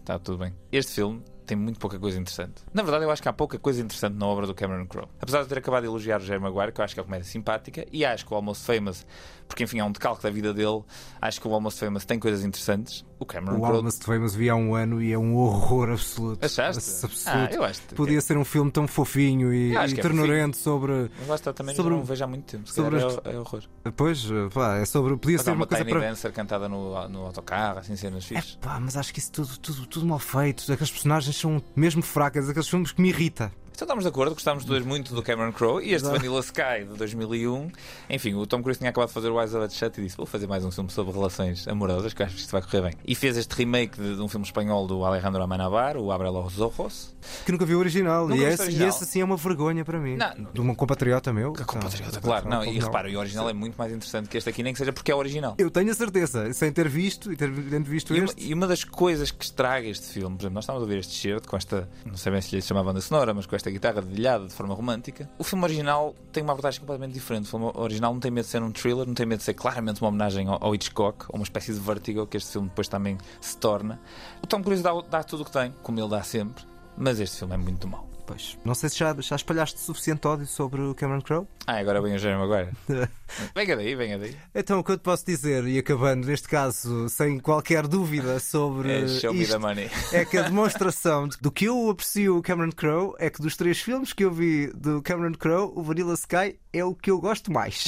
Está 0.00 0.18
tudo 0.20 0.38
bem. 0.38 0.54
Este 0.70 0.92
filme 0.94 1.20
tem 1.44 1.56
muito 1.56 1.78
pouca 1.80 1.98
coisa 1.98 2.18
interessante. 2.18 2.62
Na 2.72 2.82
verdade, 2.82 3.04
eu 3.04 3.10
acho 3.10 3.20
que 3.22 3.28
há 3.28 3.32
pouca 3.32 3.58
coisa 3.58 3.80
interessante 3.80 4.14
na 4.14 4.26
obra 4.26 4.46
do 4.46 4.54
Cameron 4.54 4.86
Crowe. 4.86 5.08
Apesar 5.20 5.42
de 5.42 5.48
ter 5.48 5.58
acabado 5.58 5.82
de 5.82 5.88
elogiar 5.88 6.20
o 6.20 6.24
Jerry 6.24 6.40
Maguire, 6.40 6.72
que 6.72 6.80
eu 6.80 6.84
acho 6.84 6.94
que 6.94 7.00
é 7.00 7.02
uma 7.02 7.06
comédia 7.06 7.26
simpática, 7.28 7.86
e 7.92 8.04
acho 8.04 8.24
que 8.26 8.32
o 8.32 8.36
Almost 8.36 8.64
Famous, 8.64 9.06
porque 9.48 9.64
enfim 9.64 9.80
é 9.80 9.84
um 9.84 9.90
decalque 9.90 10.22
da 10.22 10.30
vida 10.30 10.54
dele, 10.54 10.82
acho 11.20 11.40
que 11.40 11.48
o 11.48 11.52
Almost 11.52 11.80
Famous 11.80 12.04
tem 12.04 12.18
coisas 12.18 12.44
interessantes. 12.44 13.04
O 13.18 13.26
Cameron 13.26 13.60
Crowe. 13.60 13.76
Almost 13.76 14.04
Famous 14.04 14.34
vi 14.34 14.48
há 14.48 14.56
um 14.56 14.74
ano 14.74 15.02
e 15.02 15.12
é 15.12 15.18
um 15.18 15.36
horror 15.36 15.90
absoluto. 15.90 16.44
Achaste? 16.44 17.04
Absoluto. 17.04 17.50
Ah, 17.52 17.54
eu 17.54 17.64
acho 17.64 17.82
Podia 17.94 18.20
ser 18.20 18.36
um 18.36 18.44
filme 18.44 18.70
tão 18.70 18.86
fofinho 18.86 19.52
e, 19.52 19.72
e 19.72 19.76
é 19.76 19.86
ternurento 19.88 20.56
sobre. 20.56 21.10
Mas 21.18 21.28
lá 21.28 21.34
está, 21.34 21.52
também 21.52 21.74
sobre 21.74 21.94
não 21.94 22.02
vejo 22.02 22.24
há 22.24 22.26
muito 22.26 22.44
tempo. 22.44 22.68
Sobre 22.70 22.98
é, 22.98 23.32
é 23.32 23.38
horror. 23.38 23.62
Pois, 23.96 24.26
pá, 24.52 24.76
é 24.76 24.84
sobre. 24.84 25.16
Podia 25.16 25.36
Mas 25.36 25.44
ser 25.44 25.50
uma 25.50 25.58
uma 25.58 25.66
coisa 25.66 25.84
Tiny 25.84 25.98
para. 25.98 26.08
Dancer 26.08 26.32
cantada 26.32 26.68
no, 26.68 27.08
no 27.08 27.26
autocarro, 27.26 27.78
assim, 27.78 27.96
cenas 27.96 28.24
fixas. 28.24 28.56
Pá, 28.60 28.78
mas 28.80 28.96
acho 28.96 29.12
que 29.12 29.18
isso 29.18 29.32
tudo, 29.32 29.58
tudo, 29.58 29.86
tudo 29.86 30.06
mal 30.06 30.18
feito. 30.18 30.70
Aqueles 30.72 30.90
personagens 30.90 31.36
são 31.36 31.62
mesmo 31.74 32.02
fracas, 32.02 32.48
aqueles 32.48 32.68
filmes 32.68 32.92
que 32.92 33.02
me 33.02 33.08
irrita. 33.08 33.52
Então 33.78 33.86
estamos 33.86 34.02
de 34.02 34.08
acordo, 34.08 34.34
gostámos 34.34 34.64
dois 34.64 34.84
muito 34.84 35.14
do 35.14 35.22
Cameron 35.22 35.52
Crowe 35.52 35.80
e 35.84 35.94
este. 35.94 36.08
Vanilla 36.08 36.40
Sky 36.40 36.80
de 36.80 36.98
2001. 36.98 37.70
Enfim, 38.10 38.34
o 38.34 38.44
Tom 38.44 38.60
Cruise 38.60 38.76
tinha 38.76 38.90
acabado 38.90 39.06
de 39.06 39.14
fazer 39.14 39.30
o 39.30 39.40
Eyes 39.40 39.54
Wide 39.54 39.72
Shut 39.72 40.00
e 40.00 40.02
disse: 40.02 40.16
Vou 40.16 40.26
fazer 40.26 40.48
mais 40.48 40.64
um 40.64 40.70
filme 40.72 40.90
sobre 40.90 41.12
relações 41.12 41.68
amorosas, 41.68 42.12
que 42.12 42.20
eu 42.20 42.26
acho 42.26 42.34
que 42.34 42.40
isto 42.40 42.50
vai 42.50 42.60
correr 42.60 42.82
bem. 42.82 42.94
E 43.06 43.14
fez 43.14 43.36
este 43.36 43.54
remake 43.54 43.96
de, 43.96 44.16
de 44.16 44.20
um 44.20 44.26
filme 44.26 44.44
espanhol 44.44 44.84
do 44.88 45.04
Alejandro 45.04 45.40
Amenabar, 45.40 45.96
o 45.96 46.10
Abre 46.10 46.28
los 46.28 46.58
Ojos. 46.58 47.14
Que 47.46 47.52
nunca 47.52 47.64
vi 47.64 47.76
o 47.76 47.78
original. 47.78 48.26
Nunca 48.26 48.42
e, 48.42 48.46
esse, 48.46 48.62
original? 48.62 48.86
e 48.86 48.90
esse 48.90 49.04
assim 49.04 49.20
é 49.20 49.24
uma 49.24 49.36
vergonha 49.36 49.84
para 49.84 50.00
mim. 50.00 50.16
Não. 50.16 50.48
De 50.52 50.60
uma 50.60 50.74
compatriota 50.74 51.32
meu. 51.32 51.52
Compatriota, 51.52 52.20
claro. 52.20 52.48
Não, 52.48 52.64
e 52.64 52.80
repara, 52.80 53.08
o 53.08 53.16
original 53.16 53.48
é 53.48 53.52
muito 53.52 53.76
mais 53.76 53.92
interessante 53.92 54.28
que 54.28 54.36
este 54.36 54.50
aqui, 54.50 54.64
nem 54.64 54.72
que 54.72 54.78
seja 54.80 54.92
porque 54.92 55.12
é 55.12 55.14
o 55.14 55.18
original. 55.18 55.54
Eu 55.56 55.70
tenho 55.70 55.92
a 55.92 55.94
certeza, 55.94 56.52
sem 56.52 56.72
ter 56.72 56.88
visto 56.88 57.32
e 57.32 57.36
ter 57.36 57.48
tendo 57.48 57.84
visto 57.84 58.12
E 58.12 58.18
uma, 58.18 58.24
este. 58.24 58.44
e 58.44 58.52
uma 58.52 58.66
das 58.66 58.82
coisas 58.82 59.30
que 59.30 59.44
estraga 59.44 59.86
este 59.86 60.08
filme, 60.08 60.34
por 60.36 60.42
exemplo, 60.42 60.54
nós 60.54 60.64
estávamos 60.64 60.82
a 60.82 60.86
ouvir 60.86 60.98
este 60.98 61.14
shirt 61.14 61.46
com 61.46 61.56
esta, 61.56 61.88
não 62.04 62.16
sei 62.16 62.32
bem 62.32 62.40
se 62.40 62.56
lhe 62.56 62.60
chama 62.60 62.82
banda 62.82 63.00
sonora, 63.00 63.32
mas 63.32 63.46
com 63.46 63.54
esta 63.54 63.67
guitarra 63.70 64.02
dedilhada 64.02 64.46
de 64.46 64.52
forma 64.52 64.74
romântica. 64.74 65.28
O 65.38 65.44
filme 65.44 65.64
original 65.64 66.14
tem 66.32 66.42
uma 66.42 66.52
abordagem 66.52 66.80
completamente 66.80 67.14
diferente. 67.14 67.46
O 67.46 67.48
filme 67.48 67.70
original 67.74 68.12
não 68.12 68.20
tem 68.20 68.30
medo 68.30 68.44
de 68.44 68.50
ser 68.50 68.62
um 68.62 68.70
thriller, 68.70 69.06
não 69.06 69.14
tem 69.14 69.26
medo 69.26 69.38
de 69.38 69.44
ser 69.44 69.54
claramente 69.54 70.00
uma 70.00 70.08
homenagem 70.08 70.46
ao, 70.48 70.58
ao 70.62 70.74
Hitchcock, 70.74 71.26
ou 71.28 71.36
uma 71.36 71.44
espécie 71.44 71.72
de 71.72 71.80
vertigo 71.80 72.26
que 72.26 72.36
este 72.36 72.52
filme 72.52 72.68
depois 72.68 72.88
também 72.88 73.18
se 73.40 73.56
torna. 73.56 74.00
O 74.42 74.46
Tom 74.46 74.62
Cruise 74.62 74.82
dá, 74.82 74.92
dá 75.10 75.22
tudo 75.22 75.42
o 75.42 75.44
que 75.44 75.52
tem, 75.52 75.72
como 75.82 75.98
ele 75.98 76.08
dá 76.08 76.22
sempre, 76.22 76.64
mas 76.96 77.20
este 77.20 77.38
filme 77.38 77.54
é 77.54 77.58
muito 77.58 77.86
mau. 77.88 78.17
Pois, 78.28 78.58
não 78.62 78.74
sei 78.74 78.90
se 78.90 78.98
já, 78.98 79.16
já 79.20 79.36
espalhaste 79.36 79.80
suficiente 79.80 80.28
ódio 80.28 80.46
sobre 80.46 80.82
o 80.82 80.94
Cameron 80.94 81.22
Crowe. 81.22 81.46
Ah, 81.66 81.78
agora 81.78 82.02
vem 82.02 82.14
o 82.14 82.18
Jeremy 82.18 82.46
Maguire. 82.46 82.70
venha 83.56 83.74
daí, 83.74 83.94
venha 83.94 84.18
daí. 84.18 84.36
Então, 84.54 84.78
o 84.80 84.84
que 84.84 84.92
eu 84.92 84.98
te 84.98 85.00
posso 85.02 85.24
dizer, 85.24 85.66
e 85.66 85.78
acabando 85.78 86.26
neste 86.26 86.46
caso 86.46 87.08
sem 87.08 87.38
qualquer 87.40 87.86
dúvida 87.88 88.38
sobre 88.38 89.04
É 89.04 89.08
show 89.08 89.32
me 89.32 89.46
the 89.46 89.56
money. 89.56 89.90
é 90.12 90.26
que 90.26 90.36
a 90.36 90.42
demonstração 90.48 91.26
de- 91.26 91.38
do 91.38 91.50
que 91.50 91.64
eu 91.64 91.88
aprecio 91.88 92.36
o 92.36 92.42
Cameron 92.42 92.70
Crowe 92.70 93.14
é 93.18 93.30
que 93.30 93.40
dos 93.40 93.56
três 93.56 93.80
filmes 93.80 94.12
que 94.12 94.26
eu 94.26 94.30
vi 94.30 94.66
do 94.74 95.00
Cameron 95.00 95.32
Crowe, 95.32 95.72
o 95.74 95.82
Vanilla 95.82 96.12
Sky 96.12 96.60
é 96.70 96.84
o 96.84 96.94
que 96.94 97.10
eu 97.10 97.18
gosto 97.18 97.50
mais. 97.50 97.86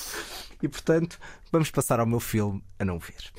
e 0.62 0.66
portanto, 0.66 1.18
vamos 1.52 1.70
passar 1.70 2.00
ao 2.00 2.06
meu 2.06 2.20
filme 2.20 2.64
a 2.78 2.86
não 2.86 2.98
ver. 2.98 3.30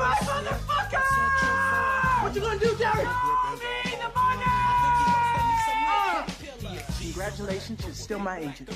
My 0.00 0.14
motherfucker. 0.24 1.02
What 2.22 2.34
you 2.34 2.40
gonna 2.40 2.58
do, 2.58 2.74
money. 4.14 4.44
Congratulations, 7.00 7.84
you're 7.84 7.94
still 7.94 8.18
my 8.18 8.38
agent. 8.38 8.70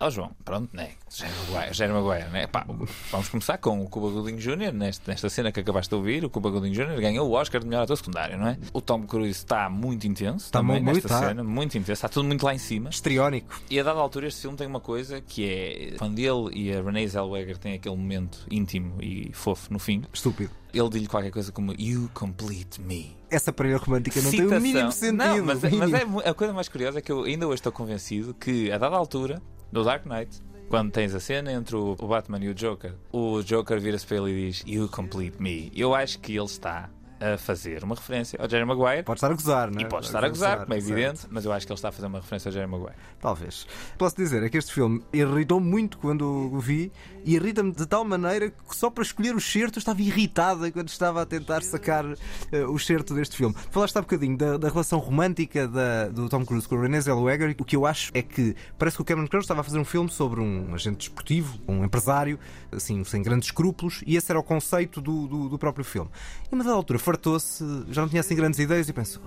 Ó 0.00 0.10
João, 0.10 0.30
pronto, 0.44 0.68
né? 0.76 0.90
Jeremy 1.10 1.36
Maguire, 1.50 1.74
Jeremy 1.74 2.00
Maguire, 2.00 2.28
né? 2.30 2.46
Pá, 2.46 2.64
vamos 3.10 3.28
começar 3.28 3.58
com 3.58 3.82
o 3.82 3.88
Cuba 3.88 4.08
Gooding 4.10 4.36
Jr. 4.36 4.72
Nesta, 4.72 5.10
nesta 5.10 5.28
cena 5.28 5.50
que 5.50 5.58
acabaste 5.58 5.88
de 5.90 5.96
ouvir. 5.96 6.24
O 6.24 6.30
Cuba 6.30 6.50
Gooding 6.50 6.70
Jr. 6.70 7.00
ganhou 7.00 7.28
o 7.28 7.32
Oscar 7.32 7.60
de 7.60 7.66
melhor 7.66 7.82
ator 7.82 7.96
secundário, 7.96 8.38
não 8.38 8.46
é? 8.46 8.58
O 8.72 8.80
Tom 8.80 9.02
Cruise 9.06 9.30
está 9.38 9.68
muito 9.68 10.06
intenso 10.06 10.46
Está 10.46 10.60
também 10.60 10.80
mu- 10.80 10.86
nesta 10.92 10.92
muito, 10.92 11.08
tá. 11.08 11.28
cena, 11.28 11.42
muito 11.42 11.76
intenso, 11.76 11.92
está 11.92 12.08
tudo 12.08 12.26
muito 12.28 12.44
lá 12.46 12.54
em 12.54 12.58
cima. 12.58 12.90
Histriónico. 12.90 13.60
E 13.68 13.80
a 13.80 13.82
dada 13.82 13.98
altura 13.98 14.28
este 14.28 14.42
filme 14.42 14.56
tem 14.56 14.68
uma 14.68 14.80
coisa 14.80 15.20
que 15.20 15.44
é 15.48 15.96
quando 15.98 16.18
ele 16.20 16.56
e 16.56 16.72
a 16.72 16.80
Renee 16.80 17.08
Zellweger 17.08 17.58
têm 17.58 17.74
aquele 17.74 17.96
momento 17.96 18.46
íntimo 18.50 19.02
e 19.02 19.32
fofo 19.32 19.72
no 19.72 19.80
fim, 19.80 20.04
Estúpido. 20.12 20.50
ele 20.72 20.88
diz-lhe 20.90 21.08
qualquer 21.08 21.32
coisa 21.32 21.50
como 21.50 21.74
You 21.76 22.08
complete 22.14 22.80
me. 22.80 23.16
Essa 23.30 23.52
para 23.52 23.66
ele 23.68 23.76
romântica 23.78 24.20
não 24.22 24.30
tem 24.30 24.46
o 24.46 24.60
mínimo 24.60 24.92
sentido. 24.92 25.16
Não, 25.16 25.44
mas, 25.44 25.60
mas 25.60 25.72
mínimo. 25.72 25.96
é 25.96 26.04
mu- 26.04 26.20
a 26.24 26.32
coisa 26.32 26.52
mais 26.52 26.68
curiosa 26.68 27.00
é 27.00 27.02
que 27.02 27.10
eu 27.10 27.24
ainda 27.24 27.46
hoje 27.48 27.56
estou 27.56 27.72
convencido 27.72 28.32
que, 28.32 28.70
a 28.70 28.78
dada 28.78 28.94
altura, 28.96 29.42
no 29.70 29.84
Dark 29.84 30.04
Knight, 30.06 30.40
quando 30.68 30.92
tens 30.92 31.14
a 31.14 31.20
cena 31.20 31.52
entre 31.52 31.76
o 31.76 31.94
Batman 31.96 32.44
e 32.44 32.48
o 32.48 32.54
Joker, 32.54 32.94
o 33.12 33.42
Joker 33.42 33.80
vira-se 33.80 34.06
para 34.06 34.18
ele 34.18 34.30
e 34.30 34.46
diz 34.48 34.64
You 34.66 34.88
complete 34.88 35.40
me. 35.40 35.72
Eu 35.74 35.94
acho 35.94 36.18
que 36.18 36.36
ele 36.36 36.44
está 36.44 36.90
a 37.20 37.36
fazer 37.36 37.82
uma 37.84 37.94
referência 37.94 38.38
ao 38.40 38.48
Jerry 38.48 38.64
Maguire. 38.64 39.02
Pode 39.02 39.18
estar 39.18 39.30
a 39.30 39.34
gozar, 39.34 39.70
não 39.70 39.80
é? 39.80 39.82
E 39.82 39.86
pode 39.88 40.06
estar 40.06 40.24
a 40.24 40.28
gozar, 40.28 40.60
como 40.62 40.74
é 40.74 40.78
evidente, 40.78 41.22
mas 41.30 41.44
eu 41.44 41.52
acho 41.52 41.66
que 41.66 41.72
ele 41.72 41.78
está 41.78 41.88
a 41.88 41.92
fazer 41.92 42.06
uma 42.06 42.18
referência 42.20 42.48
ao 42.48 42.52
Jerry 42.52 42.66
Maguire. 42.66 42.94
Talvez. 43.20 43.66
Posso 43.96 44.16
dizer 44.16 44.42
é 44.42 44.48
que 44.48 44.56
este 44.58 44.72
filme 44.72 45.02
irritou 45.12 45.60
muito 45.60 45.98
quando 45.98 46.22
o 46.22 46.58
vi 46.60 46.92
e 47.24 47.34
irrita-me 47.34 47.72
de 47.72 47.86
tal 47.86 48.04
maneira 48.04 48.50
que 48.50 48.76
só 48.76 48.88
para 48.90 49.02
escolher 49.02 49.34
o 49.34 49.40
certo 49.40 49.76
eu 49.76 49.80
estava 49.80 50.00
irritada 50.00 50.70
quando 50.70 50.88
estava 50.88 51.22
a 51.22 51.26
tentar 51.26 51.62
sacar 51.62 52.04
eh, 52.52 52.64
o 52.64 52.78
certo 52.78 53.14
deste 53.14 53.36
filme. 53.36 53.54
Falaste 53.70 53.96
há 53.96 54.00
bocadinho 54.00 54.36
da, 54.36 54.56
da 54.56 54.68
relação 54.68 54.98
romântica 54.98 55.66
da- 55.66 56.08
do 56.08 56.28
Tom 56.28 56.44
Cruise 56.46 56.66
com 56.68 56.76
o 56.76 56.80
Renée 56.80 57.00
Zellweger. 57.00 57.54
O 57.58 57.64
que 57.64 57.74
eu 57.76 57.84
acho 57.86 58.10
é 58.14 58.22
que 58.22 58.54
parece 58.78 58.96
que 58.96 59.02
o 59.02 59.04
Cameron 59.04 59.26
Crowe 59.28 59.42
estava 59.42 59.60
a 59.60 59.64
fazer 59.64 59.78
um 59.78 59.84
filme 59.84 60.08
sobre 60.10 60.40
um 60.40 60.72
agente 60.74 60.98
desportivo, 60.98 61.58
um 61.66 61.84
empresário, 61.84 62.38
assim, 62.70 63.02
sem 63.04 63.22
grandes 63.22 63.48
escrúpulos, 63.48 64.02
e 64.06 64.16
esse 64.16 64.30
era 64.30 64.38
o 64.38 64.42
conceito 64.42 65.00
do, 65.00 65.26
do, 65.26 65.48
do 65.48 65.58
próprio 65.58 65.84
filme. 65.84 66.10
E 66.50 66.54
uma 66.54 66.62
dada 66.64 66.76
altura 66.76 66.98
fartou-se, 67.12 67.64
já 67.90 68.02
não 68.02 68.08
tinha 68.08 68.20
assim 68.20 68.34
grandes 68.36 68.58
ideias 68.60 68.88
e 68.88 68.92
pensou: 68.92 69.22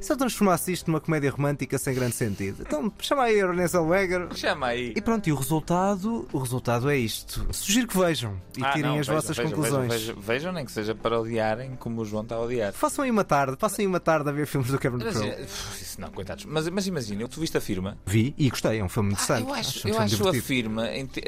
e 0.00 0.04
se 0.04 0.12
eu 0.12 0.16
transformasse 0.16 0.72
isto 0.72 0.88
numa 0.90 1.00
comédia 1.00 1.30
romântica 1.30 1.76
sem 1.78 1.94
grande 1.94 2.14
sentido? 2.14 2.62
Então 2.66 2.92
chama 3.00 3.24
aí 3.24 3.40
a 3.40 3.46
Renée 3.50 3.66
Zellweger, 3.66 4.28
Chama 4.34 4.68
aí. 4.68 4.92
e 4.96 5.00
pronto, 5.00 5.26
e 5.28 5.32
o 5.32 5.34
resultado, 5.36 6.28
o 6.32 6.38
resultado 6.38 6.88
é 6.90 6.96
isto. 6.96 7.46
Sugiro 7.52 7.88
que 7.88 7.98
vejam 7.98 8.36
e 8.56 8.64
Ah, 8.64 8.70
tirem 8.72 8.90
não, 8.90 8.98
as 9.00 9.06
vejam, 9.06 9.14
vossas 9.14 9.36
vejam, 9.36 9.52
conclusões. 9.52 9.92
Vejam, 9.92 10.16
vejam, 10.20 10.52
nem 10.52 10.64
que 10.64 10.72
seja 10.72 10.94
para 10.94 11.20
odiarem 11.20 11.74
como 11.76 12.00
o 12.02 12.04
João 12.04 12.22
está 12.22 12.36
a 12.36 12.40
odiar. 12.40 12.72
Façam 12.72 13.04
aí 13.04 13.10
uma 13.10 13.24
tarde, 13.24 13.56
passem 13.56 13.84
aí 13.84 13.86
uma 13.86 14.00
tarde 14.00 14.28
a 14.28 14.32
ver 14.32 14.46
filmes 14.46 14.70
do 14.70 14.78
Cameron 14.78 15.04
Mas, 15.04 15.14
Crowe. 15.16 15.28
eh, 15.30 15.46
isso 15.80 16.00
não, 16.00 16.08
coitados. 16.10 16.44
Mas, 16.44 16.68
mas 16.68 16.86
imagina, 16.86 17.26
tu 17.28 17.40
viste 17.40 17.56
a 17.56 17.60
firma. 17.60 17.96
Vi 18.06 18.34
e 18.38 18.48
gostei, 18.50 18.78
é 18.78 18.84
um 18.84 18.88
filme 18.88 19.10
Ah, 19.10 19.12
interessante. 19.12 19.48
eu 19.48 19.54
acho, 19.54 19.88
um 19.88 19.90
eu 19.90 19.98
acho 19.98 20.28
a 20.28 20.34
firma, 20.34 20.84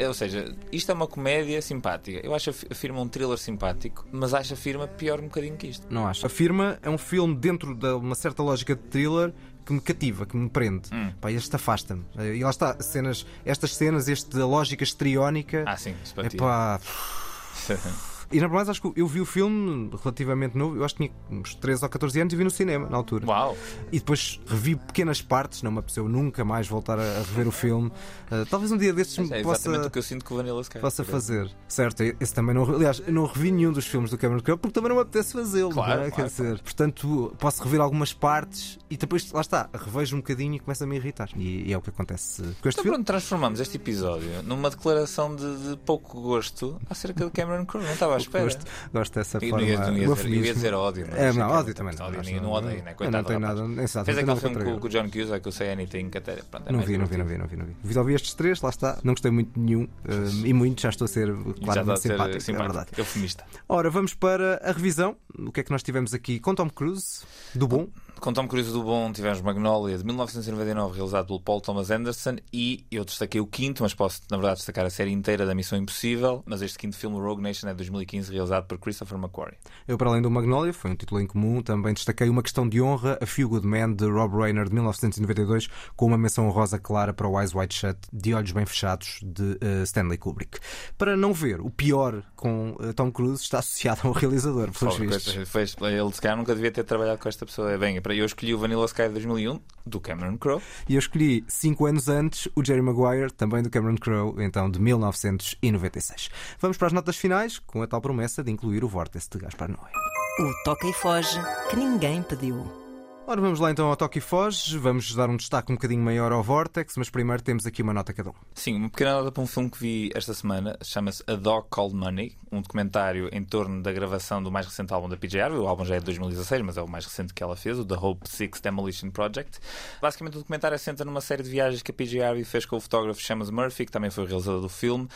ou 0.06 0.14
seja, 0.14 0.54
isto 0.70 0.90
é 0.90 0.94
uma 0.94 1.06
comédia 1.06 1.60
simpática. 1.62 2.20
Eu 2.24 2.34
acho 2.34 2.50
a 2.50 2.74
firma 2.74 3.00
um 3.00 3.08
thriller 3.08 3.38
simpático, 3.38 4.06
mas 4.12 4.34
acho 4.34 4.54
a 4.54 4.56
firma 4.56 4.86
pior 4.86 5.18
um 5.20 5.24
bocadinho 5.24 5.56
que 5.56 5.66
isto. 5.68 5.86
Não 5.96 6.06
acho. 6.06 6.26
A 6.26 6.28
firma 6.28 6.78
é 6.82 6.90
um 6.90 6.98
filme 6.98 7.34
dentro 7.34 7.74
de 7.74 7.86
uma 7.88 8.14
certa 8.14 8.42
lógica 8.42 8.76
de 8.76 8.82
thriller 8.82 9.32
que 9.64 9.72
me 9.72 9.80
cativa, 9.80 10.26
que 10.26 10.36
me 10.36 10.48
prende. 10.48 10.90
Hum. 10.92 11.10
Pá, 11.20 11.32
este 11.32 11.56
afasta-me. 11.56 12.04
E 12.34 12.44
lá 12.44 12.50
está, 12.50 12.76
cenas, 12.82 13.26
estas 13.44 13.74
cenas, 13.74 14.06
esta 14.08 14.44
lógica 14.44 14.84
histriónica. 14.84 15.64
Ah, 15.66 15.76
sim, 15.76 15.94
é 16.18 16.36
pá. 16.36 16.78
E 18.32 18.40
na 18.40 18.46
verdade, 18.48 18.70
acho 18.70 18.82
que 18.82 18.92
eu 19.00 19.06
vi 19.06 19.20
o 19.20 19.26
filme 19.26 19.90
relativamente 20.02 20.56
novo, 20.56 20.76
eu 20.76 20.84
acho 20.84 20.94
que 20.96 21.08
tinha 21.08 21.16
uns 21.30 21.54
13 21.54 21.84
ou 21.84 21.88
14 21.88 22.20
anos 22.20 22.32
e 22.32 22.36
vi 22.36 22.44
no 22.44 22.50
cinema 22.50 22.88
na 22.88 22.96
altura. 22.96 23.26
Uau! 23.26 23.56
E 23.92 23.98
depois 23.98 24.40
revi 24.46 24.76
pequenas 24.76 25.22
partes, 25.22 25.62
não 25.62 25.70
me 25.70 25.78
apeteceu 25.78 26.08
nunca 26.08 26.44
mais 26.44 26.66
voltar 26.68 26.98
a, 26.98 27.02
rever 27.18 27.46
o 27.48 27.52
filme. 27.52 27.88
Uh, 28.30 28.44
talvez 28.50 28.72
um 28.72 28.76
dia 28.76 28.92
destes 28.92 29.18
É 29.18 29.22
me 29.22 29.26
exatamente 29.28 29.44
possa, 29.76 29.86
o 29.86 29.90
que 29.90 29.98
eu 29.98 30.02
sinto 30.02 30.24
com 30.24 30.34
o 30.34 30.36
Vanilla 30.38 30.60
Sky. 30.62 30.78
possa 30.78 31.04
fazer. 31.04 31.50
Certo, 31.68 32.02
esse 32.02 32.34
também 32.34 32.54
não. 32.54 32.64
Aliás, 32.74 33.02
eu 33.06 33.12
não 33.12 33.26
revi 33.26 33.50
nenhum 33.52 33.72
dos 33.72 33.86
filmes 33.86 34.10
do 34.10 34.18
Cameron 34.18 34.40
Crowe 34.40 34.58
porque 34.58 34.74
também 34.74 34.88
não 34.88 34.96
me 34.96 35.02
apetece 35.02 35.32
fazê-lo. 35.32 35.70
Claro, 35.70 35.92
é? 36.02 36.10
claro, 36.10 36.14
Quer 36.14 36.24
dizer, 36.26 36.60
portanto, 36.62 37.34
posso 37.38 37.62
rever 37.62 37.80
algumas 37.80 38.12
partes 38.12 38.78
e 38.90 38.96
depois, 38.96 39.30
lá 39.32 39.40
está, 39.40 39.68
revejo 39.72 40.16
um 40.16 40.20
bocadinho 40.20 40.54
e 40.54 40.58
começa 40.60 40.84
a 40.84 40.86
me 40.86 40.96
irritar. 40.96 41.28
E, 41.36 41.68
e 41.68 41.72
é 41.72 41.78
o 41.78 41.80
que 41.82 41.90
acontece 41.90 42.42
com 42.60 42.68
este 42.68 42.80
Então 42.80 42.92
filme. 42.92 43.04
transformamos 43.04 43.60
este 43.60 43.76
episódio 43.76 44.42
numa 44.42 44.70
declaração 44.70 45.34
de, 45.34 45.70
de 45.70 45.76
pouco 45.78 46.20
gosto 46.20 46.80
acerca 46.90 47.24
de 47.24 47.30
Cameron 47.30 47.64
Crowe. 47.64 47.84
Não 47.84 47.92
estava 47.92 48.15
espera. 48.18 48.44
Gosto, 48.44 48.64
gosto 48.92 49.14
dessa 49.14 49.36
Eu 49.38 49.40
forma. 49.50 49.58
não 49.58 49.64
ia, 49.72 49.78
não 49.78 49.96
ia 49.98 50.10
o 50.10 50.14
dizer, 50.14 50.28
ia 50.30 50.54
dizer 50.54 50.74
ódio. 50.74 51.06
mas 51.10 51.18
É, 51.18 51.32
não, 51.32 51.48
que 51.48 51.54
ódio 51.54 51.74
também 51.74 51.94
não. 51.96 52.06
Ódio, 52.06 52.20
acho, 52.20 52.28
ninguém 52.28 52.42
não 52.42 52.52
odeia, 52.52 52.82
né? 52.82 52.90
Não 52.90 52.94
Coitado 52.96 53.26
do 53.28 53.32
rapaz. 53.32 53.58
nada. 53.60 54.04
Fez 54.04 54.16
não 54.16 54.22
aquele 54.34 54.40
filme 54.40 54.64
com, 54.64 54.80
com 54.80 54.86
o 54.86 54.90
John 54.90 55.10
Cusack, 55.10 55.40
que 55.40 55.48
eu 55.48 55.52
sei 55.52 55.72
Anything, 55.72 56.10
que 56.10 56.18
até. 56.18 56.36
Pronto, 56.50 56.68
é 56.68 56.72
Não 56.72 56.80
vi, 56.80 56.98
não 56.98 57.06
vi, 57.06 57.16
não 57.16 57.26
vi, 57.26 57.36
não 57.38 57.46
vi, 57.46 57.56
não 57.56 57.64
vi. 57.66 57.76
Vi 57.82 57.94
só 57.94 58.02
vi 58.02 58.14
estes 58.14 58.34
três, 58.34 58.60
lá 58.60 58.70
está. 58.70 58.98
Não 59.04 59.12
gostei 59.14 59.30
muito 59.30 59.52
de 59.52 59.60
nenhum. 59.60 59.84
uh, 59.84 60.46
e 60.46 60.52
muito, 60.52 60.80
já 60.80 60.88
estou 60.88 61.04
a 61.04 61.08
ser 61.08 61.28
E 61.28 61.64
claramente 61.64 61.90
a 61.92 61.96
ser 61.96 62.08
simpático, 62.10 62.36
é 62.36 62.40
simpático. 62.40 62.72
verdade. 62.74 62.90
Eufemista. 62.98 63.44
Ora, 63.68 63.90
vamos 63.90 64.14
para 64.14 64.56
a 64.62 64.72
revisão. 64.72 65.16
O 65.38 65.52
que 65.52 65.60
é 65.60 65.62
que 65.62 65.70
nós 65.70 65.82
tivemos 65.82 66.14
aqui 66.14 66.38
com 66.40 66.54
Tom 66.54 66.68
Cruise, 66.70 67.22
do 67.54 67.66
bom. 67.68 67.88
Com 68.20 68.32
Tom 68.32 68.48
Cruise 68.48 68.72
do 68.72 68.82
Bom 68.82 69.12
tivemos 69.12 69.40
Magnolia 69.40 69.98
de 69.98 70.04
1999, 70.04 70.94
realizado 70.94 71.26
pelo 71.26 71.40
Paul 71.40 71.60
Thomas 71.60 71.90
Anderson, 71.90 72.36
e 72.52 72.84
eu 72.90 73.04
destaquei 73.04 73.40
o 73.40 73.46
quinto, 73.46 73.82
mas 73.82 73.94
posso, 73.94 74.22
na 74.30 74.38
verdade, 74.38 74.56
destacar 74.56 74.86
a 74.86 74.90
série 74.90 75.12
inteira 75.12 75.44
da 75.44 75.54
Missão 75.54 75.78
Impossível. 75.78 76.42
Mas 76.46 76.62
este 76.62 76.78
quinto 76.78 76.96
filme, 76.96 77.18
Rogue 77.18 77.42
Nation, 77.42 77.68
é 77.68 77.70
de 77.70 77.76
2015, 77.76 78.32
realizado 78.32 78.66
por 78.66 78.78
Christopher 78.78 79.18
McQuarrie. 79.18 79.58
Eu, 79.86 79.98
para 79.98 80.08
além 80.08 80.22
do 80.22 80.30
Magnolia, 80.30 80.72
foi 80.72 80.90
um 80.90 80.96
título 80.96 81.20
em 81.20 81.26
comum, 81.26 81.62
também 81.62 81.92
destaquei 81.92 82.28
Uma 82.28 82.42
Questão 82.42 82.66
de 82.68 82.80
Honra, 82.80 83.18
A 83.20 83.26
Few 83.26 83.48
Good 83.48 83.66
Men, 83.66 83.94
de 83.94 84.06
Rob 84.06 84.34
Reiner, 84.34 84.64
de 84.66 84.74
1992, 84.74 85.68
com 85.94 86.06
uma 86.06 86.18
menção 86.18 86.48
honrosa 86.48 86.78
clara 86.78 87.12
para 87.12 87.28
o 87.28 87.38
Eyes 87.38 87.54
Wide 87.54 87.74
Shut, 87.74 87.98
de 88.12 88.34
Olhos 88.34 88.52
Bem 88.52 88.64
Fechados, 88.64 89.20
de 89.22 89.58
eh, 89.60 89.82
Stanley 89.82 90.18
Kubrick. 90.18 90.58
Para 90.96 91.16
não 91.16 91.34
ver, 91.34 91.60
o 91.60 91.70
pior 91.70 92.22
com 92.34 92.76
eh, 92.80 92.92
Tom 92.94 93.12
Cruise 93.12 93.42
está 93.42 93.58
associado 93.58 94.00
ao 94.04 94.12
realizador, 94.12 94.70
pelos 94.72 94.96
vistos. 94.96 95.36
ele, 95.82 96.12
se 96.12 96.20
calhar, 96.20 96.36
nunca 96.36 96.54
devia 96.54 96.72
ter 96.72 96.82
trabalhado 96.82 97.18
com 97.18 97.28
esta 97.28 97.44
pessoa. 97.44 97.76
Bem, 97.76 97.98
para- 98.06 98.14
eu 98.14 98.24
escolhi 98.24 98.54
o 98.54 98.58
Vanilla 98.58 98.84
Sky 98.84 99.02
de 99.02 99.08
2001, 99.14 99.58
do 99.84 99.98
Cameron 100.00 100.38
Crowe. 100.38 100.62
E 100.88 100.94
eu 100.94 100.98
escolhi, 101.00 101.44
cinco 101.48 101.86
anos 101.86 102.08
antes, 102.08 102.48
o 102.54 102.64
Jerry 102.64 102.80
Maguire, 102.82 103.32
também 103.32 103.62
do 103.62 103.68
Cameron 103.70 103.96
Crowe, 103.96 104.44
então 104.44 104.70
de 104.70 104.80
1996. 104.80 106.30
Vamos 106.60 106.76
para 106.76 106.86
as 106.86 106.92
notas 106.92 107.16
finais, 107.16 107.58
com 107.58 107.82
a 107.82 107.86
tal 107.86 108.00
promessa 108.00 108.44
de 108.44 108.50
incluir 108.52 108.84
o 108.84 108.88
vórtice 108.88 109.28
de 109.30 109.38
Gaspar 109.38 109.68
Noé. 109.68 109.90
O 110.38 110.64
toca 110.64 110.86
e 110.86 110.92
foge 110.92 111.40
que 111.68 111.76
ninguém 111.76 112.22
pediu. 112.22 112.85
Ora, 113.28 113.40
vamos 113.40 113.58
lá 113.58 113.72
então 113.72 113.88
ao 113.88 113.96
Toque 113.96 114.18
e 114.18 114.20
Foge. 114.20 114.78
Vamos 114.78 115.12
dar 115.12 115.28
um 115.28 115.36
destaque 115.36 115.72
um 115.72 115.74
bocadinho 115.74 116.00
maior 116.00 116.30
ao 116.30 116.44
Vortex, 116.44 116.96
mas 116.96 117.10
primeiro 117.10 117.42
temos 117.42 117.66
aqui 117.66 117.82
uma 117.82 117.92
nota 117.92 118.12
cada 118.12 118.30
um. 118.30 118.34
Sim, 118.54 118.76
uma 118.76 118.88
pequena 118.88 119.14
nota 119.14 119.32
para 119.32 119.42
um 119.42 119.48
filme 119.48 119.68
que 119.68 119.80
vi 119.80 120.10
esta 120.14 120.32
semana, 120.32 120.78
chama-se 120.80 121.24
A 121.26 121.34
Dog 121.34 121.66
Called 121.68 121.92
Money, 121.92 122.36
um 122.52 122.62
documentário 122.62 123.28
em 123.32 123.42
torno 123.42 123.82
da 123.82 123.90
gravação 123.92 124.40
do 124.40 124.48
mais 124.48 124.66
recente 124.66 124.94
álbum 124.94 125.08
da 125.08 125.16
PJ 125.16 125.40
Harvey. 125.40 125.58
O 125.58 125.66
álbum 125.66 125.84
já 125.84 125.96
é 125.96 125.98
de 125.98 126.04
2016, 126.04 126.62
mas 126.62 126.76
é 126.76 126.82
o 126.82 126.88
mais 126.88 127.04
recente 127.04 127.34
que 127.34 127.42
ela 127.42 127.56
fez, 127.56 127.80
o 127.80 127.84
The 127.84 127.96
Hope 127.96 128.30
Six 128.30 128.60
Demolition 128.60 129.10
Project. 129.10 129.58
Basicamente, 130.00 130.34
o 130.34 130.38
documentário 130.38 130.76
assenta 130.76 131.04
numa 131.04 131.20
série 131.20 131.42
de 131.42 131.50
viagens 131.50 131.82
que 131.82 131.90
a 131.90 131.94
PJ 131.94 132.22
Harvey 132.22 132.44
fez 132.44 132.64
com 132.64 132.76
o 132.76 132.80
fotógrafo 132.80 133.20
Shamus 133.20 133.50
Murphy, 133.50 133.86
que 133.86 133.92
também 133.92 134.08
foi 134.08 134.22
o 134.22 134.26
realizador 134.28 134.60
do 134.60 134.68
filme. 134.68 135.08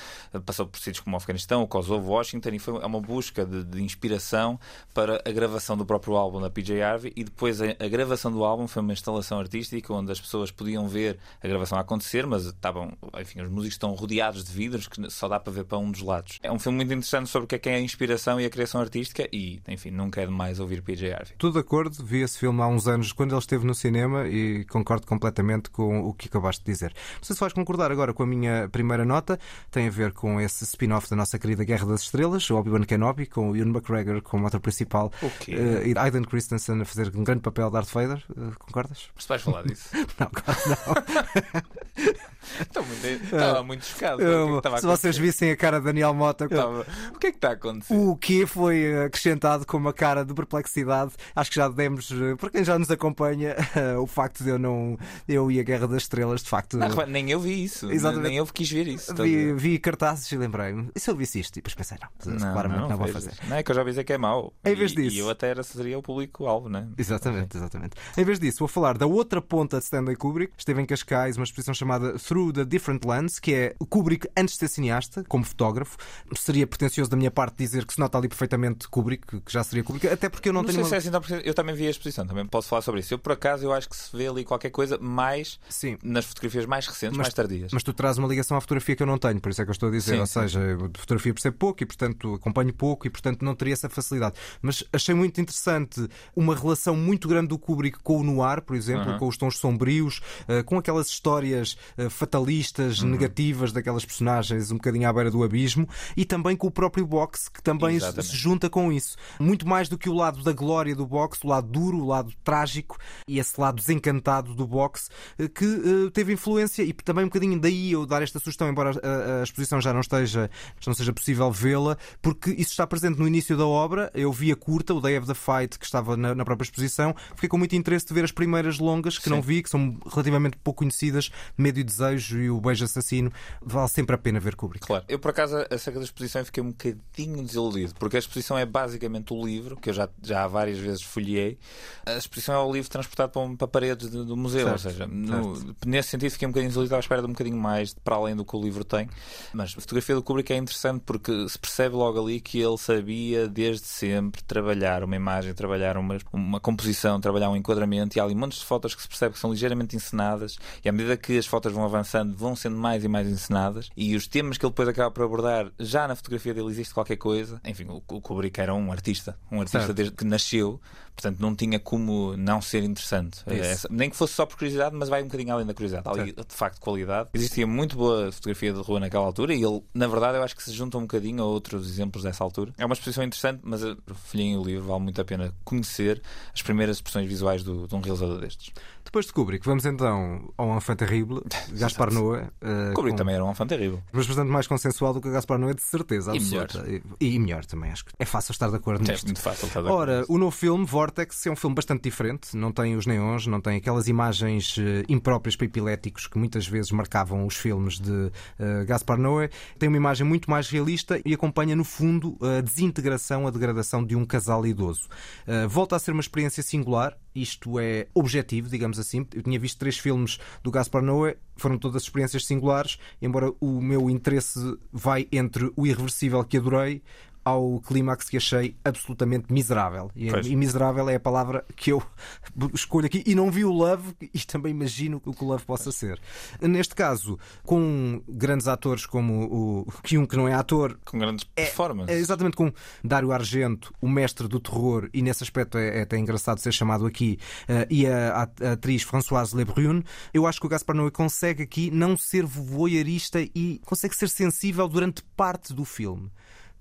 Passou 0.44 0.66
por 0.66 0.80
sítios 0.80 0.98
como 0.98 1.14
o 1.14 1.16
Afeganistão, 1.16 1.62
o 1.62 1.68
Kosovo, 1.68 2.10
Washington, 2.10 2.50
e 2.54 2.58
foi 2.58 2.74
uma 2.74 3.00
busca 3.00 3.46
de, 3.46 3.62
de 3.62 3.80
inspiração 3.84 4.58
para 4.92 5.22
a 5.24 5.30
gravação 5.30 5.76
do 5.76 5.86
próprio 5.86 6.16
álbum 6.16 6.40
da 6.40 6.50
PJ 6.50 6.82
Harvey 6.82 7.12
e 7.14 7.22
depois 7.22 7.62
a, 7.62 7.66
a 7.78 7.99
gravação 8.00 8.32
do 8.32 8.44
álbum 8.44 8.66
foi 8.66 8.82
uma 8.82 8.92
instalação 8.92 9.38
artística 9.38 9.92
onde 9.92 10.10
as 10.10 10.20
pessoas 10.20 10.50
podiam 10.50 10.88
ver 10.88 11.18
a 11.42 11.46
gravação 11.46 11.76
a 11.78 11.82
acontecer, 11.82 12.26
mas 12.26 12.46
estavam, 12.46 12.92
enfim, 13.20 13.40
os 13.42 13.48
músicos 13.50 13.74
estão 13.74 13.92
rodeados 13.94 14.44
de 14.44 14.52
vidros 14.52 14.86
que 14.88 15.10
só 15.10 15.28
dá 15.28 15.38
para 15.38 15.52
ver 15.52 15.64
para 15.64 15.78
um 15.78 15.90
dos 15.90 16.00
lados. 16.02 16.38
É 16.42 16.50
um 16.50 16.58
filme 16.58 16.76
muito 16.76 16.92
interessante 16.92 17.28
sobre 17.28 17.44
o 17.44 17.48
que 17.48 17.54
é, 17.54 17.58
que 17.58 17.68
é 17.68 17.74
a 17.74 17.80
inspiração 17.80 18.40
e 18.40 18.44
a 18.46 18.50
criação 18.50 18.80
artística 18.80 19.28
e, 19.32 19.60
enfim, 19.68 19.90
nunca 19.90 20.20
é 20.22 20.26
demais 20.26 20.58
ouvir 20.60 20.82
PJ 20.82 21.12
Harvey. 21.12 21.34
Tudo 21.38 21.54
de 21.54 21.58
acordo, 21.60 22.04
vi 22.04 22.22
esse 22.22 22.38
filme 22.38 22.60
há 22.62 22.66
uns 22.66 22.88
anos 22.88 23.12
quando 23.12 23.32
ele 23.32 23.38
esteve 23.40 23.66
no 23.66 23.74
cinema 23.74 24.26
e 24.26 24.64
concordo 24.64 25.06
completamente 25.06 25.68
com 25.70 26.00
o 26.00 26.14
que 26.14 26.28
acabaste 26.28 26.64
de 26.64 26.72
dizer. 26.72 26.92
Não 27.16 27.22
sei 27.24 27.34
se 27.34 27.40
vais 27.40 27.52
concordar 27.52 27.92
agora 27.92 28.14
com 28.14 28.22
a 28.22 28.26
minha 28.26 28.68
primeira 28.70 29.04
nota, 29.04 29.38
tem 29.70 29.86
a 29.86 29.90
ver 29.90 30.12
com 30.12 30.40
esse 30.40 30.64
spin-off 30.64 31.08
da 31.10 31.16
nossa 31.16 31.38
querida 31.38 31.64
Guerra 31.64 31.86
das 31.86 32.02
Estrelas, 32.02 32.48
o 32.50 32.56
Obi-Wan 32.56 32.82
Kenobi, 32.84 33.26
com 33.26 33.50
o 33.50 33.56
Ian 33.56 33.68
McGregor 33.68 34.22
como 34.22 34.46
ator 34.46 34.60
principal 34.60 35.12
O 35.22 35.30
quê? 35.38 35.54
eh, 35.54 35.88
e 35.88 35.98
Aiden 35.98 36.22
Christensen 36.22 36.80
a 36.80 36.84
fazer 36.84 37.12
um 37.14 37.24
grande 37.24 37.42
papel 37.42 37.70
de 37.70 37.76
Darth 37.90 37.92
Vader. 37.92 38.24
Eh, 38.36 38.54
concordas? 38.58 39.08
Mas 39.14 39.24
tu 39.24 39.28
vais 39.28 39.42
falar 39.42 39.62
disso? 39.64 39.88
Não, 40.18 40.30
claro 40.30 40.60
não. 40.68 42.14
Estou 42.60 42.84
muito, 42.84 43.06
estava 43.24 43.62
muito 43.62 43.84
chocado. 43.84 44.14
o 44.16 44.18
que 44.18 44.24
é 44.24 44.60
que 44.60 44.68
Eu- 44.68 44.78
se 44.80 44.86
vocês 44.86 45.16
vissem 45.18 45.50
a 45.50 45.56
cara 45.56 45.78
de 45.78 45.84
Daniel 45.86 46.14
Mota, 46.14 46.44
Eu 46.44 46.48
estava- 46.50 46.86
O 47.14 47.18
que 47.18 47.26
é 47.28 47.30
que 47.30 47.36
está 47.36 47.48
a 47.50 47.52
acontecer? 47.52 47.94
O 47.94 48.16
que 48.16 48.46
foi 48.46 49.04
acrescentado 49.04 49.66
com 49.66 49.76
uma 49.76 49.92
cara 49.92 50.24
de 50.24 50.32
perplexidade. 50.34 51.12
Acho 51.34 51.50
que 51.50 51.56
já 51.56 51.68
demos, 51.68 52.10
para 52.38 52.50
quem 52.50 52.64
já 52.64 52.78
nos 52.78 52.90
acompanha, 52.90 53.54
o 54.00 54.06
facto 54.06 54.42
de 54.44 54.50
eu 54.50 54.58
não. 54.58 54.98
Eu 55.28 55.50
e 55.50 55.60
a 55.60 55.62
Guerra 55.62 55.86
das 55.88 56.02
Estrelas, 56.02 56.42
de 56.42 56.48
facto. 56.48 56.76
Não, 56.76 56.88
nem 57.06 57.30
eu 57.30 57.40
vi 57.40 57.64
isso. 57.64 57.90
Exatamente. 57.90 58.28
Nem 58.28 58.36
eu 58.38 58.46
quis 58.46 58.70
ver 58.70 58.86
isso. 58.88 59.12
a 59.12 59.14
Vi, 59.14 59.52
vi 59.54 59.78
cartazes 59.78 60.30
e 60.32 60.36
lembrei-me. 60.36 60.90
E 60.94 61.00
se 61.00 61.10
eu 61.10 61.16
visse 61.16 61.40
isto? 61.40 61.56
E 61.56 61.62
depois 61.62 61.74
pensei, 61.74 61.98
não, 62.26 62.38
claramente 62.52 62.88
não, 62.88 62.96
vou 62.96 63.06
vejas. 63.06 63.24
fazer. 63.24 63.48
Não 63.48 63.56
é 63.56 63.62
que 63.62 63.70
eu 63.70 63.74
já 63.74 63.80
avisei 63.82 64.04
que 64.04 64.12
é 64.12 64.18
mau. 64.18 64.52
Em 64.64 64.74
vez 64.74 64.92
e, 64.92 64.96
disso- 64.96 65.16
E 65.16 65.18
eu 65.18 65.30
até 65.30 65.48
era, 65.50 65.62
seria 65.62 65.98
o 65.98 66.02
público-alvo, 66.02 66.68
né? 66.68 66.88
Exatamente, 66.96 67.56
exatamente. 67.56 67.96
Em 68.16 68.24
vez 68.24 68.38
disso, 68.38 68.58
vou 68.60 68.68
falar 68.68 68.96
da 68.98 69.06
outra 69.06 69.40
ponta 69.40 69.78
de 69.78 69.84
Stanley 69.84 70.16
Kubrick. 70.16 70.52
Esteve 70.56 70.80
em 70.82 70.86
Cascais 70.86 71.36
uma 71.36 71.44
exposição 71.44 71.74
chamada 71.74 72.18
Through 72.30 72.52
the 72.52 72.64
Different 72.64 73.04
Lands, 73.04 73.40
que 73.40 73.52
é 73.52 73.74
o 73.80 73.84
Kubrick 73.84 74.28
antes 74.36 74.54
de 74.54 74.60
ser 74.60 74.68
cineasta, 74.68 75.24
como 75.28 75.42
fotógrafo. 75.44 75.96
Seria 76.38 76.64
pretencioso 76.64 77.10
da 77.10 77.16
minha 77.16 77.30
parte 77.30 77.56
dizer 77.56 77.84
que 77.84 77.92
se 77.92 77.98
nota 77.98 78.16
ali 78.16 78.28
perfeitamente 78.28 78.86
Kubrick, 78.88 79.40
que 79.40 79.52
já 79.52 79.64
seria 79.64 79.82
Kubrick, 79.82 80.06
até 80.06 80.28
porque 80.28 80.48
eu 80.48 80.52
não, 80.52 80.60
Não, 80.62 80.66
tenho 80.68 80.76
sei 80.76 80.82
uma... 80.84 80.88
se 80.88 80.94
é 80.94 80.98
assim, 80.98 81.10
preciso. 81.18 81.40
eu 81.44 81.52
também 81.52 81.74
vi 81.74 81.88
a 81.88 81.90
exposição, 81.90 82.24
também 82.24 82.46
posso 82.46 82.68
falar 82.68 82.82
sobre 82.82 83.00
isso. 83.00 83.12
Eu, 83.12 83.18
por 83.18 83.32
acaso, 83.32 83.64
eu 83.64 83.72
acho 83.72 83.88
que 83.88 83.96
se 83.96 84.16
vê 84.16 84.28
ali 84.28 84.44
qualquer 84.44 84.70
coisa 84.70 84.96
mais 84.98 85.58
Sim. 85.68 85.98
nas 86.04 86.24
fotografias 86.24 86.66
mais 86.66 86.86
recentes, 86.86 87.16
Mas- 87.18 87.24
mais 87.26 87.34
tardias. 87.34 87.72
Mas 87.72 87.82
tu 87.82 87.92
traz 87.92 88.16
uma 88.16 88.28
ligação 88.28 88.56
à 88.56 88.60
fotografia 88.60 88.94
que 88.94 89.02
eu 89.02 89.08
não 89.08 89.18
tenho, 89.18 89.40
por 89.40 89.50
isso 89.50 89.60
é 89.60 89.64
que 89.64 89.70
eu 89.70 89.72
estou 89.72 89.88
a 89.88 89.92
dizer. 89.92 90.14
Sim, 90.14 90.20
Ou 90.20 90.26
seja, 90.26 90.60
de 90.76 91.00
fotografia 91.00 91.34
percebo 91.34 91.56
pouco 91.56 91.82
e, 91.82 91.86
portanto, 91.86 92.34
acompanho 92.34 92.72
pouco 92.72 93.08
e, 93.08 93.10
portanto, 93.10 93.42
não 93.44 93.56
teria 93.56 93.72
essa 93.74 93.88
facilidade. 93.88 94.36
Mas 94.62 94.84
achei 94.92 95.16
muito 95.16 95.40
interessante 95.40 96.06
uma 96.36 96.54
relação 96.54 96.94
muito 96.94 97.26
grande 97.26 97.48
do 97.48 97.58
Kubrick 97.58 97.98
com 98.04 98.18
o 98.20 98.22
noir, 98.22 98.62
por 98.62 98.76
exemplo, 98.76 99.10
Uhum. 99.12 99.18
com 99.18 99.26
os 99.26 99.36
tons 99.36 99.58
sombrios, 99.58 100.20
eh, 100.46 100.62
com 100.62 100.78
aquelas 100.78 101.08
histórias 101.08 101.76
eh, 101.98 102.08
fatalistas, 102.20 103.00
Uhum. 103.00 103.08
negativas 103.10 103.72
daquelas 103.72 104.04
personagens 104.04 104.70
um 104.70 104.74
bocadinho 104.74 105.08
à 105.08 105.12
beira 105.12 105.30
do 105.30 105.42
abismo 105.42 105.88
e 106.16 106.24
também 106.24 106.54
com 106.54 106.66
o 106.66 106.70
próprio 106.70 107.06
boxe, 107.06 107.50
que 107.50 107.62
também 107.62 107.98
se 107.98 108.04
Exatamente. 108.04 108.26
se 108.30 108.36
junta 108.36 108.68
com 108.70 108.92
isso. 108.92 109.16
Muito 109.38 109.66
mais 109.66 109.88
do 109.88 109.96
que 109.96 110.08
o 110.08 110.12
lado 110.12 110.42
da 110.42 110.52
glória 110.52 110.94
do 110.94 111.06
boxe, 111.06 111.40
o 111.44 111.48
lado 111.48 111.66
duro, 111.66 111.98
o 111.98 112.06
lado 112.06 112.32
trágico 112.44 112.98
e 113.26 113.38
esse 113.38 113.58
lado 113.60 113.76
desencantado 113.76 114.54
do 114.54 114.66
boxe, 114.66 115.08
eh, 115.38 115.48
que 115.48 115.64
eh, 115.64 116.10
teve 116.12 116.32
influência 116.34 116.82
e 116.82 116.92
também 116.92 117.24
um 117.24 117.28
bocadinho 117.28 117.58
daí 117.58 117.92
eu 117.92 118.04
dar 118.04 118.22
esta 118.22 118.38
sugestão, 118.38 118.68
embora 118.68 118.90
a, 119.02 119.40
a 119.40 119.42
exposição 119.42 119.80
já 119.80 119.92
não 119.94 120.00
esteja, 120.00 120.50
já 120.78 120.88
não 120.90 120.94
seja 120.94 121.12
possível 121.12 121.50
vê-la, 121.50 121.96
porque 122.20 122.50
isso 122.50 122.70
está 122.72 122.86
presente 122.86 123.18
no 123.18 123.26
início 123.26 123.56
da 123.56 123.66
obra. 123.66 124.10
Eu 124.14 124.30
vi 124.32 124.52
a 124.52 124.56
curta, 124.56 124.92
o 124.92 125.00
Day 125.00 125.16
of 125.18 125.26
the 125.26 125.34
Fight, 125.34 125.78
que 125.78 125.84
estava 125.86 126.16
na, 126.16 126.34
na 126.34 126.44
própria 126.44 126.64
exposição. 126.66 127.14
Fiquei 127.34 127.48
com 127.48 127.56
muito 127.58 127.74
interesse 127.74 128.06
de 128.06 128.12
ver 128.14 128.24
as 128.24 128.32
primeiras 128.32 128.78
longas 128.78 129.16
que 129.18 129.24
Sim. 129.24 129.30
não 129.30 129.40
vi, 129.42 129.62
que 129.62 129.70
são 129.70 129.96
relativamente 130.12 130.56
pouco 130.62 130.80
conhecidas, 130.80 131.30
Medo 131.56 131.78
e 131.80 131.84
Desejo 131.84 132.09
e 132.18 132.50
o 132.50 132.60
Beijo 132.60 132.84
Assassino. 132.84 133.32
Vale 133.62 133.88
sempre 133.88 134.14
a 134.14 134.18
pena 134.18 134.40
ver 134.40 134.54
Kubrick. 134.56 134.86
Claro. 134.86 135.04
Eu, 135.08 135.18
por 135.18 135.30
acaso, 135.30 135.56
acerca 135.70 135.98
da 135.98 136.04
exposição, 136.04 136.44
fiquei 136.44 136.62
um 136.62 136.70
bocadinho 136.70 137.42
desiludido, 137.44 137.94
porque 137.98 138.16
a 138.16 138.18
exposição 138.18 138.56
é 138.58 138.64
basicamente 138.66 139.32
o 139.32 139.44
livro, 139.44 139.76
que 139.76 139.90
eu 139.90 139.94
já, 139.94 140.08
já 140.22 140.46
várias 140.46 140.78
vezes 140.78 141.02
folhei. 141.02 141.58
A 142.06 142.14
exposição 142.16 142.54
é 142.54 142.58
o 142.58 142.72
livro 142.72 142.90
transportado 142.90 143.32
para, 143.32 143.42
um- 143.42 143.56
para 143.56 143.68
paredes 143.68 144.08
do, 144.10 144.24
do 144.24 144.36
museu, 144.36 144.66
Certo, 144.66 144.72
ou 144.72 144.78
seja, 144.90 145.06
no- 145.06 145.74
nesse 145.86 146.08
sentido 146.10 146.30
fiquei 146.30 146.46
um 146.46 146.50
bocadinho 146.50 146.70
desiludido, 146.70 146.96
à 146.96 146.98
espera 146.98 147.20
de 147.20 147.26
um 147.26 147.32
bocadinho 147.32 147.56
mais 147.56 147.94
para 147.94 148.16
além 148.16 148.34
do 148.36 148.44
que 148.44 148.56
o 148.56 148.62
livro 148.62 148.84
tem. 148.84 149.08
Mas 149.52 149.74
a 149.76 149.80
fotografia 149.80 150.14
do 150.14 150.22
Kubrick 150.22 150.52
é 150.52 150.56
interessante 150.56 151.02
porque 151.04 151.48
se 151.48 151.58
percebe 151.58 151.94
logo 151.96 152.20
ali 152.22 152.40
que 152.40 152.60
ele 152.60 152.78
sabia 152.78 153.48
desde 153.48 153.86
sempre 153.86 154.42
trabalhar 154.42 155.02
uma 155.04 155.16
imagem, 155.16 155.52
trabalhar 155.54 155.96
uma, 155.96 156.16
uma 156.32 156.60
composição, 156.60 157.20
trabalhar 157.20 157.50
um 157.50 157.56
enquadramento, 157.56 158.16
e 158.16 158.20
há 158.20 158.24
ali 158.24 158.34
montes 158.34 158.58
de 158.60 158.64
fotos 158.64 158.94
que 158.94 159.02
se 159.02 159.08
percebe 159.08 159.34
que 159.34 159.38
são 159.40 159.50
ligeiramente 159.50 159.94
encenadas, 159.96 160.56
e 160.84 160.88
à 160.88 160.92
medida 160.92 161.16
que 161.16 161.36
as 161.38 161.46
fotos 161.46 161.72
vão 161.72 161.84
avançando, 161.84 161.99
vão 162.36 162.56
sendo 162.56 162.76
mais 162.76 163.04
e 163.04 163.08
mais 163.08 163.28
encenadas, 163.28 163.90
e 163.96 164.14
os 164.14 164.26
temas 164.26 164.58
que 164.58 164.64
ele 164.64 164.70
depois 164.72 164.88
acaba 164.88 165.10
por 165.10 165.24
abordar, 165.24 165.70
já 165.78 166.06
na 166.06 166.14
fotografia 166.14 166.54
dele 166.54 166.68
existe 166.68 166.94
qualquer 166.94 167.16
coisa. 167.16 167.60
Enfim, 167.64 167.84
o, 167.84 168.02
o 168.08 168.20
Kubrick 168.20 168.60
era 168.60 168.74
um 168.74 168.92
artista, 168.92 169.36
um 169.50 169.60
artista 169.60 169.92
desde 169.92 170.14
que 170.14 170.24
nasceu, 170.24 170.80
portanto 171.20 171.40
não 171.40 171.54
tinha 171.54 171.78
como 171.78 172.36
não 172.36 172.60
ser 172.62 172.82
interessante. 172.82 173.38
Isso. 173.46 173.62
Essa- 173.62 173.88
nem 173.90 174.08
que 174.10 174.16
fosse 174.16 174.34
só 174.34 174.46
por 174.46 174.56
curiosidade, 174.56 174.94
mas 174.96 175.08
vai 175.08 175.20
um 175.22 175.26
bocadinho 175.26 175.52
além 175.52 175.66
da 175.66 175.74
curiosidade. 175.74 176.08
Ali, 176.08 176.32
de 176.32 176.44
facto, 176.54 176.80
qualidade. 176.80 177.28
Existia 177.34 177.66
muito 177.66 177.96
boa 177.96 178.32
fotografia 178.32 178.72
de 178.72 178.80
rua 178.80 179.00
naquela 179.00 179.24
altura 179.24 179.54
e 179.54 179.62
ele, 179.62 179.82
na 179.94 180.06
verdade, 180.06 180.38
eu 180.38 180.42
acho 180.42 180.56
que 180.56 180.62
se 180.62 180.72
junta 180.72 180.96
um 180.98 181.02
bocadinho 181.02 181.42
a 181.42 181.46
outros 181.46 181.88
exemplos 181.88 182.22
dessa 182.24 182.42
altura. 182.42 182.72
É 182.78 182.84
uma 182.86 182.94
exposição 182.94 183.22
interessante, 183.24 183.60
mas 183.62 183.82
eu 183.82 183.96
folhei 184.14 184.56
o 184.56 184.62
livro, 184.64 184.84
vale 184.86 185.02
muito 185.02 185.20
a 185.20 185.24
pena 185.24 185.52
conhecer 185.64 186.22
as 186.54 186.62
primeiras 186.62 186.96
expressões 186.96 187.26
visuais 187.28 187.62
do, 187.62 187.86
de 187.86 187.94
um 187.94 188.00
realizador 188.00 188.38
destes. 188.40 188.72
Depois 189.04 189.26
de 189.26 189.32
Kubrick, 189.32 189.66
vamos 189.66 189.84
então 189.84 190.52
ao 190.56 190.76
Enfant 190.76 190.96
Terrible, 190.98 191.40
Gaspar 191.72 192.12
Noé. 192.12 192.48
eh, 192.60 192.92
Kubrick 192.94 193.12
com- 193.12 193.16
também 193.16 193.34
era 193.34 193.44
um 193.44 193.54
fã 193.54 193.66
terrível. 193.66 194.00
Mas 194.12 194.26
bastante 194.26 194.48
mais 194.50 194.66
consensual 194.66 195.12
do 195.14 195.20
que 195.20 195.28
o 195.28 195.32
Gaspar 195.32 195.58
Noé, 195.58 195.74
de 195.74 195.82
certeza 195.82 196.32
E 196.32 196.36
absoluta. 196.38 196.84
E, 197.20 197.34
e 197.34 197.38
melhor 197.38 197.64
também, 197.64 197.90
acho 197.90 198.04
que 198.04 198.12
é 198.18 198.24
fácil 198.24 198.52
estar 198.52 198.68
de 198.70 198.76
acordo 198.76 199.04
É 199.08 199.12
nisto. 199.12 199.24
muito 199.24 199.40
fácil 199.40 199.66
estar 199.66 199.80
de 199.80 199.86
acordo 199.88 200.00
Ora, 200.12 200.24
o 200.28 200.38
novo 200.38 200.52
filme, 200.52 200.84
Vortex, 200.84 201.09
é 201.18 201.50
um 201.50 201.56
filme 201.56 201.74
bastante 201.74 202.02
diferente. 202.02 202.56
Não 202.56 202.72
tem 202.72 202.96
os 202.96 203.06
neons, 203.06 203.46
não 203.46 203.60
tem 203.60 203.76
aquelas 203.76 204.08
imagens 204.08 204.76
eh, 204.78 205.04
impróprias 205.08 205.56
para 205.56 205.66
epiléticos 205.66 206.26
que 206.26 206.38
muitas 206.38 206.66
vezes 206.66 206.90
marcavam 206.92 207.46
os 207.46 207.56
filmes 207.56 207.98
de 207.98 208.30
eh, 208.58 208.84
Gaspar 208.84 209.18
Noé. 209.18 209.50
Tem 209.78 209.88
uma 209.88 209.96
imagem 209.96 210.26
muito 210.26 210.50
mais 210.50 210.68
realista 210.68 211.20
e 211.24 211.34
acompanha, 211.34 211.74
no 211.74 211.84
fundo, 211.84 212.36
a 212.40 212.60
desintegração, 212.60 213.46
a 213.46 213.50
degradação 213.50 214.04
de 214.04 214.14
um 214.14 214.24
casal 214.24 214.66
idoso. 214.66 215.08
Eh, 215.46 215.66
volta 215.66 215.96
a 215.96 215.98
ser 215.98 216.12
uma 216.12 216.20
experiência 216.20 216.62
singular. 216.62 217.16
Isto 217.34 217.78
é 217.78 218.08
objetivo, 218.12 218.68
digamos 218.68 218.98
assim. 218.98 219.26
Eu 219.34 219.42
tinha 219.42 219.58
visto 219.58 219.78
três 219.78 219.98
filmes 219.98 220.38
do 220.62 220.70
Gaspar 220.70 221.02
Noé, 221.02 221.36
foram 221.56 221.78
todas 221.78 222.02
experiências 222.02 222.44
singulares, 222.46 222.98
embora 223.20 223.52
o 223.60 223.80
meu 223.80 224.10
interesse 224.10 224.58
vai 224.92 225.28
entre 225.30 225.70
o 225.76 225.86
irreversível 225.86 226.42
que 226.42 226.56
adorei 226.56 227.02
ao 227.50 227.80
clímax 227.80 228.28
que 228.28 228.36
achei 228.36 228.76
absolutamente 228.84 229.52
miserável. 229.52 230.10
E, 230.16 230.30
Pois. 230.30 230.46
e 230.46 230.56
miserável 230.56 231.08
é 231.08 231.14
a 231.16 231.20
palavra 231.20 231.64
que 231.76 231.92
eu 231.92 232.02
escolho 232.74 233.06
aqui. 233.06 233.22
E 233.26 233.34
não 233.34 233.50
vi 233.50 233.64
o 233.64 233.72
Love 233.72 234.14
e 234.34 234.38
também 234.40 234.72
imagino 234.72 235.20
o 235.24 235.32
que 235.34 235.44
o 235.44 235.46
Love 235.46 235.64
possa 235.64 235.92
ser. 235.92 236.20
Neste 236.60 236.94
caso, 236.94 237.38
com 237.64 238.22
grandes 238.28 238.66
atores 238.68 239.06
como 239.06 239.44
o 239.86 239.92
que 240.02 240.16
um 240.18 240.26
que 240.26 240.36
não 240.36 240.48
é 240.48 240.54
ator, 240.54 240.98
Com 241.04 241.18
grandes 241.18 241.44
performances. 241.44 242.14
é 242.14 242.18
exatamente 242.18 242.56
com 242.56 242.72
Dário 243.04 243.32
Argento, 243.32 243.92
o 244.00 244.08
mestre 244.08 244.48
do 244.48 244.58
terror, 244.60 245.08
e 245.12 245.22
nesse 245.22 245.42
aspecto 245.42 245.78
é, 245.78 245.98
é 245.98 246.02
até 246.02 246.16
engraçado 246.18 246.58
ser 246.58 246.72
chamado 246.72 247.06
aqui, 247.06 247.38
eh, 247.68 247.86
e 247.90 248.06
a, 248.06 248.42
a- 248.42 248.68
a 248.68 248.72
atriz 248.72 249.02
Françoise 249.02 249.54
Lebrun. 249.56 250.02
Eu 250.32 250.46
acho 250.46 250.60
que 250.60 250.66
o 250.66 250.68
Gaspar 250.68 250.94
Noé 250.96 251.10
consegue 251.10 251.62
aqui 251.62 251.90
não 251.90 252.16
ser 252.16 252.44
voyeurista 252.44 253.40
e 253.54 253.80
consegue 253.84 254.14
ser 254.16 254.28
sensível 254.28 254.86
durante 254.88 255.22
parte 255.36 255.72
do 255.74 255.84
filme. 255.84 256.30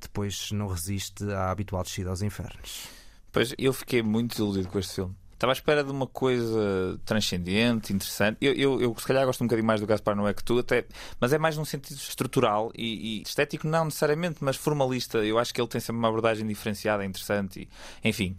Depois 0.01 0.51
não 0.51 0.67
resiste 0.67 1.23
à 1.31 1.51
habitual 1.51 1.83
descida 1.83 2.09
aos 2.09 2.21
infernos. 2.21 2.87
Pois 3.31 3.53
eu 3.57 3.73
fiquei 3.73 4.01
muito 4.01 4.31
desiludido 4.31 4.69
com 4.69 4.79
este 4.79 4.95
filme. 4.95 5.15
Estava 5.33 5.53
à 5.53 5.53
espera 5.53 5.85
de 5.85 5.91
uma 5.91 6.05
coisa 6.05 6.99
transcendente, 7.05 7.93
interessante. 7.93 8.37
Eu, 8.41 8.53
eu, 8.53 8.81
eu 8.81 8.95
se 8.97 9.05
calhar 9.05 9.25
gosto 9.25 9.41
um 9.41 9.47
bocadinho 9.47 9.65
mais 9.65 9.79
do 9.79 9.87
Gaspar 9.87 10.13
Noé 10.13 10.33
que 10.33 10.43
tu, 10.43 10.59
até, 10.59 10.85
mas 11.17 11.31
é 11.31 11.37
mais 11.37 11.55
num 11.55 11.63
sentido 11.63 11.95
estrutural 11.95 12.73
e, 12.75 13.19
e 13.19 13.21
estético, 13.21 13.65
não 13.65 13.85
necessariamente, 13.85 14.39
mas 14.41 14.57
formalista. 14.57 15.19
Eu 15.19 15.39
acho 15.39 15.53
que 15.53 15.61
ele 15.61 15.67
tem 15.69 15.79
sempre 15.79 15.97
uma 15.97 16.09
abordagem 16.09 16.45
diferenciada, 16.45 17.05
interessante 17.05 17.61
e, 18.03 18.09
enfim, 18.09 18.35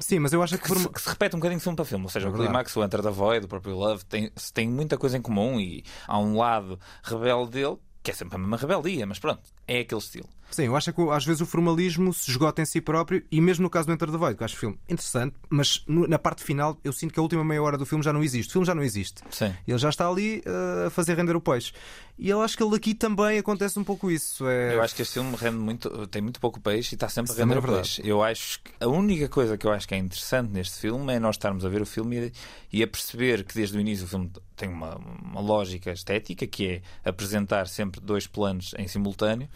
Sim, 0.00 0.18
mas 0.18 0.32
eu 0.32 0.42
acho 0.42 0.56
que, 0.58 0.64
que, 0.64 0.78
se, 0.78 0.88
que 0.88 1.00
se 1.00 1.08
repete 1.10 1.36
um 1.36 1.38
bocadinho 1.38 1.58
de 1.58 1.62
filme 1.62 1.76
para 1.76 1.84
filme. 1.84 2.04
Ou 2.04 2.10
seja, 2.10 2.26
É 2.26 2.30
o. 2.30 2.32
Climax, 2.32 2.74
o 2.74 2.82
Enter 2.82 3.02
the 3.02 3.10
Void, 3.10 3.44
o 3.44 3.48
próprio 3.48 3.76
Love, 3.76 4.04
tem, 4.06 4.32
tem 4.54 4.68
muita 4.68 4.96
coisa 4.96 5.18
em 5.18 5.22
comum 5.22 5.60
e 5.60 5.84
há 6.08 6.18
um 6.18 6.38
lado 6.38 6.80
rebelde 7.02 7.50
dele, 7.50 7.76
que 8.02 8.10
é 8.10 8.14
sempre 8.14 8.36
a 8.36 8.38
mesma 8.38 8.56
rebeldia, 8.56 9.06
mas 9.06 9.18
pronto, 9.18 9.42
é 9.70 9.80
aquele 9.80 10.00
estilo. 10.00 10.28
Sim, 10.50 10.64
eu 10.64 10.74
acho 10.74 10.92
que 10.92 11.00
às 11.10 11.24
vezes 11.24 11.40
o 11.40 11.46
formalismo 11.46 12.12
se 12.12 12.28
esgota 12.28 12.60
em 12.60 12.64
si 12.64 12.80
próprio 12.80 13.22
e 13.30 13.40
mesmo 13.40 13.62
no 13.62 13.70
caso 13.70 13.86
do 13.86 13.92
Enter 13.92 14.10
the 14.10 14.16
Void, 14.16 14.36
que 14.36 14.42
eu 14.42 14.44
acho 14.44 14.56
o 14.56 14.58
filme 14.58 14.76
interessante, 14.88 15.36
mas 15.48 15.84
na 15.86 16.18
parte 16.18 16.42
final 16.42 16.76
eu 16.82 16.92
sinto 16.92 17.14
que 17.14 17.20
a 17.20 17.22
última 17.22 17.44
meia 17.44 17.62
hora 17.62 17.78
do 17.78 17.86
filme 17.86 18.02
já 18.02 18.12
não 18.12 18.20
existe. 18.20 18.50
O 18.50 18.52
filme 18.54 18.66
já 18.66 18.74
não 18.74 18.82
existe. 18.82 19.22
Sim. 19.30 19.54
Ele 19.66 19.78
já 19.78 19.88
está 19.88 20.08
ali 20.08 20.42
uh, 20.44 20.88
a 20.88 20.90
fazer 20.90 21.14
render 21.14 21.36
o 21.36 21.40
peixe. 21.40 21.72
E 22.18 22.28
eu 22.28 22.42
acho 22.42 22.56
que 22.56 22.62
ele 22.62 22.74
aqui 22.74 22.94
também 22.94 23.38
acontece 23.38 23.78
um 23.78 23.84
pouco 23.84 24.10
isso. 24.10 24.46
É... 24.46 24.74
Eu 24.74 24.82
acho 24.82 24.94
que 24.94 25.02
este 25.02 25.14
filme 25.14 25.34
rende 25.36 25.56
muito, 25.56 26.06
tem 26.08 26.20
muito 26.20 26.40
pouco 26.40 26.60
peixe 26.60 26.94
e 26.94 26.96
está 26.96 27.08
sempre 27.08 27.30
a 27.30 27.32
Isso 27.32 27.40
também 27.40 27.54
render 27.54 27.66
é 27.66 27.70
verdade. 27.70 27.94
peixe. 27.94 28.08
Eu 28.10 28.22
acho 28.22 28.60
que 28.60 28.72
a 28.80 28.88
única 28.88 29.28
coisa 29.28 29.56
que 29.56 29.66
eu 29.66 29.70
acho 29.70 29.86
que 29.86 29.94
é 29.94 29.98
interessante 29.98 30.50
neste 30.50 30.80
filme 30.80 31.14
é 31.14 31.20
nós 31.20 31.36
estarmos 31.36 31.64
a 31.64 31.68
ver 31.68 31.80
o 31.80 31.86
filme 31.86 32.32
e, 32.72 32.78
e 32.78 32.82
a 32.82 32.88
perceber 32.88 33.44
que 33.44 33.54
desde 33.54 33.78
o 33.78 33.80
início 33.80 34.04
o 34.04 34.08
filme 34.08 34.30
tem 34.56 34.68
uma, 34.68 34.96
uma 34.96 35.40
lógica 35.40 35.92
estética 35.92 36.46
que 36.46 36.66
é 36.66 37.08
apresentar 37.08 37.66
sempre 37.68 38.00
dois 38.00 38.26
planos 38.26 38.74
em 38.76 38.86
simultâneo. 38.86 39.48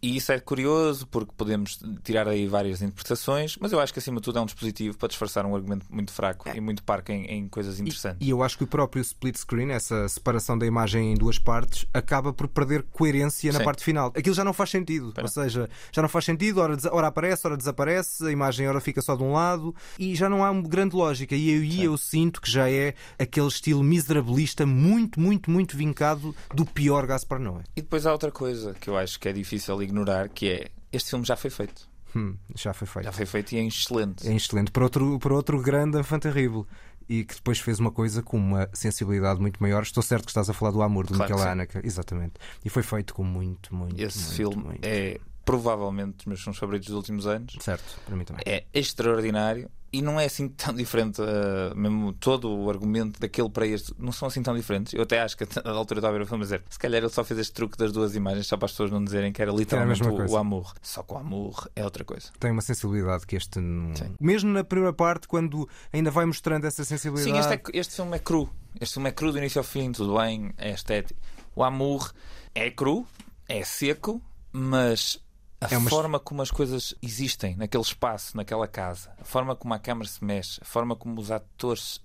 E 0.00 0.16
isso 0.16 0.30
é 0.32 0.38
curioso 0.38 1.06
porque 1.06 1.32
podemos 1.36 1.78
tirar 2.04 2.28
aí 2.28 2.46
várias 2.46 2.80
interpretações, 2.80 3.56
mas 3.60 3.72
eu 3.72 3.80
acho 3.80 3.92
que 3.92 3.98
acima 3.98 4.16
de 4.20 4.22
tudo 4.22 4.38
é 4.38 4.42
um 4.42 4.46
dispositivo 4.46 4.96
para 4.96 5.08
disfarçar 5.08 5.44
um 5.44 5.54
argumento 5.54 5.86
muito 5.90 6.12
fraco 6.12 6.48
e 6.54 6.60
muito 6.60 6.82
parco 6.82 7.10
em, 7.10 7.24
em 7.26 7.48
coisas 7.48 7.80
interessantes. 7.80 8.18
E 8.24 8.30
eu 8.30 8.42
acho 8.42 8.56
que 8.56 8.64
o 8.64 8.66
próprio 8.66 9.00
split 9.02 9.36
screen, 9.36 9.70
essa 9.70 10.08
separação 10.08 10.56
da 10.56 10.66
imagem 10.66 11.12
em 11.12 11.14
duas 11.14 11.38
partes, 11.38 11.86
acaba 11.92 12.32
por 12.32 12.48
perder 12.48 12.82
coerência 12.92 13.52
na 13.52 13.58
Sim. 13.58 13.64
parte 13.64 13.84
final. 13.84 14.12
Aquilo 14.14 14.34
já 14.34 14.44
não 14.44 14.52
faz 14.52 14.70
sentido. 14.70 15.12
Ou 15.20 15.28
seja, 15.28 15.68
já 15.92 16.02
não 16.02 16.08
faz 16.08 16.24
sentido, 16.24 16.60
ora, 16.60 16.76
ora 16.92 17.06
aparece, 17.08 17.46
ora 17.46 17.56
desaparece, 17.56 18.26
a 18.26 18.30
imagem 18.30 18.68
ora 18.68 18.80
fica 18.80 19.02
só 19.02 19.16
de 19.16 19.22
um 19.22 19.32
lado 19.32 19.74
e 19.98 20.14
já 20.14 20.28
não 20.28 20.44
há 20.44 20.50
uma 20.50 20.62
grande 20.62 20.94
lógica. 20.94 21.34
E 21.34 21.50
eu, 21.50 21.64
e 21.64 21.84
eu 21.84 21.96
sinto 21.96 22.40
que 22.40 22.50
já 22.50 22.70
é 22.70 22.94
aquele 23.18 23.48
estilo 23.48 23.82
miserabilista 23.82 24.64
muito, 24.64 25.20
muito, 25.20 25.50
muito 25.50 25.76
vincado 25.76 26.34
do 26.54 26.64
pior 26.64 27.06
Gaspar 27.06 27.38
Noé. 27.38 27.62
E 27.76 27.82
depois 27.82 28.06
há 28.06 28.12
outra 28.12 28.30
coisa 28.30 28.74
que 28.74 28.88
eu 28.88 28.96
acho 28.96 29.18
que 29.18 29.28
é 29.28 29.32
difícil 29.32 29.74
ignorar, 29.88 30.28
que 30.28 30.48
é 30.48 30.68
este 30.92 31.10
filme 31.10 31.24
já 31.24 31.36
foi 31.36 31.50
feito. 31.50 31.88
Hum, 32.16 32.36
já 32.54 32.72
foi 32.72 32.86
feito. 32.86 33.04
Já 33.04 33.12
foi 33.12 33.26
feito 33.26 33.52
e 33.52 33.58
é 33.58 33.64
excelente. 33.64 34.26
É 34.26 34.34
excelente. 34.34 34.70
Para 34.70 34.84
outro, 34.84 35.18
para 35.18 35.34
outro 35.34 35.60
grande 35.60 35.98
enfant 35.98 36.20
terrible. 36.20 36.64
E 37.08 37.24
que 37.24 37.34
depois 37.36 37.58
fez 37.58 37.78
uma 37.78 37.90
coisa 37.90 38.22
com 38.22 38.36
uma 38.36 38.68
sensibilidade 38.74 39.40
muito 39.40 39.62
maior. 39.62 39.82
Estou 39.82 40.02
certo 40.02 40.24
que 40.24 40.30
estás 40.30 40.50
a 40.50 40.52
falar 40.52 40.72
do 40.72 40.82
amor 40.82 41.06
do 41.06 41.14
Claro 41.14 41.34
Michael. 41.34 41.52
Haneke. 41.52 41.80
Exatamente. 41.82 42.34
E 42.62 42.68
foi 42.68 42.82
feito 42.82 43.14
com 43.14 43.24
muito, 43.24 43.74
muito, 43.74 43.98
Esse 43.98 44.18
muito, 44.18 44.34
filme 44.34 44.56
muito. 44.64 44.84
é 44.84 45.18
provavelmente 45.48 46.16
dos 46.18 46.26
meus 46.26 46.40
filmes 46.42 46.58
favoritos 46.58 46.88
dos 46.88 46.96
últimos 46.96 47.26
anos. 47.26 47.56
Certo, 47.60 47.98
para 48.04 48.14
mim 48.14 48.24
também. 48.24 48.42
É 48.46 48.64
extraordinário 48.74 49.70
e 49.90 50.02
não 50.02 50.20
é 50.20 50.26
assim 50.26 50.46
tão 50.48 50.74
diferente, 50.74 51.22
uh, 51.22 51.74
mesmo 51.74 52.12
todo 52.12 52.50
o 52.54 52.68
argumento 52.68 53.18
daquele 53.18 53.48
para 53.48 53.66
este, 53.66 53.94
não 53.98 54.12
são 54.12 54.28
assim 54.28 54.42
tão 54.42 54.54
diferentes. 54.54 54.92
Eu 54.92 55.02
até 55.04 55.22
acho 55.22 55.34
que 55.38 55.44
a 55.64 55.70
altura 55.70 56.00
estava 56.00 56.14
a 56.14 56.18
ver 56.18 56.24
o 56.24 56.26
filme 56.26 56.42
a 56.42 56.44
dizer 56.44 56.62
se 56.68 56.78
calhar 56.78 57.00
ele 57.02 57.08
só 57.08 57.24
fez 57.24 57.40
este 57.40 57.54
truque 57.54 57.78
das 57.78 57.90
duas 57.92 58.14
imagens 58.14 58.46
só 58.46 58.58
para 58.58 58.66
as 58.66 58.72
pessoas 58.72 58.90
não 58.90 59.02
dizerem 59.02 59.32
que 59.32 59.40
era 59.40 59.50
literalmente 59.50 60.02
o, 60.02 60.30
o 60.30 60.36
amor. 60.36 60.74
Só 60.82 61.02
que 61.02 61.14
o 61.14 61.16
amor 61.16 61.66
é 61.74 61.82
outra 61.82 62.04
coisa. 62.04 62.28
Tem 62.38 62.50
uma 62.50 62.60
sensibilidade 62.60 63.26
que 63.26 63.34
este. 63.34 63.58
não- 63.58 63.94
Mesmo 64.20 64.52
na 64.52 64.62
primeira 64.62 64.92
parte, 64.92 65.26
quando 65.26 65.66
ainda 65.90 66.10
vai 66.10 66.26
mostrando 66.26 66.66
essa 66.66 66.84
sensibilidade. 66.84 67.32
Sim, 67.32 67.38
este, 67.40 67.54
é- 67.54 67.78
este 67.80 67.94
filme 67.96 68.16
é 68.16 68.18
cru. 68.18 68.50
Este 68.78 68.94
filme 68.94 69.08
é 69.08 69.12
cru 69.12 69.32
do 69.32 69.38
início 69.38 69.58
ao 69.58 69.64
fim, 69.64 69.90
tudo 69.92 70.18
bem, 70.18 70.52
é 70.58 70.72
estético. 70.72 71.18
O 71.56 71.64
amor 71.64 72.12
é 72.54 72.70
cru, 72.70 73.06
é 73.48 73.64
seco, 73.64 74.20
mas 74.52 75.18
a 75.60 75.72
É 75.74 75.76
uma- 75.78 75.90
forma 75.90 76.18
como 76.20 76.40
as 76.42 76.50
coisas 76.50 76.94
existem 77.02 77.56
naquele 77.56 77.82
espaço, 77.82 78.36
naquela 78.36 78.66
casa, 78.68 79.10
a 79.20 79.24
forma 79.24 79.56
como 79.56 79.74
a 79.74 79.78
câmara 79.78 80.08
se 80.08 80.22
mexe, 80.24 80.60
a 80.62 80.64
forma 80.64 80.94
como 80.94 81.20
os 81.20 81.30
atores 81.30 82.00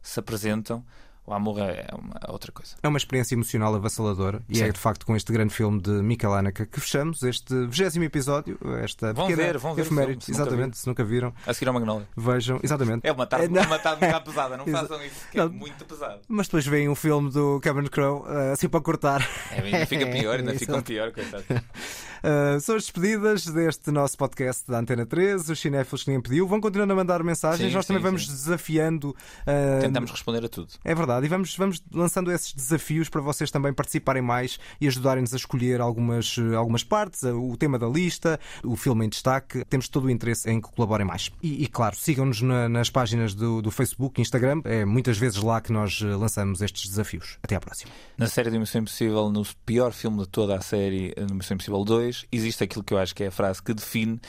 se 0.00 0.20
apresentam, 0.20 0.84
o 1.26 1.32
amor 1.32 1.58
é 1.60 1.86
uma 1.96 2.18
outra 2.32 2.50
coisa. 2.50 2.74
É 2.82 2.88
uma 2.88 2.98
experiência 2.98 3.34
emocional 3.34 3.74
avassaladora 3.74 4.42
e 4.48 4.56
Sim. 4.58 4.64
é 4.64 4.72
de 4.72 4.78
facto 4.78 5.06
com 5.06 5.14
este 5.14 5.32
grande 5.32 5.54
filme 5.54 5.80
de 5.80 5.90
Michael 5.90 6.34
Haneke 6.34 6.66
que 6.66 6.80
fechamos 6.80 7.22
este 7.22 7.66
20 7.66 7.96
episódio, 8.02 8.58
esta 8.82 9.12
Vão 9.12 9.28
ver, 9.28 9.56
vão 9.58 9.74
ver 9.74 9.84
filme, 9.84 10.16
se 10.20 10.30
exatamente, 10.32 10.76
se 10.78 10.86
nunca 10.86 11.04
viram. 11.04 11.32
A 11.46 11.54
seguir 11.54 11.68
ao 11.68 11.74
Magnolia. 11.74 12.08
Vejam, 12.16 12.58
exatamente. 12.62 13.06
É 13.06 13.12
uma 13.12 13.26
tarde, 13.26 13.56
É, 13.56 13.60
uma 13.62 13.78
tarde 13.78 14.04
um 14.04 14.08
bocado 14.08 14.24
pesada, 14.24 14.56
não 14.56 14.66
façam 14.72 15.04
isso, 15.04 15.26
que 15.30 15.38
é 15.38 15.44
Não. 15.44 15.52
muito 15.52 15.84
pesado. 15.84 16.20
Mas 16.28 16.46
depois 16.48 16.66
vem 16.66 16.88
um 16.88 16.94
filme 16.94 17.30
do 17.30 17.60
Cameron 17.60 17.88
Crowe, 17.88 18.20
uh, 18.22 18.52
assim 18.52 18.68
para 18.68 18.80
cortar. 18.80 19.26
É, 19.52 19.60
ainda 19.60 19.86
fica 19.86 20.06
pior, 20.10 20.38
ainda 20.40 20.52
ficam 20.58 20.74
Exato. 20.76 20.86
pior, 20.92 21.12
coitado. 21.12 21.44
Uh, 21.52 22.58
são 22.62 22.74
as 22.76 22.82
despedidas 22.82 23.44
deste 23.46 23.90
nosso 23.90 24.16
podcast 24.18 24.64
da 24.68 24.78
Antena 24.78 25.06
13, 25.06 25.52
os 25.52 25.60
cinéfilos 25.60 26.02
que 26.02 26.10
nem 26.10 26.20
pediu. 26.20 26.46
Vão 26.48 26.60
continuando 26.60 26.92
a 26.92 26.96
mandar 26.96 27.22
mensagens, 27.22 27.68
Sim, 27.68 27.74
nós 27.76 27.86
também 27.86 28.00
sim, 28.02 28.06
vamos 28.08 28.26
sim. 28.26 28.32
desafiando. 28.32 29.10
uh, 29.10 29.80
Tentamos 29.80 30.10
responder 30.10 30.44
a 30.44 30.48
tudo. 30.48 30.68
É 30.84 30.94
verdade, 30.94 31.11
e 31.22 31.28
vamos, 31.28 31.56
vamos 31.56 31.82
lançando 31.92 32.30
esses 32.30 32.52
desafios 32.52 33.08
para 33.08 33.20
vocês 33.20 33.50
também 33.50 33.72
participarem 33.72 34.22
mais 34.22 34.58
e 34.80 34.86
ajudarem-nos 34.86 35.32
a 35.34 35.36
escolher 35.36 35.80
algumas, 35.80 36.36
eh, 36.38 36.54
algumas 36.54 36.84
partes, 36.84 37.22
eh, 37.24 37.32
o 37.32 37.56
tema 37.56 37.78
da 37.78 37.88
lista, 37.88 38.38
o 38.64 38.76
filme 38.76 39.04
em 39.06 39.08
destaque. 39.08 39.64
Temos 39.64 39.88
todo 39.88 40.04
o 40.04 40.10
interesse 40.10 40.48
em 40.50 40.60
que 40.60 40.70
colaborem 40.72 41.06
mais. 41.06 41.30
E, 41.42 41.64
e, 41.64 41.66
claro, 41.66 41.96
sigam-nos 41.96 42.40
na- 42.42 42.68
nas 42.68 42.88
páginas 42.90 43.34
do, 43.34 43.60
do 43.60 43.70
Facebook 43.70 44.20
Instagram. 44.20 44.60
É 44.64 44.84
muitas 44.84 45.18
vezes 45.18 45.42
lá 45.42 45.60
que 45.60 45.72
nós 45.72 46.00
eh, 46.02 46.06
lançamos 46.14 46.62
estes 46.62 46.88
desafios. 46.88 47.38
Até 47.42 47.56
à 47.56 47.60
próxima. 47.60 47.90
Na 48.16 48.26
série 48.28 48.50
do 48.50 48.60
Missão 48.60 48.80
Impossível, 48.82 49.30
no 49.30 49.44
pior 49.66 49.92
filme 49.92 50.18
de 50.18 50.28
toda 50.28 50.56
a 50.56 50.60
série, 50.60 51.14
no 51.28 51.34
Missão 51.36 51.54
Impossível 51.54 51.84
2, 51.84 52.26
existe 52.30 52.62
aquilo 52.64 52.84
que 52.84 52.94
eu 52.94 52.98
acho 52.98 53.14
que 53.14 53.24
é 53.24 53.26
a 53.28 53.30
frase 53.32 53.62
que 53.62 53.74
define 53.74 54.20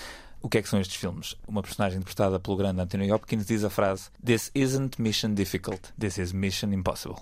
o 0.43 0.49
que 0.49 0.59
é 0.59 0.61
que 0.61 0.69
são 0.69 0.79
estes 0.79 0.97
filmes. 0.97 1.35
Uma 1.47 1.63
personagem 1.63 1.97
interpretada 1.97 2.39
pelo 2.39 2.57
grande 2.57 2.81
Anthony 2.81 3.11
Hopkins 3.11 3.47
diz 3.47 3.63
a 3.63 3.69
frase: 3.69 4.09
This 4.23 4.51
isn't 4.53 5.01
mission 5.01 5.33
difficult, 5.33 5.91
this 5.97 6.19
is 6.19 6.33
mission 6.33 6.71
impossible. 6.73 7.17